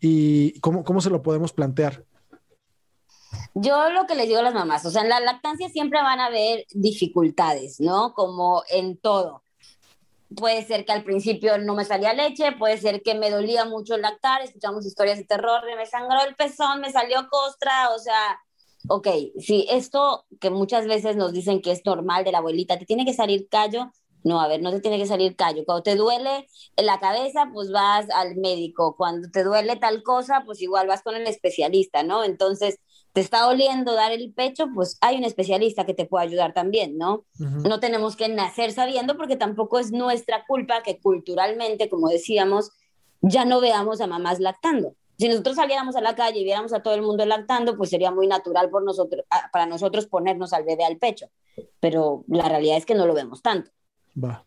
y 0.00 0.58
cómo, 0.60 0.84
cómo 0.84 1.00
se 1.00 1.10
lo 1.10 1.22
podemos 1.22 1.52
plantear? 1.52 2.04
Yo 3.54 3.90
lo 3.90 4.06
que 4.06 4.14
les 4.14 4.26
digo 4.26 4.40
a 4.40 4.44
las 4.44 4.54
mamás, 4.54 4.84
o 4.86 4.90
sea, 4.90 5.02
en 5.02 5.08
la 5.08 5.20
lactancia 5.20 5.68
siempre 5.68 6.02
van 6.02 6.20
a 6.20 6.26
haber 6.26 6.66
dificultades, 6.72 7.80
¿no? 7.80 8.12
Como 8.12 8.62
en 8.68 8.96
todo. 8.96 9.42
Puede 10.36 10.64
ser 10.64 10.84
que 10.84 10.92
al 10.92 11.02
principio 11.02 11.58
no 11.58 11.74
me 11.74 11.84
salía 11.84 12.12
leche, 12.12 12.52
puede 12.52 12.78
ser 12.78 13.02
que 13.02 13.14
me 13.14 13.30
dolía 13.30 13.64
mucho 13.64 13.96
lactar, 13.96 14.42
escuchamos 14.42 14.86
historias 14.86 15.18
de 15.18 15.24
terror, 15.24 15.62
me 15.76 15.86
sangró 15.86 16.22
el 16.22 16.36
pezón, 16.36 16.80
me 16.80 16.92
salió 16.92 17.28
costra, 17.28 17.90
o 17.90 17.98
sea, 17.98 18.38
ok, 18.88 19.08
sí, 19.38 19.66
esto 19.70 20.24
que 20.40 20.50
muchas 20.50 20.86
veces 20.86 21.16
nos 21.16 21.32
dicen 21.32 21.62
que 21.62 21.72
es 21.72 21.84
normal 21.84 22.24
de 22.24 22.32
la 22.32 22.38
abuelita, 22.38 22.78
te 22.78 22.86
tiene 22.86 23.04
que 23.04 23.14
salir 23.14 23.48
callo, 23.48 23.90
no, 24.22 24.40
a 24.40 24.48
ver, 24.48 24.60
no 24.60 24.70
te 24.70 24.80
tiene 24.80 24.98
que 24.98 25.06
salir 25.06 25.34
callo. 25.34 25.64
Cuando 25.64 25.82
te 25.82 25.96
duele 25.96 26.46
en 26.76 26.86
la 26.86 27.00
cabeza, 27.00 27.48
pues 27.52 27.70
vas 27.70 28.06
al 28.10 28.36
médico. 28.36 28.94
Cuando 28.96 29.30
te 29.30 29.44
duele 29.44 29.76
tal 29.76 30.02
cosa, 30.02 30.42
pues 30.44 30.60
igual 30.60 30.86
vas 30.86 31.02
con 31.02 31.16
el 31.16 31.26
especialista, 31.26 32.02
¿no? 32.02 32.22
Entonces, 32.22 32.78
te 33.12 33.20
está 33.20 33.42
doliendo 33.42 33.94
dar 33.94 34.12
el 34.12 34.32
pecho, 34.32 34.68
pues 34.74 34.98
hay 35.00 35.16
un 35.16 35.24
especialista 35.24 35.84
que 35.84 35.94
te 35.94 36.06
puede 36.06 36.26
ayudar 36.26 36.52
también, 36.52 36.96
¿no? 36.96 37.24
No 37.38 37.80
tenemos 37.80 38.14
que 38.14 38.28
nacer 38.28 38.72
sabiendo 38.72 39.16
porque 39.16 39.36
tampoco 39.36 39.78
es 39.78 39.90
nuestra 39.90 40.44
culpa 40.46 40.82
que 40.82 41.00
culturalmente, 41.00 41.88
como 41.88 42.08
decíamos, 42.08 42.70
ya 43.20 43.44
no 43.44 43.60
veamos 43.60 44.00
a 44.00 44.06
mamás 44.06 44.38
lactando. 44.38 44.94
Si 45.20 45.28
nosotros 45.28 45.56
saliéramos 45.56 45.96
a 45.96 46.00
la 46.00 46.14
calle 46.14 46.40
y 46.40 46.44
viéramos 46.44 46.72
a 46.72 46.82
todo 46.82 46.94
el 46.94 47.02
mundo 47.02 47.26
lactando, 47.26 47.76
pues 47.76 47.90
sería 47.90 48.10
muy 48.10 48.26
natural 48.26 48.70
por 48.70 48.82
nosotros, 48.82 49.26
para 49.52 49.66
nosotros 49.66 50.06
ponernos 50.06 50.54
al 50.54 50.64
bebé 50.64 50.86
al 50.86 50.96
pecho. 50.96 51.26
Pero 51.78 52.24
la 52.26 52.48
realidad 52.48 52.78
es 52.78 52.86
que 52.86 52.94
no 52.94 53.06
lo 53.06 53.12
vemos 53.12 53.42
tanto. 53.42 53.70
Va. 54.16 54.46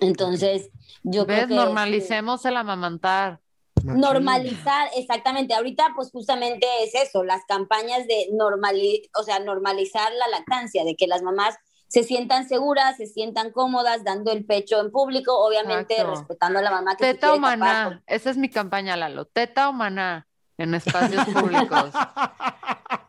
Entonces, 0.00 0.70
yo 1.04 1.28
creo 1.28 1.46
que... 1.46 1.54
Normalicemos 1.54 2.44
el 2.44 2.56
amamantar 2.56 3.40
normalizar, 3.84 4.88
exactamente. 4.96 5.54
Ahorita, 5.54 5.92
pues 5.94 6.10
justamente 6.10 6.66
es 6.82 6.94
eso, 6.94 7.22
las 7.22 7.44
campañas 7.46 8.06
de 8.08 8.28
normalizar, 8.32 9.08
o 9.14 9.22
sea, 9.22 9.38
normalizar 9.38 10.10
la 10.12 10.26
lactancia, 10.28 10.84
de 10.84 10.96
que 10.96 11.06
las 11.06 11.22
mamás 11.22 11.56
se 11.88 12.02
sientan 12.02 12.48
seguras, 12.48 12.96
se 12.96 13.06
sientan 13.06 13.52
cómodas 13.52 14.04
dando 14.04 14.32
el 14.32 14.44
pecho 14.44 14.80
en 14.80 14.90
público, 14.90 15.38
obviamente 15.38 16.02
respetando 16.04 16.58
a 16.58 16.62
la 16.62 16.70
mamá 16.70 16.96
que 16.96 17.14
Teta 17.14 17.32
o 17.32 17.38
maná, 17.38 18.02
esa 18.06 18.30
es 18.30 18.36
mi 18.36 18.50
campaña, 18.50 18.96
Lalo. 18.96 19.26
Teta 19.26 19.68
o 19.68 19.72
maná. 19.72 20.26
En 20.58 20.74
espacios 20.74 21.24
públicos. 21.26 21.90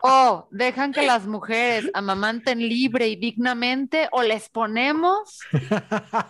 O 0.02 0.48
dejan 0.52 0.92
que 0.94 1.06
las 1.06 1.28
mujeres 1.28 1.90
amamanten 1.94 2.60
libre 2.60 3.08
y 3.10 3.16
dignamente 3.16 4.08
o 4.12 4.22
les 4.22 4.50
ponemos 4.50 5.40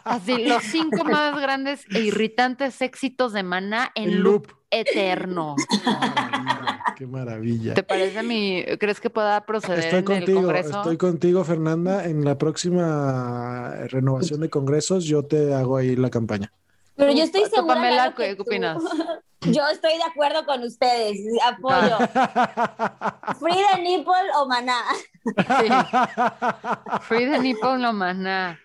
así 0.03 0.45
los 0.45 0.63
cinco 0.63 1.03
más 1.03 1.39
grandes 1.39 1.85
e 1.93 1.99
irritantes 2.01 2.81
éxitos 2.81 3.33
de 3.33 3.43
Maná 3.43 3.91
en 3.95 4.23
loop, 4.23 4.47
loop. 4.47 4.57
eterno. 4.71 5.55
Qué 5.57 5.77
maravilla, 5.91 6.93
Qué 6.95 7.07
maravilla. 7.07 7.73
¿Te 7.75 7.83
parece 7.83 8.23
mi, 8.23 8.63
crees 8.79 8.99
que 8.99 9.09
pueda 9.09 9.45
proceder 9.45 9.79
Estoy 9.79 9.99
en 9.99 9.99
el 9.99 10.05
contigo, 10.05 10.41
Congreso? 10.41 10.77
estoy 10.77 10.97
contigo, 10.97 11.43
Fernanda. 11.43 12.05
En 12.05 12.25
la 12.25 12.37
próxima 12.37 13.73
renovación 13.87 14.41
de 14.41 14.49
congresos, 14.49 15.05
yo 15.05 15.23
te 15.23 15.53
hago 15.53 15.77
ahí 15.77 15.95
la 15.95 16.09
campaña. 16.09 16.51
Pero 16.97 17.11
yo 17.13 17.23
estoy 17.23 17.45
segura. 17.45 17.75
Pamela, 17.75 17.95
Lalo, 17.97 18.15
¿qué- 18.15 18.23
que 18.23 18.29
qué 18.29 18.35
tú- 18.35 18.41
opinas? 18.43 18.83
Yo 19.41 19.65
estoy 19.67 19.95
de 19.97 20.03
acuerdo 20.03 20.45
con 20.47 20.63
ustedes. 20.63 21.19
Apoyo. 21.45 21.95
Free 23.39 23.63
the 23.71 23.81
nipple 23.81 24.13
o 24.35 24.47
maná. 24.47 24.81
Sí. 25.23 25.33
Free 27.07 27.29
the 27.31 27.39
nipple 27.39 27.77
no 27.77 27.93
Maná. 27.93 28.59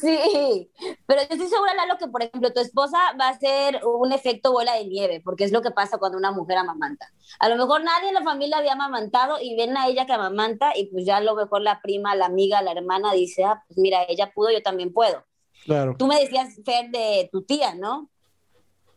Sí, 0.00 0.70
pero 1.06 1.20
yo 1.22 1.28
estoy 1.30 1.46
segura, 1.46 1.72
Lalo, 1.74 1.98
que 1.98 2.08
por 2.08 2.20
ejemplo 2.22 2.52
tu 2.52 2.58
esposa 2.60 2.98
va 3.18 3.28
a 3.28 3.38
ser 3.38 3.80
un 3.86 4.10
efecto 4.12 4.50
bola 4.50 4.74
de 4.74 4.86
nieve, 4.86 5.22
porque 5.24 5.44
es 5.44 5.52
lo 5.52 5.62
que 5.62 5.70
pasa 5.70 5.98
cuando 5.98 6.18
una 6.18 6.32
mujer 6.32 6.58
amamanta. 6.58 7.06
A 7.38 7.48
lo 7.48 7.54
mejor 7.56 7.84
nadie 7.84 8.08
en 8.08 8.14
la 8.14 8.22
familia 8.24 8.58
había 8.58 8.72
amamantado 8.72 9.38
y 9.40 9.56
ven 9.56 9.76
a 9.76 9.86
ella 9.86 10.04
que 10.04 10.12
amamanta 10.12 10.76
y 10.76 10.86
pues 10.90 11.06
ya 11.06 11.18
a 11.18 11.20
lo 11.20 11.36
mejor 11.36 11.62
la 11.62 11.80
prima, 11.80 12.16
la 12.16 12.26
amiga, 12.26 12.60
la 12.60 12.72
hermana 12.72 13.12
dice, 13.12 13.44
ah, 13.44 13.62
pues 13.68 13.78
mira, 13.78 14.00
ella 14.08 14.32
pudo, 14.34 14.50
yo 14.50 14.62
también 14.64 14.92
puedo. 14.92 15.24
Claro. 15.64 15.96
Tú 15.98 16.06
me 16.06 16.18
decías, 16.20 16.54
Fer, 16.64 16.90
de 16.90 17.28
tu 17.32 17.42
tía, 17.42 17.74
¿no? 17.74 18.10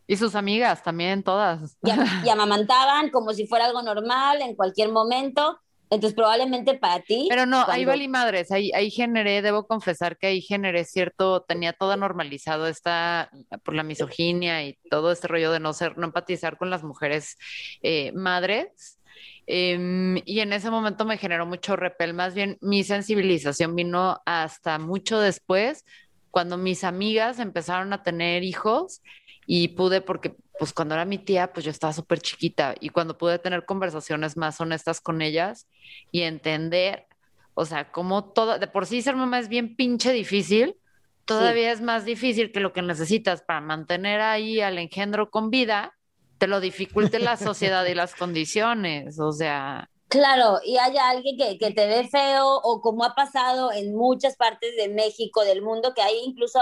Y 0.08 0.18
sus 0.18 0.36
amigas 0.36 0.84
también, 0.84 1.24
todas. 1.24 1.78
Y, 1.84 1.90
y 2.28 2.30
amamantaban 2.30 3.10
como 3.10 3.34
si 3.34 3.48
fuera 3.48 3.66
algo 3.66 3.82
normal 3.82 4.42
en 4.42 4.56
cualquier 4.56 4.92
momento. 4.92 5.60
Entonces 5.90 6.16
probablemente 6.16 6.76
para 6.76 7.02
ti... 7.02 7.28
Pero 7.30 7.46
no, 7.46 7.58
ahí 7.60 7.66
cuando- 7.66 7.88
valí 7.88 8.08
madres, 8.08 8.50
ahí, 8.54 8.72
ahí 8.74 8.90
generé, 8.90 9.42
debo 9.42 9.68
confesar 9.68 10.18
que 10.18 10.28
ahí 10.28 10.42
generé 10.42 10.86
cierto, 10.86 11.42
tenía 11.42 11.74
todo 11.74 11.98
normalizado 11.98 12.68
esta, 12.68 13.30
por 13.64 13.74
la 13.76 13.84
misoginia 13.84 14.64
y 14.64 14.78
todo 14.90 15.12
este 15.12 15.28
rollo 15.28 15.52
de 15.52 15.60
no 15.60 15.74
ser, 15.74 15.98
no 15.98 16.06
empatizar 16.06 16.58
con 16.58 16.70
las 16.70 16.84
mujeres 16.84 17.38
eh, 17.82 18.14
madres. 18.14 19.00
Em, 19.48 20.22
y 20.26 20.40
en 20.40 20.54
ese 20.54 20.70
momento 20.72 21.04
me 21.04 21.18
generó 21.18 21.46
mucho 21.46 21.76
repel, 21.76 22.14
más 22.14 22.34
bien 22.34 22.58
mi 22.62 22.86
sensibilización 22.86 23.76
vino 23.76 24.22
hasta 24.26 24.80
mucho 24.80 25.20
después, 25.20 25.84
cuando 26.32 26.58
mis 26.58 26.84
amigas 26.84 27.40
empezaron 27.40 27.94
a 27.94 28.04
tener 28.04 28.44
hijos 28.44 29.02
y 29.46 29.70
pude, 29.70 30.02
porque 30.02 30.36
pues 30.58 30.74
cuando 30.74 30.96
era 30.96 31.06
mi 31.06 31.18
tía, 31.18 31.52
pues 31.54 31.66
yo 31.66 31.72
estaba 31.72 31.94
súper 31.94 32.20
chiquita 32.20 32.76
y 32.80 32.90
cuando 32.90 33.18
pude 33.18 33.38
tener 33.40 33.66
conversaciones 33.66 34.38
más 34.38 34.62
honestas 34.62 35.02
con 35.02 35.22
ellas 35.22 35.68
y 36.12 36.22
entender, 36.22 37.06
o 37.54 37.66
sea, 37.66 37.92
como 37.92 38.32
todo, 38.32 38.58
de 38.60 38.68
por 38.68 38.86
sí 38.86 39.02
ser 39.02 39.16
mamá 39.16 39.40
es 39.40 39.50
bien 39.50 39.76
pinche 39.76 40.14
difícil, 40.14 40.78
todavía 41.26 41.72
es 41.72 41.82
más 41.82 42.06
difícil 42.06 42.52
que 42.52 42.60
lo 42.60 42.74
que 42.74 42.82
necesitas 42.82 43.42
para 43.42 43.62
mantener 43.62 44.22
ahí 44.22 44.62
al 44.62 44.78
engendro 44.78 45.30
con 45.30 45.50
vida, 45.50 45.98
te 46.38 46.48
lo 46.48 46.60
dificulte 46.60 47.20
la 47.20 47.38
sociedad 47.38 47.86
y 47.86 47.94
las 47.94 48.16
condiciones, 48.16 49.20
o 49.20 49.32
sea, 49.32 49.91
Claro, 50.12 50.60
y 50.66 50.78
haya 50.78 51.08
alguien 51.10 51.38
que, 51.38 51.58
que 51.58 51.72
te 51.72 51.88
ve 51.88 52.06
feo 52.10 52.46
o 52.64 52.82
como 52.82 53.06
ha 53.06 53.16
pasado 53.16 53.72
en 53.72 53.96
muchas 53.96 54.36
partes 54.36 54.76
de 54.76 54.90
México, 54.90 55.46
del 55.46 55.62
mundo, 55.62 55.94
que 55.94 56.02
hay 56.02 56.18
incluso 56.26 56.60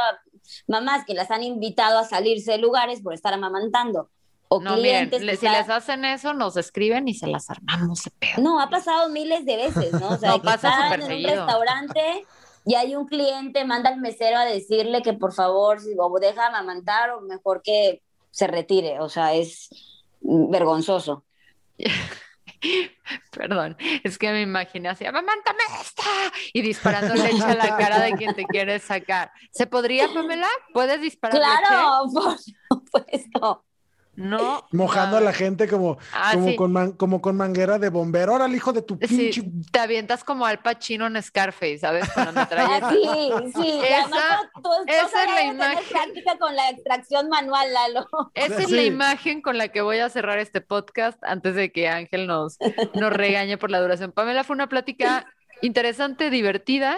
mamás 0.67 1.03
que 1.03 1.15
las 1.15 1.31
han 1.31 1.41
invitado 1.41 1.97
a 1.97 2.03
salirse 2.03 2.51
de 2.51 2.57
lugares 2.59 3.01
por 3.01 3.15
estar 3.15 3.33
amamantando. 3.33 4.11
O 4.49 4.59
no, 4.61 4.75
miren, 4.75 5.09
clientes 5.09 5.21
le- 5.23 5.31
que 5.31 5.37
si 5.37 5.45
está- 5.47 5.57
les 5.61 5.69
hacen 5.71 6.05
eso, 6.05 6.35
nos 6.35 6.57
escriben 6.57 7.07
y 7.07 7.15
se 7.15 7.25
las 7.25 7.49
armamos 7.49 8.03
de 8.03 8.11
pedo. 8.11 8.39
No, 8.43 8.59
ha 8.61 8.69
pasado 8.69 9.09
miles 9.09 9.43
de 9.45 9.57
veces, 9.57 9.93
¿no? 9.93 10.09
O 10.09 10.17
sea, 10.17 10.29
No, 10.29 10.41
que 10.41 10.45
pasa 10.45 10.69
están 10.93 11.01
en 11.01 11.17
un 11.17 11.23
restaurante 11.23 12.27
y 12.65 12.75
hay 12.75 12.95
un 12.95 13.07
cliente, 13.07 13.65
manda 13.65 13.89
al 13.89 13.99
mesero 13.99 14.37
a 14.37 14.45
decirle 14.45 15.01
que 15.01 15.13
por 15.13 15.33
favor, 15.33 15.79
si 15.81 15.95
o 15.97 16.19
deja 16.19 16.45
amamantar 16.45 17.09
o 17.09 17.21
mejor 17.21 17.63
que 17.63 18.03
se 18.29 18.45
retire. 18.45 18.99
O 18.99 19.09
sea, 19.09 19.33
es 19.33 19.69
vergonzoso. 20.21 21.23
Perdón, 23.31 23.77
es 24.03 24.17
que 24.17 24.31
me 24.31 24.41
imaginé 24.41 24.89
así, 24.89 25.05
¡amamántame 25.05 25.59
esta! 25.81 26.03
Y 26.53 26.61
disparando 26.61 27.13
leche 27.15 27.43
a 27.43 27.55
la 27.55 27.77
cara 27.77 27.99
de 28.01 28.13
quien 28.13 28.33
te 28.35 28.45
quiere 28.45 28.79
sacar. 28.79 29.31
¿Se 29.51 29.67
podría, 29.67 30.07
Pamela? 30.13 30.49
¿Puedes 30.73 31.01
disparar 31.01 31.37
leche? 31.37 31.67
Claro, 31.67 32.05
por 32.13 32.37
supuesto. 32.37 33.65
No. 34.19 34.65
Mojando 34.71 35.17
a 35.17 35.21
la 35.21 35.31
gente 35.33 35.67
como, 35.67 35.97
Ah, 36.13 36.31
como, 36.33 36.47
sí. 36.49 36.55
con 36.57 36.73
man- 36.73 36.91
como 36.91 37.21
con 37.21 37.37
manguera 37.37 37.79
de 37.79 37.89
bombero. 37.89 38.33
Ahora 38.33 38.45
el 38.47 38.55
hijo 38.55 38.73
de 38.73 38.81
tu 38.81 38.97
Sí, 39.01 39.07
pinche. 39.31 39.43
te 39.71 39.79
avientas 39.79 40.23
como 40.23 40.45
al 40.45 40.59
Pacino 40.59 41.07
en 41.07 41.21
Scarface, 41.23 41.79
¿sabes? 41.79 42.03
Ah, 42.51 42.91
sí, 42.91 43.51
sí. 43.55 43.79
Esa- 43.83 44.03
además, 44.03 44.41
tu- 44.55 44.61
tu 44.61 44.69
esa 44.87 45.23
es 45.23 45.31
la 45.33 45.43
imagen. 45.45 45.83
práctica 45.89 46.37
con 46.37 46.55
la 46.55 46.69
extracción 46.69 47.29
manual, 47.29 47.73
Lalo. 47.73 48.07
Esa 48.33 48.61
es 48.61 48.71
la 48.71 48.83
imagen 48.83 49.41
con 49.41 49.57
la 49.57 49.69
que 49.69 49.81
voy 49.81 49.99
a 49.99 50.09
cerrar 50.09 50.37
este 50.39 50.61
podcast 50.61 51.17
antes 51.23 51.55
de 51.55 51.71
que 51.71 51.87
Ángel 51.87 52.27
nos, 52.27 52.57
nos 52.95 53.13
regañe 53.13 53.57
por 53.57 53.71
la 53.71 53.79
duración. 53.79 54.11
Pamela, 54.11 54.43
fue 54.43 54.53
una 54.55 54.67
plática 54.67 55.25
interesante, 55.61 56.29
divertida 56.29 56.97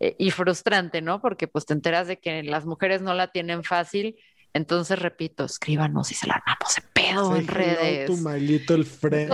eh, 0.00 0.14
y 0.18 0.30
frustrante, 0.30 1.00
¿no? 1.00 1.20
Porque 1.20 1.48
pues 1.48 1.64
te 1.66 1.72
enteras 1.74 2.06
de 2.06 2.18
que 2.18 2.42
las 2.42 2.66
mujeres 2.66 3.02
no 3.02 3.14
la 3.14 3.28
tienen 3.28 3.62
fácil. 3.64 4.16
Entonces, 4.56 4.98
repito, 4.98 5.44
escríbanos 5.44 6.10
y 6.10 6.14
se 6.14 6.26
la 6.26 6.36
armamos 6.36 6.76
de 6.76 6.82
pedo 6.94 7.36
en 7.36 7.46
redes. 7.46 8.08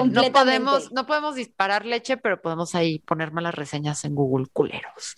No 0.04 0.32
podemos, 0.32 0.90
no 0.90 1.06
podemos 1.06 1.36
disparar 1.36 1.86
leche, 1.86 2.16
pero 2.16 2.42
podemos 2.42 2.74
ahí 2.74 2.98
poner 2.98 3.30
malas 3.30 3.54
reseñas 3.54 4.04
en 4.04 4.16
Google, 4.16 4.48
culeros. 4.52 5.14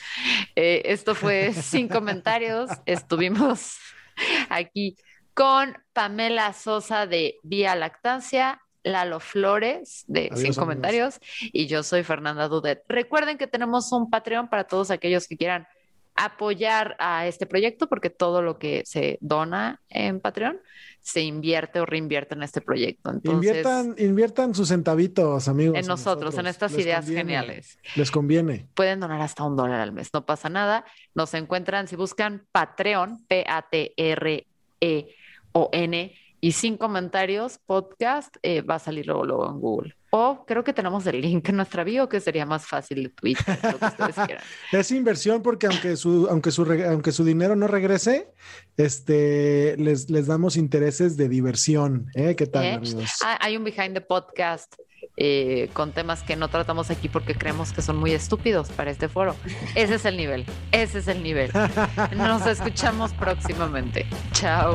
Eh, 0.57 0.83
esto 0.85 1.15
fue 1.15 1.53
sin 1.55 1.89
comentarios. 1.89 2.71
Estuvimos 2.85 3.79
aquí 4.51 4.99
con 5.33 5.75
Pamela 5.95 6.53
Sosa 6.53 7.07
de 7.07 7.39
Vía 7.43 7.75
Lactancia, 7.75 8.61
Lalo 8.83 9.21
Flores 9.21 10.05
de 10.07 10.27
Adiós, 10.27 10.37
Sin 10.39 10.47
amigos. 10.49 10.59
Comentarios 10.59 11.21
y 11.41 11.67
yo 11.67 11.83
soy 11.83 12.03
Fernanda 12.03 12.49
Dudet. 12.49 12.85
Recuerden 12.89 13.39
que 13.39 13.47
tenemos 13.47 13.91
un 13.91 14.11
Patreon 14.11 14.51
para 14.51 14.65
todos 14.65 14.91
aquellos 14.91 15.27
que 15.27 15.39
quieran 15.39 15.67
apoyar 16.17 16.97
a 16.99 17.27
este 17.27 17.47
proyecto 17.47 17.89
porque 17.89 18.11
todo 18.11 18.43
lo 18.43 18.59
que 18.59 18.83
se 18.85 19.19
dona 19.21 19.81
en 19.89 20.21
Patreon 20.21 20.61
se 21.01 21.21
invierte 21.21 21.81
o 21.81 21.87
reinvierte 21.87 22.35
en 22.35 22.43
este 22.43 22.61
proyecto. 22.61 23.11
Entonces, 23.11 23.35
inviertan, 23.35 23.95
inviertan 23.99 24.55
sus 24.55 24.69
centavitos, 24.69 25.49
amigos. 25.49 25.79
en 25.79 25.87
nosotros, 25.87 26.39
en 26.39 26.47
estas 26.47 26.73
Les 26.73 26.81
ideas 26.83 27.05
conviene, 27.05 27.21
geniales. 27.21 27.79
Les 27.97 28.11
conviene. 28.11 28.67
Pueden 28.75 29.01
donar 29.01 29.21
hasta 29.21 29.45
un 29.45 29.57
dólar 29.57 29.81
al 29.81 29.93
mes, 29.93 30.11
no 30.15 30.25
pasa 30.25 30.49
nada. 30.49 30.85
Nos 31.15 31.35
encuentran, 31.35 31.89
si 31.89 31.97
buscan 31.97 32.47
Patreon, 32.53 33.25
P-A-T-R-E-O-N, 33.27 34.45
y 36.41 36.53
sin 36.53 36.77
comentarios, 36.77 37.59
podcast, 37.65 38.37
eh, 38.43 38.61
va 38.61 38.75
a 38.75 38.79
salir 38.79 39.07
luego, 39.07 39.25
luego 39.25 39.49
en 39.49 39.61
Google. 39.61 39.97
O 40.17 40.45
creo 40.47 40.63
que 40.63 40.73
tenemos 40.73 41.05
el 41.09 41.21
link 41.21 41.49
en 41.49 41.57
nuestra 41.57 41.83
bio, 41.83 42.09
que 42.09 42.21
sería 42.21 42.47
más 42.47 42.65
fácil 42.69 43.03
de 43.03 43.09
Twitter, 43.09 43.59
lo 43.65 43.79
que 43.81 43.85
ustedes 43.85 44.15
quieran. 44.27 44.45
Es 44.71 44.93
inversión 44.93 45.43
porque 45.43 45.67
aunque 45.67 45.97
su, 45.97 46.29
aunque 46.31 46.53
su, 46.53 46.63
aunque 46.89 47.11
su 47.11 47.25
dinero 47.25 47.57
no 47.57 47.67
regrese, 47.67 48.29
este, 48.77 49.77
les, 49.77 50.11
les 50.11 50.29
damos 50.29 50.57
intereses 50.57 51.17
de 51.17 51.29
diversión. 51.29 52.13
¿eh? 52.15 52.37
¿Qué 52.37 52.47
tal, 52.47 52.65
¿Eh? 52.65 52.73
amigos? 52.75 53.11
Ah, 53.25 53.39
hay 53.41 53.57
un 53.57 53.65
behind 53.65 53.95
the 53.95 54.01
podcast 54.03 54.73
eh, 55.17 55.69
con 55.73 55.91
temas 55.91 56.23
que 56.23 56.37
no 56.37 56.47
tratamos 56.47 56.93
aquí 56.93 57.09
porque 57.09 57.35
creemos 57.35 57.73
que 57.73 57.83
son 57.83 57.97
muy 57.97 58.13
estúpidos 58.13 58.69
para 58.69 58.93
este 58.93 59.09
foro. 59.09 59.35
Ese 59.75 59.97
es 59.97 60.05
el 60.05 60.17
nivel, 60.17 60.47
ese 60.71 60.99
es 60.99 61.09
el 61.09 61.25
nivel. 61.25 61.51
Nos 62.17 62.47
escuchamos 62.47 63.13
próximamente. 63.15 64.07
Chao. 64.31 64.75